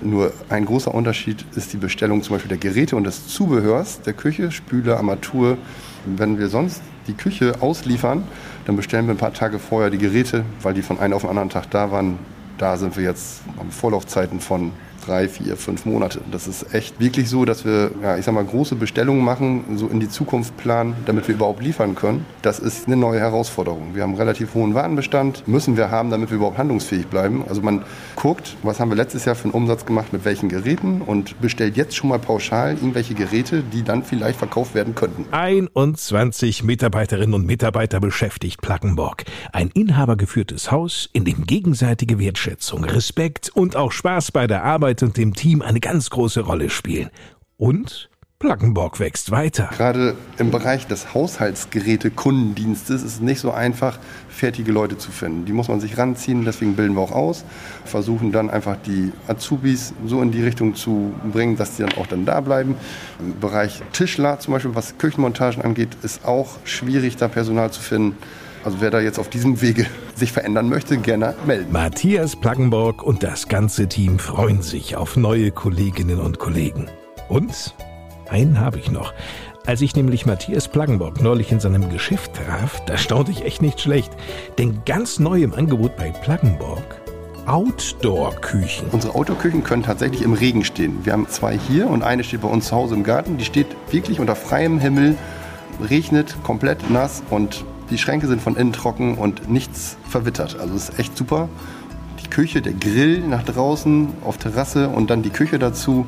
Nur 0.00 0.32
ein 0.48 0.64
großer 0.64 0.94
Unterschied 0.94 1.44
ist 1.56 1.72
die 1.72 1.76
Bestellung 1.76 2.22
zum 2.22 2.36
Beispiel 2.36 2.48
der 2.48 2.58
Geräte 2.58 2.96
und 2.96 3.04
des 3.04 3.26
Zubehörs 3.28 4.00
der 4.02 4.12
Küche, 4.12 4.50
Spüle, 4.50 4.96
Armatur. 4.96 5.56
Wenn 6.04 6.38
wir 6.38 6.48
sonst 6.48 6.82
die 7.06 7.14
Küche 7.14 7.54
ausliefern, 7.60 8.24
dann 8.66 8.76
bestellen 8.76 9.06
wir 9.06 9.14
ein 9.14 9.18
paar 9.18 9.32
Tage 9.32 9.58
vorher 9.58 9.90
die 9.90 9.98
Geräte, 9.98 10.44
weil 10.62 10.74
die 10.74 10.82
von 10.82 10.98
einem 10.98 11.14
auf 11.14 11.22
den 11.22 11.30
anderen 11.30 11.50
Tag 11.50 11.70
da 11.70 11.90
waren. 11.90 12.18
Da 12.58 12.76
sind 12.76 12.96
wir 12.96 13.04
jetzt 13.04 13.42
am 13.58 13.70
Vorlaufzeiten 13.70 14.40
von 14.40 14.72
drei, 15.06 15.28
vier, 15.28 15.56
fünf 15.56 15.84
Monate. 15.86 16.20
Das 16.30 16.46
ist 16.46 16.74
echt 16.74 17.00
wirklich 17.00 17.28
so, 17.28 17.44
dass 17.44 17.64
wir, 17.64 17.90
ja, 18.02 18.16
ich 18.16 18.24
sag 18.24 18.34
mal, 18.34 18.44
große 18.44 18.74
Bestellungen 18.74 19.24
machen, 19.24 19.64
so 19.76 19.88
in 19.88 20.00
die 20.00 20.08
Zukunft 20.08 20.56
planen, 20.56 20.94
damit 21.06 21.28
wir 21.28 21.34
überhaupt 21.34 21.62
liefern 21.62 21.94
können. 21.94 22.24
Das 22.42 22.58
ist 22.58 22.86
eine 22.86 22.96
neue 22.96 23.20
Herausforderung. 23.20 23.94
Wir 23.94 24.02
haben 24.02 24.10
einen 24.10 24.18
relativ 24.18 24.54
hohen 24.54 24.74
Warenbestand, 24.74 25.46
müssen 25.46 25.76
wir 25.76 25.90
haben, 25.90 26.10
damit 26.10 26.30
wir 26.30 26.36
überhaupt 26.36 26.58
handlungsfähig 26.58 27.06
bleiben. 27.06 27.44
Also 27.48 27.62
man 27.62 27.82
guckt, 28.16 28.56
was 28.62 28.80
haben 28.80 28.90
wir 28.90 28.96
letztes 28.96 29.24
Jahr 29.24 29.34
für 29.34 29.44
einen 29.44 29.52
Umsatz 29.52 29.84
gemacht, 29.86 30.12
mit 30.12 30.24
welchen 30.24 30.48
Geräten 30.48 31.02
und 31.02 31.40
bestellt 31.40 31.76
jetzt 31.76 31.96
schon 31.96 32.08
mal 32.08 32.18
pauschal 32.18 32.74
irgendwelche 32.74 33.14
Geräte, 33.14 33.62
die 33.62 33.82
dann 33.82 34.02
vielleicht 34.02 34.38
verkauft 34.38 34.74
werden 34.74 34.94
könnten. 34.94 35.26
21 35.32 36.62
Mitarbeiterinnen 36.62 37.34
und 37.34 37.46
Mitarbeiter 37.46 38.00
beschäftigt 38.00 38.60
Plackenborg. 38.62 39.24
Ein 39.52 39.70
inhabergeführtes 39.74 40.70
Haus, 40.70 41.08
in 41.12 41.24
dem 41.24 41.46
gegenseitige 41.46 42.18
Wertschätzung, 42.18 42.84
Respekt 42.84 43.50
und 43.54 43.76
auch 43.76 43.92
Spaß 43.92 44.32
bei 44.32 44.46
der 44.46 44.64
Arbeit 44.64 44.93
und 45.02 45.16
dem 45.16 45.34
Team 45.34 45.62
eine 45.62 45.80
ganz 45.80 46.10
große 46.10 46.40
Rolle 46.40 46.70
spielen. 46.70 47.10
Und 47.56 48.08
Plaggenborg 48.44 49.00
wächst 49.00 49.30
weiter. 49.30 49.70
Gerade 49.74 50.16
im 50.38 50.50
Bereich 50.50 50.86
des 50.86 51.14
Haushaltsgeräte-Kundendienstes 51.14 53.02
ist 53.02 53.14
es 53.14 53.20
nicht 53.20 53.40
so 53.40 53.52
einfach, 53.52 53.98
fertige 54.28 54.70
Leute 54.70 54.98
zu 54.98 55.10
finden. 55.12 55.46
Die 55.46 55.52
muss 55.52 55.68
man 55.68 55.80
sich 55.80 55.96
ranziehen, 55.96 56.44
deswegen 56.44 56.76
bilden 56.76 56.94
wir 56.94 57.00
auch 57.00 57.12
aus, 57.12 57.44
versuchen 57.86 58.32
dann 58.32 58.50
einfach 58.50 58.76
die 58.84 59.12
Azubis 59.28 59.94
so 60.04 60.20
in 60.20 60.30
die 60.30 60.42
Richtung 60.42 60.74
zu 60.74 61.14
bringen, 61.32 61.56
dass 61.56 61.76
die 61.76 61.84
dann 61.84 61.94
auch 61.94 62.06
dann 62.06 62.26
da 62.26 62.42
bleiben. 62.42 62.76
Im 63.18 63.40
Bereich 63.40 63.80
Tischler 63.92 64.38
zum 64.40 64.52
Beispiel, 64.52 64.74
was 64.74 64.98
Küchenmontagen 64.98 65.62
angeht, 65.62 65.96
ist 66.02 66.26
auch 66.26 66.58
schwierig, 66.64 67.16
da 67.16 67.28
Personal 67.28 67.70
zu 67.70 67.80
finden. 67.80 68.18
Also 68.64 68.80
wer 68.80 68.90
da 68.90 69.00
jetzt 69.00 69.18
auf 69.18 69.28
diesem 69.28 69.60
Wege 69.60 69.84
sich 70.14 70.32
verändern 70.32 70.70
möchte, 70.70 70.96
gerne 70.96 71.34
melden. 71.46 71.70
Matthias 71.70 72.34
Plaggenborg 72.34 73.02
und 73.02 73.22
das 73.22 73.48
ganze 73.48 73.88
Team 73.88 74.18
freuen 74.18 74.62
sich 74.62 74.96
auf 74.96 75.16
neue 75.16 75.50
Kolleginnen 75.50 76.18
und 76.18 76.38
Kollegen. 76.38 76.88
Und 77.28 77.74
einen 78.30 78.58
habe 78.58 78.78
ich 78.78 78.90
noch. 78.90 79.12
Als 79.66 79.82
ich 79.82 79.94
nämlich 79.94 80.24
Matthias 80.24 80.68
Plaggenborg 80.68 81.20
neulich 81.20 81.52
in 81.52 81.60
seinem 81.60 81.90
Geschäft 81.90 82.32
traf, 82.34 82.82
da 82.86 82.96
staunte 82.96 83.32
ich 83.32 83.44
echt 83.44 83.60
nicht 83.60 83.82
schlecht. 83.82 84.12
Denn 84.56 84.82
ganz 84.86 85.18
neu 85.18 85.42
im 85.42 85.52
Angebot 85.52 85.96
bei 85.96 86.10
Plaggenborg 86.10 87.02
Outdoor-Küchen. 87.46 88.88
Unsere 88.92 89.14
Outdoor-Küchen 89.14 89.62
können 89.62 89.82
tatsächlich 89.82 90.22
im 90.22 90.32
Regen 90.32 90.64
stehen. 90.64 91.04
Wir 91.04 91.12
haben 91.12 91.28
zwei 91.28 91.58
hier 91.58 91.88
und 91.88 92.02
eine 92.02 92.24
steht 92.24 92.40
bei 92.40 92.48
uns 92.48 92.68
zu 92.68 92.76
Hause 92.76 92.94
im 92.94 93.04
Garten. 93.04 93.36
Die 93.36 93.44
steht 93.44 93.66
wirklich 93.90 94.20
unter 94.20 94.34
freiem 94.34 94.78
Himmel, 94.78 95.16
regnet, 95.90 96.34
komplett 96.42 96.90
nass 96.90 97.22
und 97.28 97.64
die 97.90 97.98
Schränke 97.98 98.26
sind 98.26 98.40
von 98.40 98.56
innen 98.56 98.72
trocken 98.72 99.16
und 99.16 99.48
nichts 99.50 99.96
verwittert. 100.08 100.58
Also 100.58 100.74
es 100.74 100.88
ist 100.88 100.98
echt 100.98 101.16
super. 101.16 101.48
Die 102.24 102.30
Küche, 102.30 102.62
der 102.62 102.72
Grill 102.72 103.20
nach 103.20 103.42
draußen 103.42 104.08
auf 104.24 104.38
Terrasse 104.38 104.88
und 104.88 105.10
dann 105.10 105.22
die 105.22 105.30
Küche 105.30 105.58
dazu. 105.58 106.06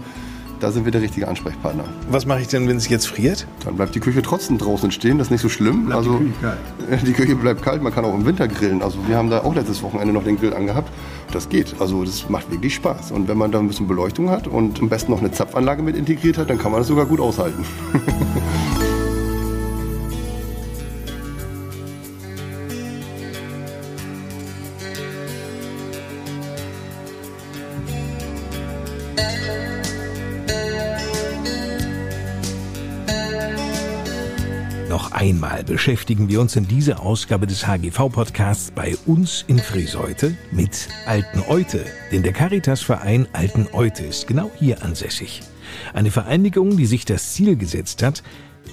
Da 0.59 0.73
sind 0.73 0.87
wir 0.87 0.93
der 0.93 1.03
richtige 1.03 1.29
Ansprechpartner. 1.29 1.85
Was 2.11 2.25
mache 2.25 2.41
ich 2.41 2.49
denn, 2.49 2.67
wenn 2.67 2.79
es 2.79 2.89
jetzt 2.89 3.07
friert? 3.07 3.47
Dann 3.65 3.77
bleibt 3.77 3.95
die 3.95 4.01
Küche 4.01 4.23
trotzdem 4.23 4.57
draußen 4.57 4.91
stehen, 4.91 5.19
das 5.19 5.27
ist 5.27 5.31
nicht 5.31 5.43
so 5.43 5.51
schlimm. 5.51 5.87
Bleibt 5.87 5.99
also 5.99 6.19
die 6.19 6.25
Küche 6.25 6.41
kalt. 6.41 7.07
die 7.07 7.13
Küche 7.13 7.35
bleibt 7.37 7.63
kalt, 7.63 7.83
man 7.83 7.95
kann 7.95 8.07
auch 8.07 8.15
im 8.15 8.25
Winter 8.25 8.49
grillen. 8.49 8.83
Also 8.83 8.99
wir 9.07 9.19
haben 9.19 9.29
da 9.29 9.41
auch 9.41 9.55
letztes 9.55 9.83
Wochenende 9.83 10.15
noch 10.15 10.25
den 10.25 10.39
Grill 10.39 10.55
angehabt. 10.55 10.91
Das 11.31 11.51
geht. 11.51 11.75
Also 11.79 12.05
das 12.05 12.31
macht 12.31 12.51
wirklich 12.51 12.75
Spaß. 12.75 13.13
Und 13.13 13.29
wenn 13.29 13.37
man 13.37 13.53
da 13.53 13.59
ein 13.59 13.69
bisschen 13.69 13.87
Beleuchtung 13.87 14.31
hat 14.31 14.47
und 14.47 14.81
am 14.81 14.89
besten 14.89 15.13
noch 15.13 15.21
eine 15.21 15.31
Zapfanlage 15.31 15.83
mit 15.83 15.95
integriert 15.95 16.39
hat, 16.39 16.49
dann 16.49 16.59
kann 16.59 16.73
man 16.73 16.81
das 16.81 16.89
sogar 16.89 17.05
gut 17.05 17.21
aushalten. 17.21 17.63
einmal 35.17 35.65
beschäftigen 35.65 36.29
wir 36.29 36.43
uns 36.43 36.57
in 36.57 36.69
dieser 36.69 37.01
Ausgabe 37.01 37.47
des 37.47 37.67
HGV-Podcasts 37.67 38.71
bei 38.71 38.95
uns 39.07 39.45
in 39.49 39.59
Friseute 39.59 40.37
mit 40.53 40.89
Alten 41.07 41.43
Eute. 41.49 41.87
Denn 42.13 42.23
der 42.23 42.35
Caritasverein 42.35 43.27
Alten 43.33 43.67
Eute 43.73 44.05
ist 44.05 44.27
genau 44.27 44.51
hier 44.59 44.83
ansässig. 44.85 45.41
Eine 45.95 46.11
Vereinigung, 46.11 46.77
die 46.77 46.85
sich 46.85 47.07
das 47.07 47.33
Ziel 47.33 47.57
gesetzt 47.57 48.03
hat, 48.03 48.23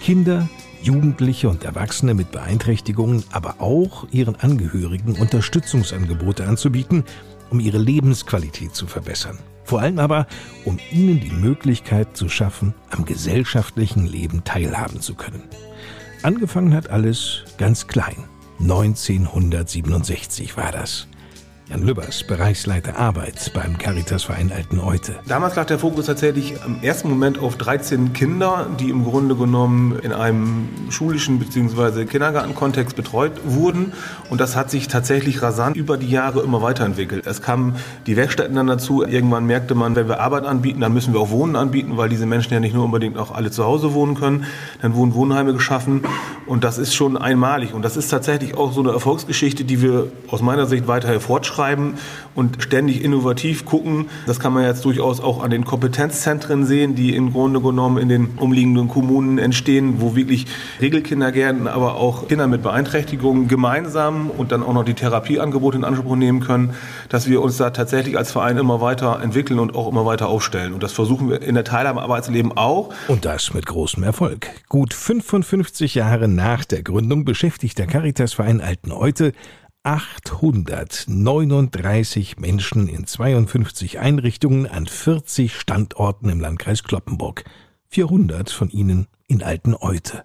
Kinder, 0.01 0.49
Jugendliche 0.81 1.47
und 1.47 1.63
Erwachsene 1.63 2.13
mit 2.13 2.31
Beeinträchtigungen, 2.31 3.23
aber 3.31 3.61
auch 3.61 4.05
ihren 4.11 4.35
Angehörigen 4.35 5.15
Unterstützungsangebote 5.15 6.45
anzubieten, 6.45 7.05
um 7.51 7.61
ihre 7.61 7.77
Lebensqualität 7.77 8.75
zu 8.75 8.85
verbessern. 8.85 9.39
Vor 9.63 9.79
allem 9.79 9.97
aber, 9.97 10.27
um 10.65 10.77
ihnen 10.91 11.21
die 11.21 11.31
Möglichkeit 11.31 12.17
zu 12.17 12.27
schaffen, 12.27 12.73
am 12.89 13.05
gesellschaftlichen 13.05 14.05
Leben 14.05 14.43
teilhaben 14.43 14.99
zu 14.99 15.15
können. 15.15 15.43
Angefangen 16.23 16.73
hat 16.73 16.89
alles 16.89 17.43
ganz 17.57 17.87
klein. 17.87 18.15
1967 18.59 20.55
war 20.55 20.71
das. 20.71 21.07
Jan 21.73 21.87
Lübbers, 21.87 22.23
Bereichsleiter 22.23 22.99
Arbeit 22.99 23.51
beim 23.55 23.79
Caritasverein 23.79 24.51
Alten 24.51 24.79
Eute. 24.79 25.15
Damals 25.27 25.55
lag 25.55 25.65
der 25.65 25.79
Fokus 25.79 26.05
tatsächlich 26.05 26.53
im 26.67 26.83
ersten 26.83 27.09
Moment 27.09 27.39
auf 27.39 27.57
13 27.57 28.13
Kinder, 28.13 28.67
die 28.79 28.91
im 28.91 29.03
Grunde 29.03 29.35
genommen 29.35 29.97
in 30.03 30.13
einem 30.13 30.69
schulischen 30.91 31.39
bzw. 31.39 32.05
Kindergartenkontext 32.05 32.95
betreut 32.95 33.31
wurden. 33.43 33.93
Und 34.29 34.39
das 34.39 34.55
hat 34.55 34.69
sich 34.69 34.87
tatsächlich 34.87 35.41
rasant 35.41 35.75
über 35.75 35.97
die 35.97 36.11
Jahre 36.11 36.41
immer 36.41 36.61
weiterentwickelt. 36.61 37.25
Es 37.25 37.41
kamen 37.41 37.77
die 38.05 38.17
Werkstätten 38.17 38.55
dann 38.55 38.67
dazu. 38.67 39.03
Irgendwann 39.03 39.47
merkte 39.47 39.73
man, 39.73 39.95
wenn 39.95 40.07
wir 40.07 40.19
Arbeit 40.19 40.45
anbieten, 40.45 40.79
dann 40.79 40.93
müssen 40.93 41.11
wir 41.11 41.21
auch 41.21 41.31
Wohnen 41.31 41.55
anbieten, 41.55 41.97
weil 41.97 42.07
diese 42.07 42.27
Menschen 42.27 42.53
ja 42.53 42.59
nicht 42.59 42.75
nur 42.75 42.85
unbedingt 42.85 43.17
auch 43.17 43.31
alle 43.31 43.49
zu 43.49 43.65
Hause 43.65 43.95
wohnen 43.95 44.13
können. 44.13 44.45
Dann 44.83 44.93
wurden 44.93 45.15
Wohnheime 45.15 45.53
geschaffen. 45.53 46.03
Und 46.45 46.63
das 46.63 46.77
ist 46.77 46.93
schon 46.93 47.17
einmalig. 47.17 47.73
Und 47.73 47.81
das 47.81 47.97
ist 47.97 48.09
tatsächlich 48.09 48.53
auch 48.55 48.73
so 48.73 48.81
eine 48.81 48.91
Erfolgsgeschichte, 48.91 49.63
die 49.63 49.81
wir 49.81 50.11
aus 50.29 50.43
meiner 50.43 50.67
Sicht 50.67 50.87
weiter 50.87 51.07
hervorschreiben 51.07 51.62
und 52.35 52.61
ständig 52.63 53.03
innovativ 53.03 53.65
gucken. 53.65 54.07
Das 54.25 54.39
kann 54.39 54.53
man 54.53 54.63
jetzt 54.63 54.85
durchaus 54.85 55.19
auch 55.19 55.43
an 55.43 55.51
den 55.51 55.65
Kompetenzzentren 55.65 56.65
sehen, 56.65 56.95
die 56.95 57.15
im 57.15 57.31
Grunde 57.31 57.61
genommen 57.61 57.97
in 57.97 58.09
den 58.09 58.31
umliegenden 58.37 58.87
Kommunen 58.87 59.37
entstehen, 59.37 59.95
wo 59.99 60.15
wirklich 60.15 60.45
Regelkindergärten, 60.81 61.67
aber 61.67 61.95
auch 61.95 62.27
Kinder 62.27 62.47
mit 62.47 62.63
Beeinträchtigungen 62.63 63.47
gemeinsam 63.47 64.29
und 64.29 64.51
dann 64.51 64.63
auch 64.63 64.73
noch 64.73 64.85
die 64.85 64.93
Therapieangebote 64.93 65.77
in 65.77 65.83
Anspruch 65.83 66.15
nehmen 66.15 66.39
können, 66.39 66.73
dass 67.09 67.29
wir 67.29 67.41
uns 67.41 67.57
da 67.57 67.69
tatsächlich 67.69 68.17
als 68.17 68.31
Verein 68.31 68.57
immer 68.57 68.81
weiter 68.81 69.19
entwickeln 69.21 69.59
und 69.59 69.75
auch 69.75 69.89
immer 69.89 70.05
weiter 70.05 70.27
aufstellen. 70.27 70.73
Und 70.73 70.83
das 70.83 70.91
versuchen 70.91 71.29
wir 71.29 71.41
in 71.41 71.55
der 71.55 71.63
Teilhabe 71.63 71.99
am 71.99 72.03
Arbeitsleben 72.03 72.51
auch. 72.57 72.93
Und 73.07 73.25
das 73.25 73.53
mit 73.53 73.65
großem 73.65 74.03
Erfolg. 74.03 74.47
Gut 74.69 74.93
55 74.93 75.95
Jahre 75.95 76.27
nach 76.27 76.65
der 76.65 76.83
Gründung 76.83 77.25
beschäftigt 77.25 77.77
der 77.77 77.87
Caritasverein 77.87 78.61
Alten 78.61 78.91
Eute 78.91 79.33
839 79.83 82.37
Menschen 82.37 82.87
in 82.87 83.05
52 83.05 83.99
Einrichtungen 83.99 84.65
an 84.65 84.87
40 84.87 85.53
Standorten 85.53 86.29
im 86.29 86.39
Landkreis 86.39 86.83
Kloppenburg. 86.83 87.43
400 87.89 88.49
von 88.49 88.69
ihnen 88.69 89.07
in 89.27 89.43
Alten 89.43 89.75
Eute. 89.75 90.23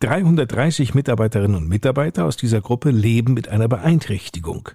330 0.00 0.94
Mitarbeiterinnen 0.94 1.56
und 1.56 1.68
Mitarbeiter 1.68 2.24
aus 2.24 2.36
dieser 2.36 2.60
Gruppe 2.60 2.90
leben 2.90 3.32
mit 3.32 3.48
einer 3.48 3.68
Beeinträchtigung. 3.68 4.70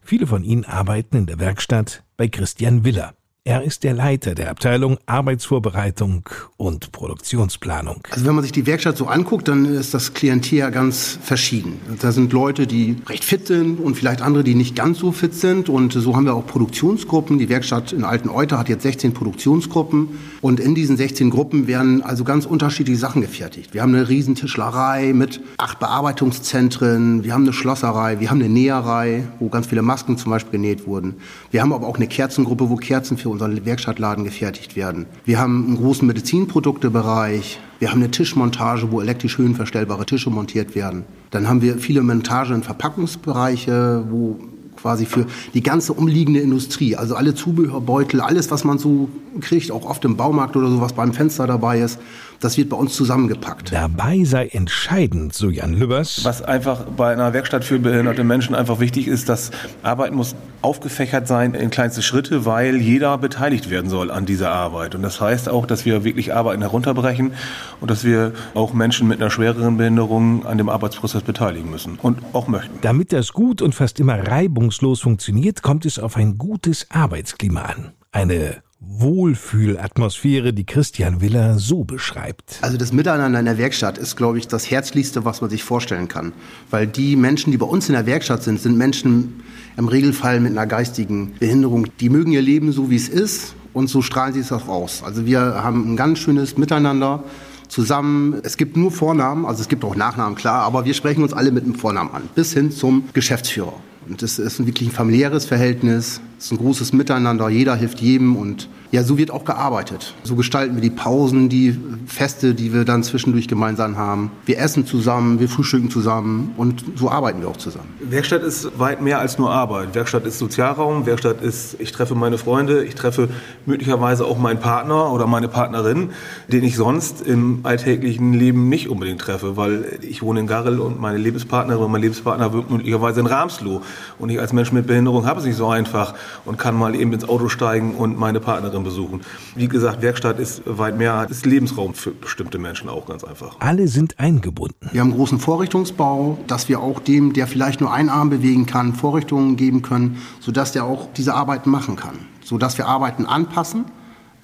Viele 0.00 0.26
von 0.26 0.42
ihnen 0.42 0.64
arbeiten 0.64 1.18
in 1.18 1.26
der 1.26 1.38
Werkstatt 1.38 2.02
bei 2.16 2.26
Christian 2.26 2.84
Willer. 2.84 3.14
Er 3.48 3.62
ist 3.62 3.84
der 3.84 3.94
Leiter 3.94 4.34
der 4.34 4.50
Abteilung 4.50 4.98
Arbeitsvorbereitung 5.06 6.28
und 6.56 6.90
Produktionsplanung. 6.90 8.02
Also 8.10 8.26
wenn 8.26 8.34
man 8.34 8.42
sich 8.42 8.50
die 8.50 8.66
Werkstatt 8.66 8.96
so 8.96 9.06
anguckt, 9.06 9.46
dann 9.46 9.66
ist 9.66 9.94
das 9.94 10.14
Klientel 10.14 10.58
ja 10.58 10.70
ganz 10.70 11.16
verschieden. 11.22 11.78
Da 12.02 12.10
sind 12.10 12.32
Leute, 12.32 12.66
die 12.66 12.96
recht 13.08 13.22
fit 13.22 13.46
sind 13.46 13.78
und 13.78 13.94
vielleicht 13.94 14.20
andere, 14.20 14.42
die 14.42 14.56
nicht 14.56 14.74
ganz 14.74 14.98
so 14.98 15.12
fit 15.12 15.32
sind. 15.32 15.68
Und 15.68 15.92
so 15.92 16.16
haben 16.16 16.24
wir 16.24 16.34
auch 16.34 16.44
Produktionsgruppen. 16.44 17.38
Die 17.38 17.48
Werkstatt 17.48 17.92
in 17.92 18.02
Alten 18.02 18.30
Euter 18.30 18.58
hat 18.58 18.68
jetzt 18.68 18.82
16 18.82 19.12
Produktionsgruppen. 19.14 20.18
Und 20.40 20.58
in 20.58 20.74
diesen 20.74 20.96
16 20.96 21.30
Gruppen 21.30 21.68
werden 21.68 22.02
also 22.02 22.24
ganz 22.24 22.46
unterschiedliche 22.46 22.98
Sachen 22.98 23.22
gefertigt. 23.22 23.74
Wir 23.74 23.82
haben 23.82 23.94
eine 23.94 24.08
Riesentischlerei 24.08 25.12
mit 25.12 25.40
acht 25.58 25.78
Bearbeitungszentren. 25.78 27.22
Wir 27.22 27.32
haben 27.32 27.44
eine 27.44 27.52
Schlosserei. 27.52 28.18
Wir 28.18 28.28
haben 28.28 28.40
eine 28.40 28.48
Näherei, 28.48 29.22
wo 29.38 29.50
ganz 29.50 29.68
viele 29.68 29.82
Masken 29.82 30.18
zum 30.18 30.32
Beispiel 30.32 30.50
genäht 30.50 30.88
wurden. 30.88 31.14
Wir 31.52 31.62
haben 31.62 31.72
aber 31.72 31.86
auch 31.86 31.94
eine 31.94 32.08
Kerzengruppe, 32.08 32.70
wo 32.70 32.74
Kerzen 32.74 33.16
für 33.16 33.35
unseren 33.36 33.64
Werkstattladen 33.66 34.24
gefertigt 34.24 34.76
werden. 34.76 35.06
Wir 35.24 35.38
haben 35.38 35.66
einen 35.66 35.76
großen 35.76 36.06
Medizinproduktebereich. 36.06 37.60
Wir 37.78 37.90
haben 37.90 38.00
eine 38.00 38.10
Tischmontage, 38.10 38.90
wo 38.90 39.00
elektrisch 39.00 39.36
höhenverstellbare 39.36 40.06
Tische 40.06 40.30
montiert 40.30 40.74
werden. 40.74 41.04
Dann 41.30 41.48
haben 41.48 41.60
wir 41.60 41.78
viele 41.78 42.02
Montage 42.02 42.54
in 42.54 42.62
Verpackungsbereiche, 42.62 44.06
wo 44.10 44.38
quasi 44.76 45.04
für 45.06 45.26
die 45.52 45.62
ganze 45.62 45.92
umliegende 45.92 46.40
Industrie, 46.40 46.96
also 46.96 47.14
alle 47.14 47.34
Zubehörbeutel, 47.34 48.20
alles, 48.20 48.50
was 48.50 48.64
man 48.64 48.78
so 48.78 49.08
kriegt, 49.40 49.70
auch 49.70 49.84
oft 49.84 50.04
im 50.04 50.16
Baumarkt 50.16 50.56
oder 50.56 50.68
so, 50.68 50.80
was 50.80 50.92
beim 50.92 51.12
Fenster 51.12 51.46
dabei 51.46 51.80
ist, 51.80 51.98
das 52.40 52.56
wird 52.56 52.68
bei 52.68 52.76
uns 52.76 52.94
zusammengepackt. 52.94 53.72
Dabei 53.72 54.24
sei 54.24 54.46
entscheidend, 54.48 55.34
so 55.34 55.50
Jan 55.50 55.74
Lübbers. 55.74 56.24
Was 56.24 56.42
einfach 56.42 56.84
bei 56.84 57.12
einer 57.12 57.32
Werkstatt 57.32 57.64
für 57.64 57.78
behinderte 57.78 58.24
Menschen 58.24 58.54
einfach 58.54 58.80
wichtig 58.80 59.08
ist, 59.08 59.28
dass 59.28 59.50
Arbeit 59.82 60.12
muss 60.12 60.34
aufgefächert 60.62 61.28
sein 61.28 61.54
in 61.54 61.70
kleinste 61.70 62.02
Schritte, 62.02 62.44
weil 62.44 62.76
jeder 62.76 63.16
beteiligt 63.18 63.70
werden 63.70 63.88
soll 63.88 64.10
an 64.10 64.26
dieser 64.26 64.50
Arbeit. 64.50 64.94
Und 64.94 65.02
das 65.02 65.20
heißt 65.20 65.48
auch, 65.48 65.66
dass 65.66 65.84
wir 65.84 66.04
wirklich 66.04 66.34
Arbeiten 66.34 66.62
herunterbrechen 66.62 67.32
und 67.80 67.90
dass 67.90 68.04
wir 68.04 68.32
auch 68.54 68.72
Menschen 68.72 69.06
mit 69.08 69.20
einer 69.20 69.30
schwereren 69.30 69.76
Behinderung 69.76 70.44
an 70.44 70.58
dem 70.58 70.68
Arbeitsprozess 70.68 71.22
beteiligen 71.22 71.70
müssen 71.70 71.98
und 72.02 72.18
auch 72.32 72.48
möchten. 72.48 72.78
Damit 72.82 73.12
das 73.12 73.32
gut 73.32 73.62
und 73.62 73.74
fast 73.74 74.00
immer 74.00 74.26
reibungslos 74.26 75.00
funktioniert, 75.00 75.62
kommt 75.62 75.86
es 75.86 75.98
auf 75.98 76.16
ein 76.16 76.36
gutes 76.36 76.86
Arbeitsklima 76.90 77.62
an. 77.62 77.92
Eine 78.10 78.56
Wohlfühlatmosphäre, 78.80 80.52
die 80.52 80.66
Christian 80.66 81.20
Willer 81.20 81.58
so 81.58 81.84
beschreibt. 81.84 82.58
Also 82.60 82.76
das 82.76 82.92
Miteinander 82.92 83.38
in 83.38 83.46
der 83.46 83.58
Werkstatt 83.58 83.98
ist, 83.98 84.16
glaube 84.16 84.38
ich, 84.38 84.48
das 84.48 84.70
Herzlichste, 84.70 85.24
was 85.24 85.40
man 85.40 85.50
sich 85.50 85.64
vorstellen 85.64 86.08
kann. 86.08 86.32
Weil 86.70 86.86
die 86.86 87.16
Menschen, 87.16 87.52
die 87.52 87.56
bei 87.56 87.66
uns 87.66 87.88
in 87.88 87.94
der 87.94 88.06
Werkstatt 88.06 88.42
sind, 88.42 88.60
sind 88.60 88.76
Menschen 88.76 89.42
im 89.76 89.88
Regelfall 89.88 90.40
mit 90.40 90.52
einer 90.52 90.66
geistigen 90.66 91.34
Behinderung. 91.38 91.86
Die 92.00 92.10
mögen 92.10 92.32
ihr 92.32 92.42
Leben 92.42 92.72
so, 92.72 92.90
wie 92.90 92.96
es 92.96 93.08
ist 93.08 93.54
und 93.72 93.88
so 93.88 94.02
strahlen 94.02 94.34
sie 94.34 94.40
es 94.40 94.52
auch 94.52 94.68
aus. 94.68 95.02
Also 95.02 95.26
wir 95.26 95.40
haben 95.40 95.92
ein 95.92 95.96
ganz 95.96 96.18
schönes 96.18 96.58
Miteinander. 96.58 97.24
zusammen. 97.68 98.40
Es 98.42 98.56
gibt 98.56 98.76
nur 98.76 98.90
Vornamen, 98.90 99.44
also 99.44 99.60
es 99.60 99.68
gibt 99.68 99.84
auch 99.84 99.96
Nachnamen, 99.96 100.36
klar, 100.36 100.62
aber 100.62 100.84
wir 100.84 100.94
sprechen 100.94 101.22
uns 101.22 101.32
alle 101.32 101.50
mit 101.50 101.64
einem 101.64 101.74
Vornamen 101.74 102.12
an, 102.12 102.22
bis 102.34 102.52
hin 102.52 102.70
zum 102.70 103.08
Geschäftsführer. 103.12 103.74
Und 104.08 104.22
das 104.22 104.38
ist 104.38 104.64
wirklich 104.64 104.88
ein 104.88 104.92
familiäres 104.92 105.46
Verhältnis, 105.46 106.20
es 106.38 106.46
ist 106.46 106.52
ein 106.52 106.58
großes 106.58 106.92
Miteinander, 106.92 107.48
jeder 107.48 107.74
hilft 107.74 108.00
jedem 108.00 108.36
und 108.36 108.68
ja, 108.92 109.02
so 109.02 109.18
wird 109.18 109.30
auch 109.30 109.44
gearbeitet. 109.44 110.14
So 110.22 110.36
gestalten 110.36 110.76
wir 110.76 110.82
die 110.82 110.90
Pausen, 110.90 111.48
die 111.48 111.76
Feste, 112.06 112.54
die 112.54 112.72
wir 112.72 112.84
dann 112.84 113.02
zwischendurch 113.02 113.48
gemeinsam 113.48 113.96
haben. 113.96 114.30
Wir 114.44 114.58
essen 114.58 114.86
zusammen, 114.86 115.40
wir 115.40 115.48
frühstücken 115.48 115.90
zusammen 115.90 116.52
und 116.56 116.84
so 116.94 117.10
arbeiten 117.10 117.40
wir 117.40 117.48
auch 117.48 117.56
zusammen. 117.56 117.88
Werkstatt 118.00 118.42
ist 118.42 118.78
weit 118.78 119.02
mehr 119.02 119.18
als 119.18 119.38
nur 119.38 119.50
Arbeit. 119.50 119.94
Werkstatt 119.94 120.24
ist 120.24 120.38
Sozialraum, 120.38 121.04
Werkstatt 121.04 121.42
ist, 121.42 121.76
ich 121.80 121.90
treffe 121.90 122.14
meine 122.14 122.38
Freunde, 122.38 122.84
ich 122.84 122.94
treffe 122.94 123.28
möglicherweise 123.64 124.24
auch 124.24 124.38
meinen 124.38 124.60
Partner 124.60 125.12
oder 125.12 125.26
meine 125.26 125.48
Partnerin, 125.48 126.10
den 126.48 126.62
ich 126.62 126.76
sonst 126.76 127.22
im 127.22 127.60
alltäglichen 127.64 128.34
Leben 128.34 128.68
nicht 128.68 128.88
unbedingt 128.88 129.20
treffe, 129.20 129.56
weil 129.56 129.98
ich 130.02 130.22
wohne 130.22 130.40
in 130.40 130.46
Garrel 130.46 130.80
und 130.80 131.00
meine 131.00 131.18
Lebenspartnerin 131.18 131.90
mein 131.90 132.02
Lebenspartner 132.02 132.52
wohnt 132.52 132.70
möglicherweise 132.70 133.20
in 133.20 133.26
Ramsloh. 133.26 133.82
Und 134.18 134.30
ich 134.30 134.38
als 134.38 134.52
Mensch 134.52 134.70
mit 134.70 134.86
Behinderung 134.86 135.26
habe 135.26 135.40
es 135.40 135.46
nicht 135.46 135.56
so 135.56 135.68
einfach 135.68 136.14
und 136.44 136.58
kann 136.58 136.74
mal 136.74 136.94
eben 136.94 137.12
ins 137.12 137.28
Auto 137.28 137.48
steigen 137.48 137.94
und 137.94 138.18
meine 138.18 138.40
Partnerin 138.40 138.84
besuchen. 138.84 139.20
Wie 139.54 139.68
gesagt, 139.68 140.02
Werkstatt 140.02 140.38
ist 140.38 140.62
weit 140.64 140.96
mehr, 140.96 141.26
ist 141.30 141.46
Lebensraum 141.46 141.94
für 141.94 142.10
bestimmte 142.10 142.58
Menschen 142.58 142.88
auch 142.88 143.06
ganz 143.06 143.24
einfach. 143.24 143.56
Alle 143.60 143.88
sind 143.88 144.18
eingebunden. 144.18 144.88
Wir 144.92 145.00
haben 145.00 145.08
einen 145.10 145.18
großen 145.18 145.38
Vorrichtungsbau, 145.38 146.38
dass 146.46 146.68
wir 146.68 146.80
auch 146.80 147.00
dem, 147.00 147.32
der 147.32 147.46
vielleicht 147.46 147.80
nur 147.80 147.92
einen 147.92 148.08
Arm 148.08 148.30
bewegen 148.30 148.66
kann, 148.66 148.94
Vorrichtungen 148.94 149.56
geben 149.56 149.82
können, 149.82 150.18
sodass 150.40 150.72
der 150.72 150.84
auch 150.84 151.08
diese 151.16 151.34
Arbeiten 151.34 151.70
machen 151.70 151.96
kann. 151.96 152.14
Sodass 152.44 152.78
wir 152.78 152.86
Arbeiten 152.86 153.26
anpassen 153.26 153.86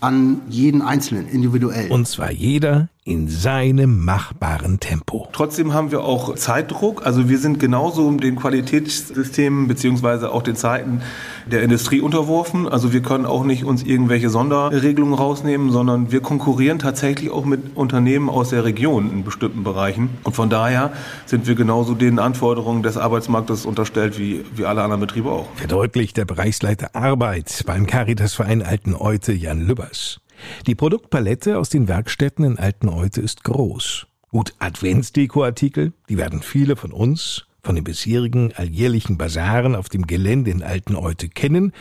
an 0.00 0.40
jeden 0.48 0.82
Einzelnen 0.82 1.28
individuell. 1.28 1.90
Und 1.90 2.08
zwar 2.08 2.32
jeder 2.32 2.88
in 3.04 3.26
seinem 3.26 4.04
machbaren 4.04 4.78
Tempo. 4.78 5.28
Trotzdem 5.32 5.74
haben 5.74 5.90
wir 5.90 6.04
auch 6.04 6.36
Zeitdruck. 6.36 7.04
Also 7.04 7.28
wir 7.28 7.38
sind 7.38 7.58
genauso 7.58 8.08
den 8.12 8.36
Qualitätssystemen 8.36 9.66
beziehungsweise 9.66 10.30
auch 10.30 10.42
den 10.42 10.54
Zeiten 10.54 11.02
der 11.46 11.64
Industrie 11.64 12.00
unterworfen. 12.00 12.68
Also 12.68 12.92
wir 12.92 13.02
können 13.02 13.26
auch 13.26 13.42
nicht 13.42 13.64
uns 13.64 13.82
irgendwelche 13.82 14.30
Sonderregelungen 14.30 15.14
rausnehmen, 15.14 15.72
sondern 15.72 16.12
wir 16.12 16.20
konkurrieren 16.20 16.78
tatsächlich 16.78 17.30
auch 17.30 17.44
mit 17.44 17.76
Unternehmen 17.76 18.30
aus 18.30 18.50
der 18.50 18.64
Region 18.64 19.10
in 19.10 19.24
bestimmten 19.24 19.64
Bereichen. 19.64 20.10
Und 20.22 20.36
von 20.36 20.48
daher 20.48 20.92
sind 21.26 21.48
wir 21.48 21.56
genauso 21.56 21.94
den 21.94 22.20
Anforderungen 22.20 22.84
des 22.84 22.96
Arbeitsmarktes 22.96 23.66
unterstellt 23.66 24.16
wie, 24.16 24.44
wie 24.54 24.64
alle 24.64 24.80
anderen 24.80 25.00
Betriebe 25.00 25.28
auch. 25.28 25.48
Verdeutlicht 25.56 26.16
der 26.18 26.24
Bereichsleiter 26.24 26.94
Arbeit 26.94 27.64
beim 27.66 27.88
Caritasverein 27.88 28.62
Alten 28.62 28.94
Eute 28.94 29.32
Jan 29.32 29.66
Lübbers. 29.66 30.20
Die 30.66 30.74
Produktpalette 30.74 31.58
aus 31.58 31.68
den 31.68 31.88
Werkstätten 31.88 32.44
in 32.44 32.58
Alteneute 32.58 33.20
ist 33.20 33.44
groß. 33.44 34.06
Gut, 34.30 34.54
Adventsdekoartikel, 34.58 35.92
die 36.08 36.16
werden 36.16 36.42
viele 36.42 36.76
von 36.76 36.92
uns 36.92 37.46
von 37.64 37.76
den 37.76 37.84
bisherigen 37.84 38.52
alljährlichen 38.56 39.18
Basaren 39.18 39.76
auf 39.76 39.88
dem 39.88 40.06
Gelände 40.06 40.50
in 40.50 40.62
Alteneute 40.62 41.28
kennen 41.28 41.72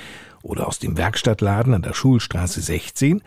oder 0.43 0.67
aus 0.67 0.79
dem 0.79 0.97
Werkstattladen 0.97 1.73
an 1.73 1.81
der 1.81 1.93
Schulstraße 1.93 2.61
16. 2.61 3.21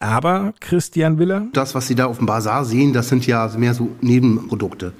Aber 0.00 0.52
Christian 0.60 1.18
Willer? 1.18 1.46
Das, 1.52 1.74
was 1.74 1.86
Sie 1.86 1.94
da 1.94 2.06
auf 2.06 2.18
dem 2.18 2.26
Basar 2.26 2.64
sehen, 2.64 2.92
das 2.92 3.08
sind 3.08 3.26
ja 3.26 3.50
mehr 3.56 3.74
so 3.74 3.90
Nebenprodukte. 4.00 4.92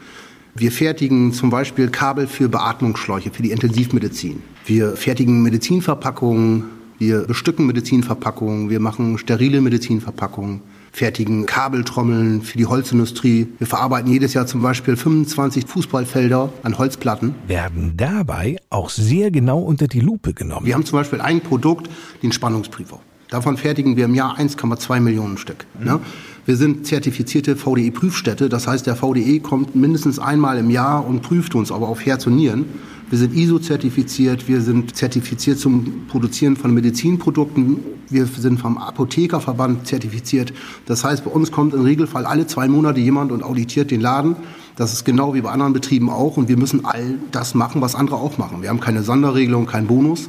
Wir 0.54 0.70
fertigen 0.70 1.32
zum 1.32 1.50
Beispiel 1.50 1.88
Kabel 1.88 2.26
für 2.26 2.48
Beatmungsschläuche, 2.48 3.30
für 3.32 3.42
die 3.42 3.50
Intensivmedizin. 3.50 4.42
Wir 4.64 4.96
fertigen 4.96 5.42
Medizinverpackungen, 5.42 6.64
wir 7.04 7.26
bestücken 7.26 7.66
Medizinverpackungen, 7.66 8.70
wir 8.70 8.80
machen 8.80 9.18
sterile 9.18 9.60
Medizinverpackungen, 9.60 10.62
fertigen 10.90 11.44
Kabeltrommeln 11.44 12.40
für 12.40 12.56
die 12.56 12.64
Holzindustrie. 12.64 13.46
Wir 13.58 13.66
verarbeiten 13.66 14.10
jedes 14.10 14.32
Jahr 14.32 14.46
zum 14.46 14.62
Beispiel 14.62 14.96
25 14.96 15.66
Fußballfelder 15.66 16.50
an 16.62 16.78
Holzplatten. 16.78 17.34
Werden 17.46 17.92
dabei 17.98 18.56
auch 18.70 18.88
sehr 18.88 19.30
genau 19.30 19.60
unter 19.60 19.86
die 19.86 20.00
Lupe 20.00 20.32
genommen. 20.32 20.64
Wir 20.64 20.74
haben 20.74 20.86
zum 20.86 20.98
Beispiel 20.98 21.20
ein 21.20 21.42
Produkt, 21.42 21.90
den 22.22 22.32
Spannungsprüfer. 22.32 23.00
Davon 23.28 23.58
fertigen 23.58 23.98
wir 23.98 24.06
im 24.06 24.14
Jahr 24.14 24.38
1,2 24.38 25.00
Millionen 25.00 25.36
Stück. 25.36 25.66
Mhm. 25.78 26.00
Wir 26.46 26.56
sind 26.56 26.86
zertifizierte 26.86 27.56
VDE-Prüfstätte. 27.56 28.48
Das 28.48 28.66
heißt, 28.66 28.86
der 28.86 28.96
VDE 28.96 29.40
kommt 29.40 29.74
mindestens 29.74 30.18
einmal 30.18 30.56
im 30.56 30.70
Jahr 30.70 31.06
und 31.06 31.20
prüft 31.20 31.54
uns, 31.54 31.70
aber 31.70 31.88
auf 31.88 32.06
Herz 32.06 32.26
und 32.26 32.36
Nieren. 32.36 32.64
Wir 33.10 33.18
sind 33.18 33.34
ISO-zertifiziert, 33.34 34.48
wir 34.48 34.60
sind 34.60 34.96
zertifiziert 34.96 35.58
zum 35.58 36.06
Produzieren 36.08 36.56
von 36.56 36.72
Medizinprodukten, 36.72 37.78
wir 38.08 38.26
sind 38.26 38.58
vom 38.58 38.78
Apothekerverband 38.78 39.86
zertifiziert. 39.86 40.52
Das 40.86 41.04
heißt, 41.04 41.24
bei 41.24 41.30
uns 41.30 41.52
kommt 41.52 41.74
im 41.74 41.82
Regelfall 41.82 42.24
alle 42.26 42.46
zwei 42.46 42.66
Monate 42.66 43.00
jemand 43.00 43.30
und 43.30 43.42
auditiert 43.42 43.90
den 43.90 44.00
Laden. 44.00 44.36
Das 44.76 44.92
ist 44.92 45.04
genau 45.04 45.34
wie 45.34 45.42
bei 45.42 45.50
anderen 45.50 45.72
Betrieben 45.72 46.10
auch 46.10 46.36
und 46.36 46.48
wir 46.48 46.56
müssen 46.56 46.84
all 46.84 47.18
das 47.30 47.54
machen, 47.54 47.80
was 47.80 47.94
andere 47.94 48.16
auch 48.16 48.38
machen. 48.38 48.62
Wir 48.62 48.70
haben 48.70 48.80
keine 48.80 49.02
Sonderregelung, 49.02 49.66
keinen 49.66 49.86
Bonus 49.86 50.28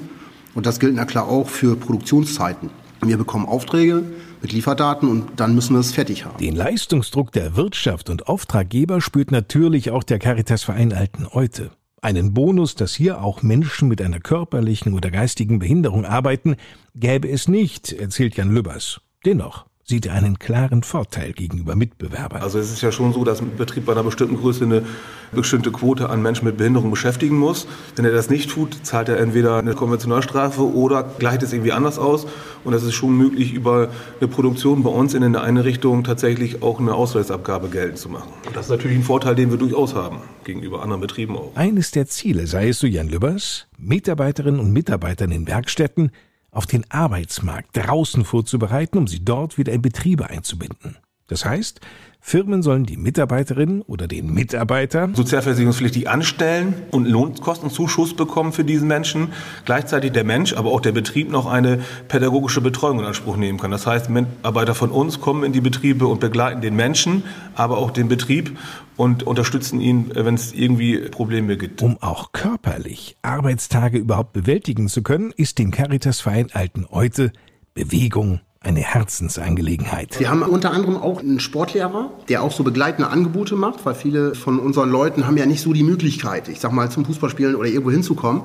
und 0.54 0.66
das 0.66 0.80
gilt 0.80 0.96
na 0.96 1.06
klar 1.06 1.28
auch 1.28 1.50
für 1.50 1.76
Produktionszeiten. 1.76 2.70
Wir 3.02 3.18
bekommen 3.18 3.46
Aufträge 3.46 4.04
mit 4.42 4.52
Lieferdaten 4.52 5.10
und 5.10 5.28
dann 5.38 5.56
müssen 5.56 5.74
wir 5.76 5.80
es 5.80 5.92
fertig 5.92 6.26
haben. 6.26 6.38
Den 6.38 6.56
Leistungsdruck 6.56 7.32
der 7.32 7.56
Wirtschaft 7.56 8.10
und 8.10 8.28
Auftraggeber 8.28 9.02
spürt 9.02 9.32
natürlich 9.32 9.92
auch 9.92 10.04
der 10.04 10.20
Caritasverein 10.20 10.94
Alten 10.94 11.26
Eute. 11.32 11.72
Einen 12.02 12.34
Bonus, 12.34 12.76
dass 12.76 12.94
hier 12.94 13.22
auch 13.22 13.42
Menschen 13.42 13.88
mit 13.88 14.02
einer 14.02 14.20
körperlichen 14.20 14.94
oder 14.94 15.12
geistigen 15.12 15.60
Behinderung 15.60 16.06
arbeiten, 16.06 16.56
gäbe 16.94 17.30
es 17.30 17.48
nicht, 17.48 17.92
erzählt 17.94 18.36
Jan 18.38 18.54
Lübbers. 18.54 19.02
Dennoch 19.26 19.66
sieht 19.88 20.08
er 20.08 20.14
einen 20.14 20.40
klaren 20.40 20.82
Vorteil 20.82 21.32
gegenüber 21.34 21.76
Mitbewerbern. 21.76 22.42
Also 22.42 22.58
es 22.58 22.72
ist 22.72 22.82
ja 22.82 22.92
schon 22.92 23.14
so, 23.14 23.24
dass 23.24 23.40
ein 23.40 23.56
Betrieb 23.56 23.86
bei 23.86 23.92
einer 23.92 24.04
bestimmten 24.04 24.36
Größe 24.36 24.66
eine 24.66 24.84
bestimmte 25.32 25.72
Quote 25.72 26.10
an 26.10 26.24
Menschen 26.24 26.46
mit 26.46 26.58
Behinderung 26.58 26.90
beschäftigen 26.90 27.38
muss. 27.38 27.68
Wenn 27.96 28.04
er 28.04 28.12
das 28.12 28.32
nicht 28.32 28.50
tut, 28.50 28.80
zahlt 28.84 29.10
er 29.10 29.20
entweder 29.20 29.58
eine 29.58 29.76
Konventionalstrafe 29.76 30.64
oder 30.64 31.04
gleicht 31.04 31.44
es 31.44 31.54
irgendwie 31.54 31.72
anders 31.72 32.00
aus. 32.00 32.26
Und 32.64 32.74
es 32.74 32.82
ist 32.82 32.96
schon 32.96 33.16
möglich, 33.16 33.54
über 33.54 33.90
eine 34.20 34.28
Produktion 34.28 34.82
bei 34.82 34.90
uns 34.90 35.14
in 35.14 35.24
eine 35.24 35.42
Einrichtung 35.42 36.04
tatsächlich 36.04 36.64
auch 36.64 36.80
eine 36.80 36.96
Ausweisabgabe 36.96 37.70
geltend 37.70 38.00
zu 38.00 38.10
machen. 38.10 38.30
Und 38.48 38.56
das 38.56 38.66
ist 38.66 38.72
natürlich 38.72 38.98
ein 38.98 39.04
Vorteil, 39.04 39.36
den 39.36 39.52
wir 39.52 39.60
durchaus 39.60 39.94
haben, 39.94 40.18
gegenüber 40.46 40.82
anderen 40.82 41.02
Betrieben 41.02 41.38
auch. 41.38 41.52
Eines 41.54 41.92
der 41.92 42.08
Ziele 42.08 42.48
sei 42.48 42.70
es, 42.70 42.80
so 42.80 42.88
Jan 42.88 43.08
Lübbers, 43.08 43.68
Mitarbeiterinnen 43.78 44.60
und 44.60 44.74
Mitarbeitern 44.74 45.30
in 45.30 45.48
Werkstätten 45.48 46.10
auf 46.56 46.66
den 46.66 46.90
Arbeitsmarkt 46.90 47.76
draußen 47.76 48.24
vorzubereiten, 48.24 48.98
um 48.98 49.08
sie 49.08 49.24
dort 49.24 49.58
wieder 49.58 49.74
in 49.74 49.82
Betriebe 49.82 50.30
einzubinden. 50.30 50.98
Das 51.28 51.44
heißt, 51.44 51.82
Firmen 52.28 52.64
sollen 52.64 52.88
die 52.88 52.98
Mitarbeiterin 52.98 53.84
oder 53.84 54.08
den 54.08 54.34
Mitarbeiter 54.34 55.10
sozialversicherungspflichtig 55.14 56.10
anstellen 56.10 56.74
und 56.90 57.06
Lohnkostenzuschuss 57.06 58.16
bekommen 58.16 58.52
für 58.52 58.64
diesen 58.64 58.88
Menschen. 58.88 59.28
Gleichzeitig 59.64 60.12
der 60.12 60.24
Mensch, 60.24 60.54
aber 60.54 60.72
auch 60.72 60.82
der 60.82 60.92
Betrieb 60.92 61.30
noch 61.30 61.46
eine 61.46 61.82
pädagogische 62.08 62.62
Betreuung 62.62 62.98
in 62.98 63.06
Anspruch 63.06 63.38
nehmen 63.38 63.60
kann. 63.60 63.70
Das 63.70 63.86
heißt, 63.86 64.10
Mitarbeiter 64.10 64.74
von 64.74 64.90
uns 64.90 65.22
kommen 65.22 65.44
in 65.44 65.54
die 65.54 65.62
Betriebe 65.62 66.08
und 66.08 66.20
begleiten 66.20 66.62
den 66.62 66.76
Menschen, 66.76 67.22
aber 67.54 67.78
auch 67.78 67.92
den 67.92 68.08
Betrieb 68.08 68.58
und 68.98 69.22
unterstützen 69.22 69.80
ihn, 69.80 70.10
wenn 70.16 70.34
es 70.34 70.52
irgendwie 70.52 70.98
Probleme 70.98 71.58
gibt. 71.58 71.84
Um 71.84 72.02
auch 72.02 72.32
körperlich 72.32 73.18
Arbeitstage 73.22 74.00
überhaupt 74.00 74.34
bewältigen 74.34 74.88
zu 74.88 75.04
können, 75.04 75.32
ist 75.38 75.60
dem 75.60 75.70
Caritasverein 75.70 76.48
Alten 76.54 76.88
Eute 76.90 77.32
Bewegung 77.76 78.40
eine 78.66 78.82
Herzensangelegenheit. 78.82 80.20
Wir 80.20 80.30
haben 80.30 80.42
unter 80.42 80.72
anderem 80.72 80.98
auch 80.98 81.20
einen 81.20 81.40
Sportlehrer, 81.40 82.12
der 82.28 82.44
auch 82.44 82.52
so 82.52 82.64
begleitende 82.64 83.10
Angebote 83.10 83.56
macht, 83.56 83.86
weil 83.86 83.96
viele 83.96 84.36
von 84.36 84.60
unseren 84.60 84.90
Leuten 84.90 85.28
haben 85.28 85.38
ja 85.38 85.46
nicht 85.46 85.62
so 85.62 85.72
die 85.72 85.84
Möglichkeit, 85.84 86.50
ich 86.50 86.60
sag 86.60 86.72
mal, 86.72 86.90
zum 86.90 87.06
Fußballspielen 87.06 87.56
oder 87.56 87.70
irgendwo 87.70 87.92
hinzukommen. 87.92 88.44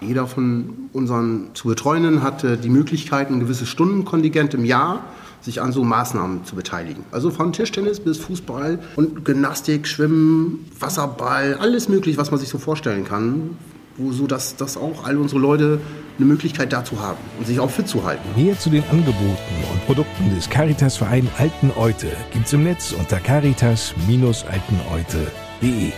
Jeder 0.00 0.26
von 0.26 0.88
unseren 0.92 1.50
zu 1.54 1.68
Betreuenden 1.68 2.22
hat 2.22 2.44
die 2.44 2.68
Möglichkeit, 2.68 3.30
ein 3.30 3.40
gewisses 3.40 3.68
Stundenkontingent 3.68 4.52
im 4.54 4.64
Jahr 4.64 5.04
sich 5.40 5.60
an 5.60 5.72
so 5.72 5.84
Maßnahmen 5.84 6.44
zu 6.44 6.54
beteiligen. 6.54 7.04
Also 7.10 7.30
von 7.30 7.52
Tischtennis 7.52 8.00
bis 8.00 8.18
Fußball 8.18 8.78
und 8.96 9.24
Gymnastik, 9.24 9.88
Schwimmen, 9.88 10.70
Wasserball, 10.78 11.56
alles 11.60 11.88
möglich, 11.88 12.16
was 12.16 12.30
man 12.30 12.38
sich 12.38 12.48
so 12.48 12.58
vorstellen 12.58 13.04
kann, 13.04 13.56
wo 13.96 14.12
so 14.12 14.26
dass, 14.26 14.56
dass 14.56 14.76
auch 14.76 15.04
all 15.04 15.16
unsere 15.16 15.40
Leute 15.40 15.80
eine 16.18 16.26
Möglichkeit 16.26 16.72
dazu 16.72 17.00
haben 17.00 17.18
und 17.38 17.46
sich 17.46 17.60
auch 17.60 17.70
fit 17.70 17.88
zu 17.88 18.04
halten. 18.04 18.22
Mehr 18.36 18.58
zu 18.58 18.68
den 18.70 18.82
Angeboten 18.90 19.36
und 19.72 19.86
Produkten 19.86 20.34
des 20.34 20.50
Caritasverein 20.50 21.28
Alten 21.38 21.70
Eute 21.76 22.08
gibt's 22.32 22.52
im 22.52 22.64
Netz 22.64 22.92
unter 22.92 23.18
caritas-alteneute.de. 23.18 25.92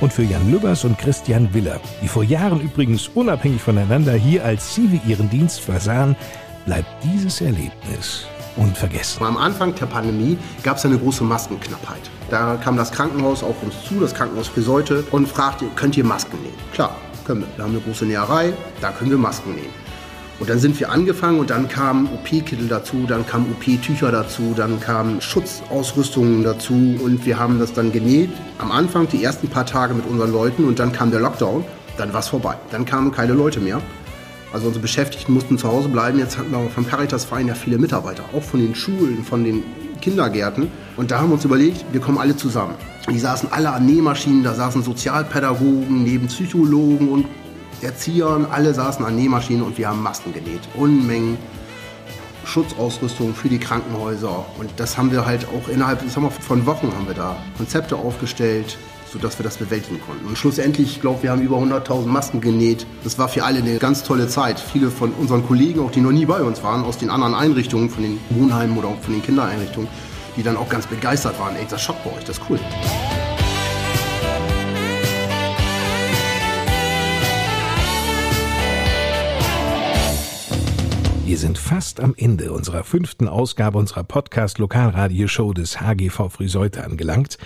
Und 0.00 0.12
für 0.12 0.22
Jan 0.22 0.50
Lübbers 0.50 0.84
und 0.84 0.98
Christian 0.98 1.52
Willer, 1.54 1.80
die 2.02 2.08
vor 2.08 2.24
Jahren 2.24 2.60
übrigens 2.60 3.08
unabhängig 3.08 3.60
voneinander 3.60 4.12
hier 4.12 4.44
als 4.44 4.74
Zivi 4.74 5.00
ihren 5.06 5.30
Dienst 5.30 5.60
versahen, 5.60 6.16
bleibt 6.66 6.88
dieses 7.02 7.40
Erlebnis 7.40 8.26
unvergessen. 8.56 9.24
Am 9.24 9.36
Anfang 9.36 9.74
der 9.74 9.86
Pandemie 9.86 10.36
gab 10.62 10.76
es 10.76 10.84
eine 10.84 10.98
große 10.98 11.24
Maskenknappheit. 11.24 12.10
Da 12.30 12.56
kam 12.56 12.76
das 12.76 12.92
Krankenhaus 12.92 13.42
auf 13.42 13.62
uns 13.62 13.74
zu, 13.84 14.00
das 14.00 14.14
Krankenhaus 14.14 14.48
Friseute, 14.48 15.04
und 15.10 15.28
fragte, 15.28 15.66
könnt 15.76 15.96
ihr 15.96 16.04
Masken 16.04 16.40
nähen? 16.42 16.54
Klar, 16.72 16.96
können 17.30 17.42
wir. 17.42 17.48
Wir 17.56 17.64
haben 17.64 17.72
eine 17.72 17.80
große 17.80 18.06
Näherei, 18.06 18.52
da 18.80 18.90
können 18.90 19.10
wir 19.10 19.18
Masken 19.18 19.54
nähen. 19.54 19.72
Und 20.40 20.50
dann 20.50 20.58
sind 20.58 20.80
wir 20.80 20.90
angefangen 20.90 21.38
und 21.38 21.50
dann 21.50 21.68
kamen 21.68 22.08
OP-Kittel 22.12 22.66
dazu, 22.66 23.04
dann 23.06 23.24
kamen 23.24 23.52
OP-Tücher 23.52 24.10
dazu, 24.10 24.54
dann 24.56 24.80
kamen 24.80 25.20
Schutzausrüstungen 25.20 26.42
dazu 26.42 26.72
und 26.72 27.24
wir 27.26 27.38
haben 27.38 27.60
das 27.60 27.72
dann 27.72 27.92
genäht. 27.92 28.30
Am 28.58 28.72
Anfang 28.72 29.06
die 29.06 29.22
ersten 29.22 29.48
paar 29.48 29.66
Tage 29.66 29.94
mit 29.94 30.06
unseren 30.06 30.32
Leuten 30.32 30.64
und 30.64 30.80
dann 30.80 30.92
kam 30.92 31.12
der 31.12 31.20
Lockdown, 31.20 31.64
dann 31.98 32.12
war 32.12 32.20
es 32.20 32.28
vorbei. 32.28 32.56
Dann 32.72 32.84
kamen 32.84 33.12
keine 33.12 33.34
Leute 33.34 33.60
mehr. 33.60 33.80
Also 34.52 34.66
unsere 34.66 34.82
Beschäftigten 34.82 35.32
mussten 35.32 35.56
zu 35.56 35.68
Hause 35.68 35.88
bleiben. 35.88 36.18
Jetzt 36.18 36.36
hatten 36.36 36.50
wir 36.50 36.68
vom 36.70 36.84
Caritas-Verein 36.84 37.46
ja 37.46 37.54
viele 37.54 37.78
Mitarbeiter, 37.78 38.24
auch 38.34 38.42
von 38.42 38.58
den 38.58 38.74
Schulen, 38.74 39.22
von 39.22 39.44
den 39.44 39.62
Kindergärten. 40.00 40.70
Und 40.96 41.10
da 41.10 41.20
haben 41.20 41.28
wir 41.28 41.34
uns 41.34 41.44
überlegt, 41.44 41.84
wir 41.92 42.00
kommen 42.00 42.18
alle 42.18 42.36
zusammen. 42.36 42.74
Die 43.10 43.18
saßen 43.18 43.50
alle 43.52 43.72
an 43.72 43.86
Nähmaschinen, 43.86 44.42
da 44.42 44.54
saßen 44.54 44.82
Sozialpädagogen, 44.82 46.04
neben 46.04 46.26
Psychologen 46.26 47.08
und 47.08 47.26
Erziehern, 47.82 48.46
alle 48.50 48.74
saßen 48.74 49.04
an 49.04 49.16
Nähmaschinen 49.16 49.62
und 49.62 49.78
wir 49.78 49.88
haben 49.88 50.02
Masken 50.02 50.34
genäht. 50.34 50.60
Unmengen 50.74 51.38
Schutzausrüstung 52.44 53.34
für 53.34 53.48
die 53.48 53.58
Krankenhäuser. 53.58 54.44
Und 54.58 54.70
das 54.76 54.98
haben 54.98 55.12
wir 55.12 55.24
halt 55.24 55.46
auch 55.48 55.68
innerhalb 55.68 56.04
ich 56.04 56.12
sag 56.12 56.22
mal, 56.22 56.30
von 56.30 56.66
Wochen 56.66 56.92
haben 56.94 57.06
wir 57.06 57.14
da 57.14 57.36
Konzepte 57.56 57.96
aufgestellt, 57.96 58.76
sodass 59.12 59.38
wir 59.38 59.44
das 59.44 59.56
bewältigen 59.56 60.00
konnten. 60.00 60.26
Und 60.26 60.38
schlussendlich, 60.38 60.96
ich 60.96 61.00
glaube, 61.00 61.22
wir 61.22 61.30
haben 61.30 61.42
über 61.42 61.56
100.000 61.56 62.06
Masken 62.06 62.40
genäht. 62.40 62.86
Das 63.04 63.18
war 63.18 63.28
für 63.28 63.44
alle 63.44 63.58
eine 63.58 63.78
ganz 63.78 64.04
tolle 64.04 64.28
Zeit. 64.28 64.60
Viele 64.60 64.90
von 64.90 65.12
unseren 65.12 65.46
Kollegen, 65.46 65.80
auch 65.80 65.90
die 65.90 66.00
noch 66.00 66.12
nie 66.12 66.26
bei 66.26 66.42
uns 66.42 66.62
waren, 66.62 66.84
aus 66.84 66.98
den 66.98 67.10
anderen 67.10 67.34
Einrichtungen, 67.34 67.90
von 67.90 68.02
den 68.02 68.20
Wohnheimen 68.30 68.78
oder 68.78 68.88
auch 68.88 69.00
von 69.00 69.14
den 69.14 69.22
Kindereinrichtungen, 69.22 69.88
die 70.36 70.42
dann 70.42 70.56
auch 70.56 70.68
ganz 70.68 70.86
begeistert 70.86 71.38
waren. 71.38 71.56
Ey, 71.56 71.66
das 71.68 71.82
schockt 71.82 72.04
bei 72.04 72.10
euch, 72.10 72.24
das 72.24 72.38
ist 72.38 72.44
cool. 72.48 72.60
Wir 81.24 81.38
sind 81.38 81.58
fast 81.58 82.00
am 82.00 82.14
Ende 82.16 82.50
unserer 82.50 82.82
fünften 82.82 83.28
Ausgabe 83.28 83.78
unserer 83.78 84.02
Podcast 84.02 84.58
Lokalradioshow 84.58 85.52
des 85.52 85.80
HGV 85.80 86.28
Friseute 86.28 86.82
angelangt. 86.82 87.38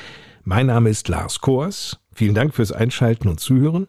Mein 0.47 0.67
Name 0.67 0.91
ist 0.91 1.09
Lars 1.09 1.41
Kors. 1.41 1.99
Vielen 2.13 2.35
Dank 2.35 2.55
fürs 2.55 2.71
Einschalten 2.71 3.29
und 3.29 3.41
Zuhören. 3.41 3.89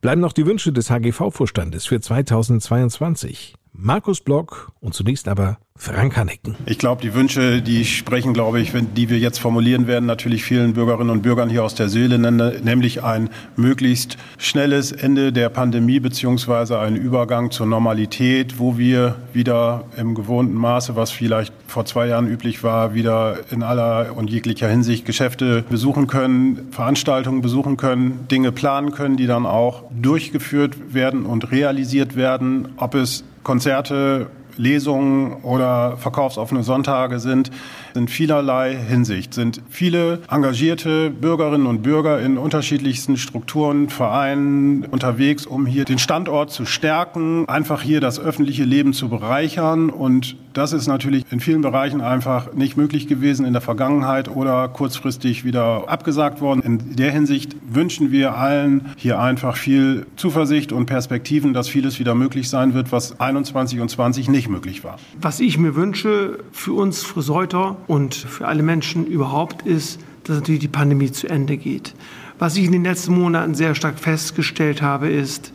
Bleiben 0.00 0.22
noch 0.22 0.32
die 0.32 0.46
Wünsche 0.46 0.72
des 0.72 0.88
HGV-Vorstandes 0.88 1.84
für 1.84 2.00
2022. 2.00 3.54
Markus 3.72 4.22
Block 4.22 4.72
und 4.80 4.94
zunächst 4.94 5.28
aber 5.28 5.58
Frank 5.80 6.14
Hannecken. 6.18 6.56
Ich 6.66 6.76
glaube, 6.76 7.00
die 7.00 7.14
Wünsche, 7.14 7.62
die 7.62 7.86
sprechen, 7.86 8.34
glaube 8.34 8.60
ich, 8.60 8.74
wenn, 8.74 8.92
die 8.92 9.08
wir 9.08 9.18
jetzt 9.18 9.38
formulieren 9.38 9.86
werden, 9.86 10.04
natürlich 10.04 10.44
vielen 10.44 10.74
Bürgerinnen 10.74 11.08
und 11.08 11.22
Bürgern 11.22 11.48
hier 11.48 11.64
aus 11.64 11.74
der 11.74 11.88
Seele, 11.88 12.18
nämlich 12.18 13.02
ein 13.02 13.30
möglichst 13.56 14.18
schnelles 14.36 14.92
Ende 14.92 15.32
der 15.32 15.48
Pandemie 15.48 15.98
beziehungsweise 15.98 16.78
ein 16.78 16.96
Übergang 16.96 17.50
zur 17.50 17.64
Normalität, 17.64 18.58
wo 18.58 18.76
wir 18.76 19.14
wieder 19.32 19.84
im 19.96 20.14
gewohnten 20.14 20.52
Maße, 20.52 20.96
was 20.96 21.10
vielleicht 21.10 21.54
vor 21.66 21.86
zwei 21.86 22.08
Jahren 22.08 22.26
üblich 22.26 22.62
war, 22.62 22.92
wieder 22.92 23.38
in 23.50 23.62
aller 23.62 24.14
und 24.14 24.28
jeglicher 24.28 24.68
Hinsicht 24.68 25.06
Geschäfte 25.06 25.64
besuchen 25.70 26.06
können, 26.06 26.68
Veranstaltungen 26.72 27.40
besuchen 27.40 27.78
können, 27.78 28.28
Dinge 28.30 28.52
planen 28.52 28.92
können, 28.92 29.16
die 29.16 29.26
dann 29.26 29.46
auch 29.46 29.84
durchgeführt 29.98 30.92
werden 30.92 31.24
und 31.24 31.50
realisiert 31.50 32.16
werden, 32.16 32.68
ob 32.76 32.94
es 32.94 33.24
Konzerte, 33.42 34.26
Lesungen 34.60 35.42
oder 35.42 35.96
verkaufsoffene 35.96 36.62
Sonntage 36.62 37.18
sind, 37.18 37.50
in 37.94 38.06
vielerlei 38.06 38.76
Hinsicht 38.76 39.34
sind 39.34 39.60
viele 39.68 40.20
engagierte 40.30 41.10
Bürgerinnen 41.10 41.66
und 41.66 41.82
Bürger 41.82 42.20
in 42.20 42.38
unterschiedlichsten 42.38 43.16
Strukturen, 43.16 43.88
Vereinen 43.88 44.84
unterwegs, 44.84 45.46
um 45.46 45.66
hier 45.66 45.84
den 45.84 45.98
Standort 45.98 46.50
zu 46.50 46.66
stärken, 46.66 47.48
einfach 47.48 47.82
hier 47.82 48.00
das 48.00 48.20
öffentliche 48.20 48.64
Leben 48.64 48.92
zu 48.92 49.08
bereichern. 49.08 49.90
Und 49.90 50.36
das 50.52 50.72
ist 50.72 50.86
natürlich 50.86 51.24
in 51.30 51.40
vielen 51.40 51.62
Bereichen 51.62 52.00
einfach 52.00 52.52
nicht 52.54 52.76
möglich 52.76 53.06
gewesen 53.06 53.44
in 53.46 53.52
der 53.52 53.62
Vergangenheit 53.62 54.28
oder 54.28 54.68
kurzfristig 54.68 55.44
wieder 55.44 55.88
abgesagt 55.88 56.40
worden. 56.40 56.62
In 56.62 56.96
der 56.96 57.12
Hinsicht 57.12 57.56
wünschen 57.68 58.10
wir 58.10 58.36
allen 58.36 58.86
hier 58.96 59.20
einfach 59.20 59.56
viel 59.56 60.06
Zuversicht 60.16 60.72
und 60.72 60.86
Perspektiven, 60.86 61.54
dass 61.54 61.68
vieles 61.68 61.98
wieder 61.98 62.14
möglich 62.14 62.48
sein 62.48 62.74
wird, 62.74 62.92
was 62.92 63.20
21 63.20 63.80
und 63.80 63.88
20 63.90 64.28
nicht 64.28 64.48
möglich 64.48 64.82
war. 64.82 64.98
Was 65.20 65.40
ich 65.40 65.58
mir 65.58 65.74
wünsche 65.74 66.38
für 66.52 66.72
uns 66.72 67.02
Friseuter 67.02 67.76
und 67.86 68.14
für 68.14 68.48
alle 68.48 68.62
Menschen 68.62 69.06
überhaupt 69.06 69.62
ist, 69.66 70.00
dass 70.24 70.36
natürlich 70.36 70.60
die 70.60 70.68
Pandemie 70.68 71.12
zu 71.12 71.28
Ende 71.28 71.56
geht. 71.56 71.94
Was 72.38 72.56
ich 72.56 72.64
in 72.64 72.72
den 72.72 72.84
letzten 72.84 73.14
Monaten 73.14 73.54
sehr 73.54 73.74
stark 73.74 73.98
festgestellt 73.98 74.82
habe, 74.82 75.08
ist, 75.08 75.52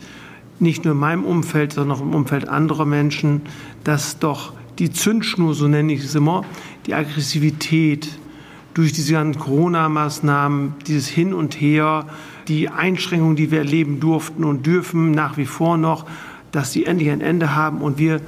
nicht 0.58 0.84
nur 0.84 0.94
in 0.94 1.00
meinem 1.00 1.24
Umfeld, 1.24 1.72
sondern 1.72 1.98
auch 1.98 2.02
im 2.02 2.14
Umfeld 2.14 2.48
anderer 2.48 2.86
Menschen, 2.86 3.42
dass 3.84 4.18
doch 4.18 4.54
die 4.78 4.90
Zündschnur, 4.90 5.54
so 5.54 5.68
nenne 5.68 5.92
ich 5.92 6.04
es 6.04 6.14
immer, 6.14 6.44
die 6.86 6.94
Aggressivität 6.94 8.18
durch 8.74 8.92
diese 8.92 9.14
ganzen 9.14 9.40
Corona-Maßnahmen, 9.40 10.74
dieses 10.86 11.08
Hin 11.08 11.32
und 11.32 11.60
Her, 11.60 12.06
die 12.48 12.68
Einschränkungen, 12.68 13.36
die 13.36 13.50
wir 13.50 13.58
erleben 13.58 14.00
durften 14.00 14.44
und 14.44 14.66
dürfen 14.66 15.12
nach 15.12 15.36
wie 15.36 15.46
vor 15.46 15.76
noch, 15.76 16.06
dass 16.52 16.72
sie 16.72 16.84
endlich 16.84 17.10
ein 17.10 17.20
Ende 17.20 17.54
haben 17.54 17.80
und 17.80 17.98
wir 17.98 18.20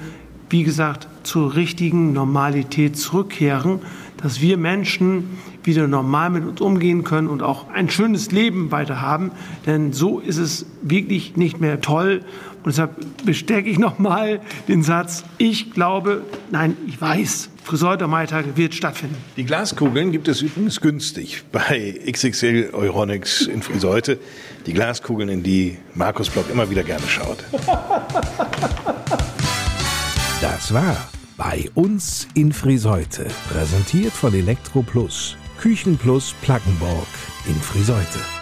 wie 0.50 0.62
gesagt, 0.62 1.08
zur 1.24 1.54
richtigen 1.54 2.12
Normalität 2.12 2.96
zurückkehren, 2.96 3.80
dass 4.16 4.40
wir 4.40 4.56
Menschen 4.56 5.38
wieder 5.62 5.86
normal 5.86 6.30
mit 6.30 6.44
uns 6.44 6.60
umgehen 6.60 7.04
können 7.04 7.28
und 7.28 7.42
auch 7.42 7.68
ein 7.70 7.90
schönes 7.90 8.30
Leben 8.30 8.70
weiter 8.70 9.00
haben. 9.00 9.30
Denn 9.66 9.92
so 9.92 10.18
ist 10.20 10.38
es 10.38 10.66
wirklich 10.82 11.36
nicht 11.36 11.60
mehr 11.60 11.80
toll. 11.80 12.22
Und 12.62 12.66
deshalb 12.66 13.24
bestärke 13.24 13.68
ich 13.68 13.78
nochmal 13.78 14.40
den 14.66 14.82
Satz, 14.82 15.24
ich 15.38 15.72
glaube, 15.72 16.22
nein, 16.50 16.76
ich 16.86 17.00
weiß, 17.00 17.50
Friseur 17.62 17.96
der 17.96 18.08
Maitage 18.08 18.56
wird 18.56 18.74
stattfinden. 18.74 19.16
Die 19.36 19.44
Glaskugeln 19.44 20.10
gibt 20.10 20.26
es 20.28 20.42
übrigens 20.42 20.80
günstig 20.80 21.44
bei 21.52 22.00
XXL 22.10 22.70
Euronics 22.72 23.42
in 23.42 23.62
Friseute. 23.62 24.18
Die 24.66 24.72
Glaskugeln, 24.72 25.28
in 25.28 25.42
die 25.42 25.78
Markus 25.94 26.30
Block 26.30 26.50
immer 26.50 26.70
wieder 26.70 26.82
gerne 26.82 27.06
schaut. 27.06 27.44
Das 30.40 30.72
war 30.72 31.08
bei 31.36 31.68
uns 31.74 32.28
in 32.34 32.52
Friseute, 32.52 33.26
präsentiert 33.50 34.12
von 34.12 34.32
Elektro 34.32 34.82
Plus, 34.82 35.36
Küchen 35.58 35.98
Plus 35.98 36.32
Plackenborg 36.42 37.08
in 37.46 37.56
Friseute. 37.56 38.37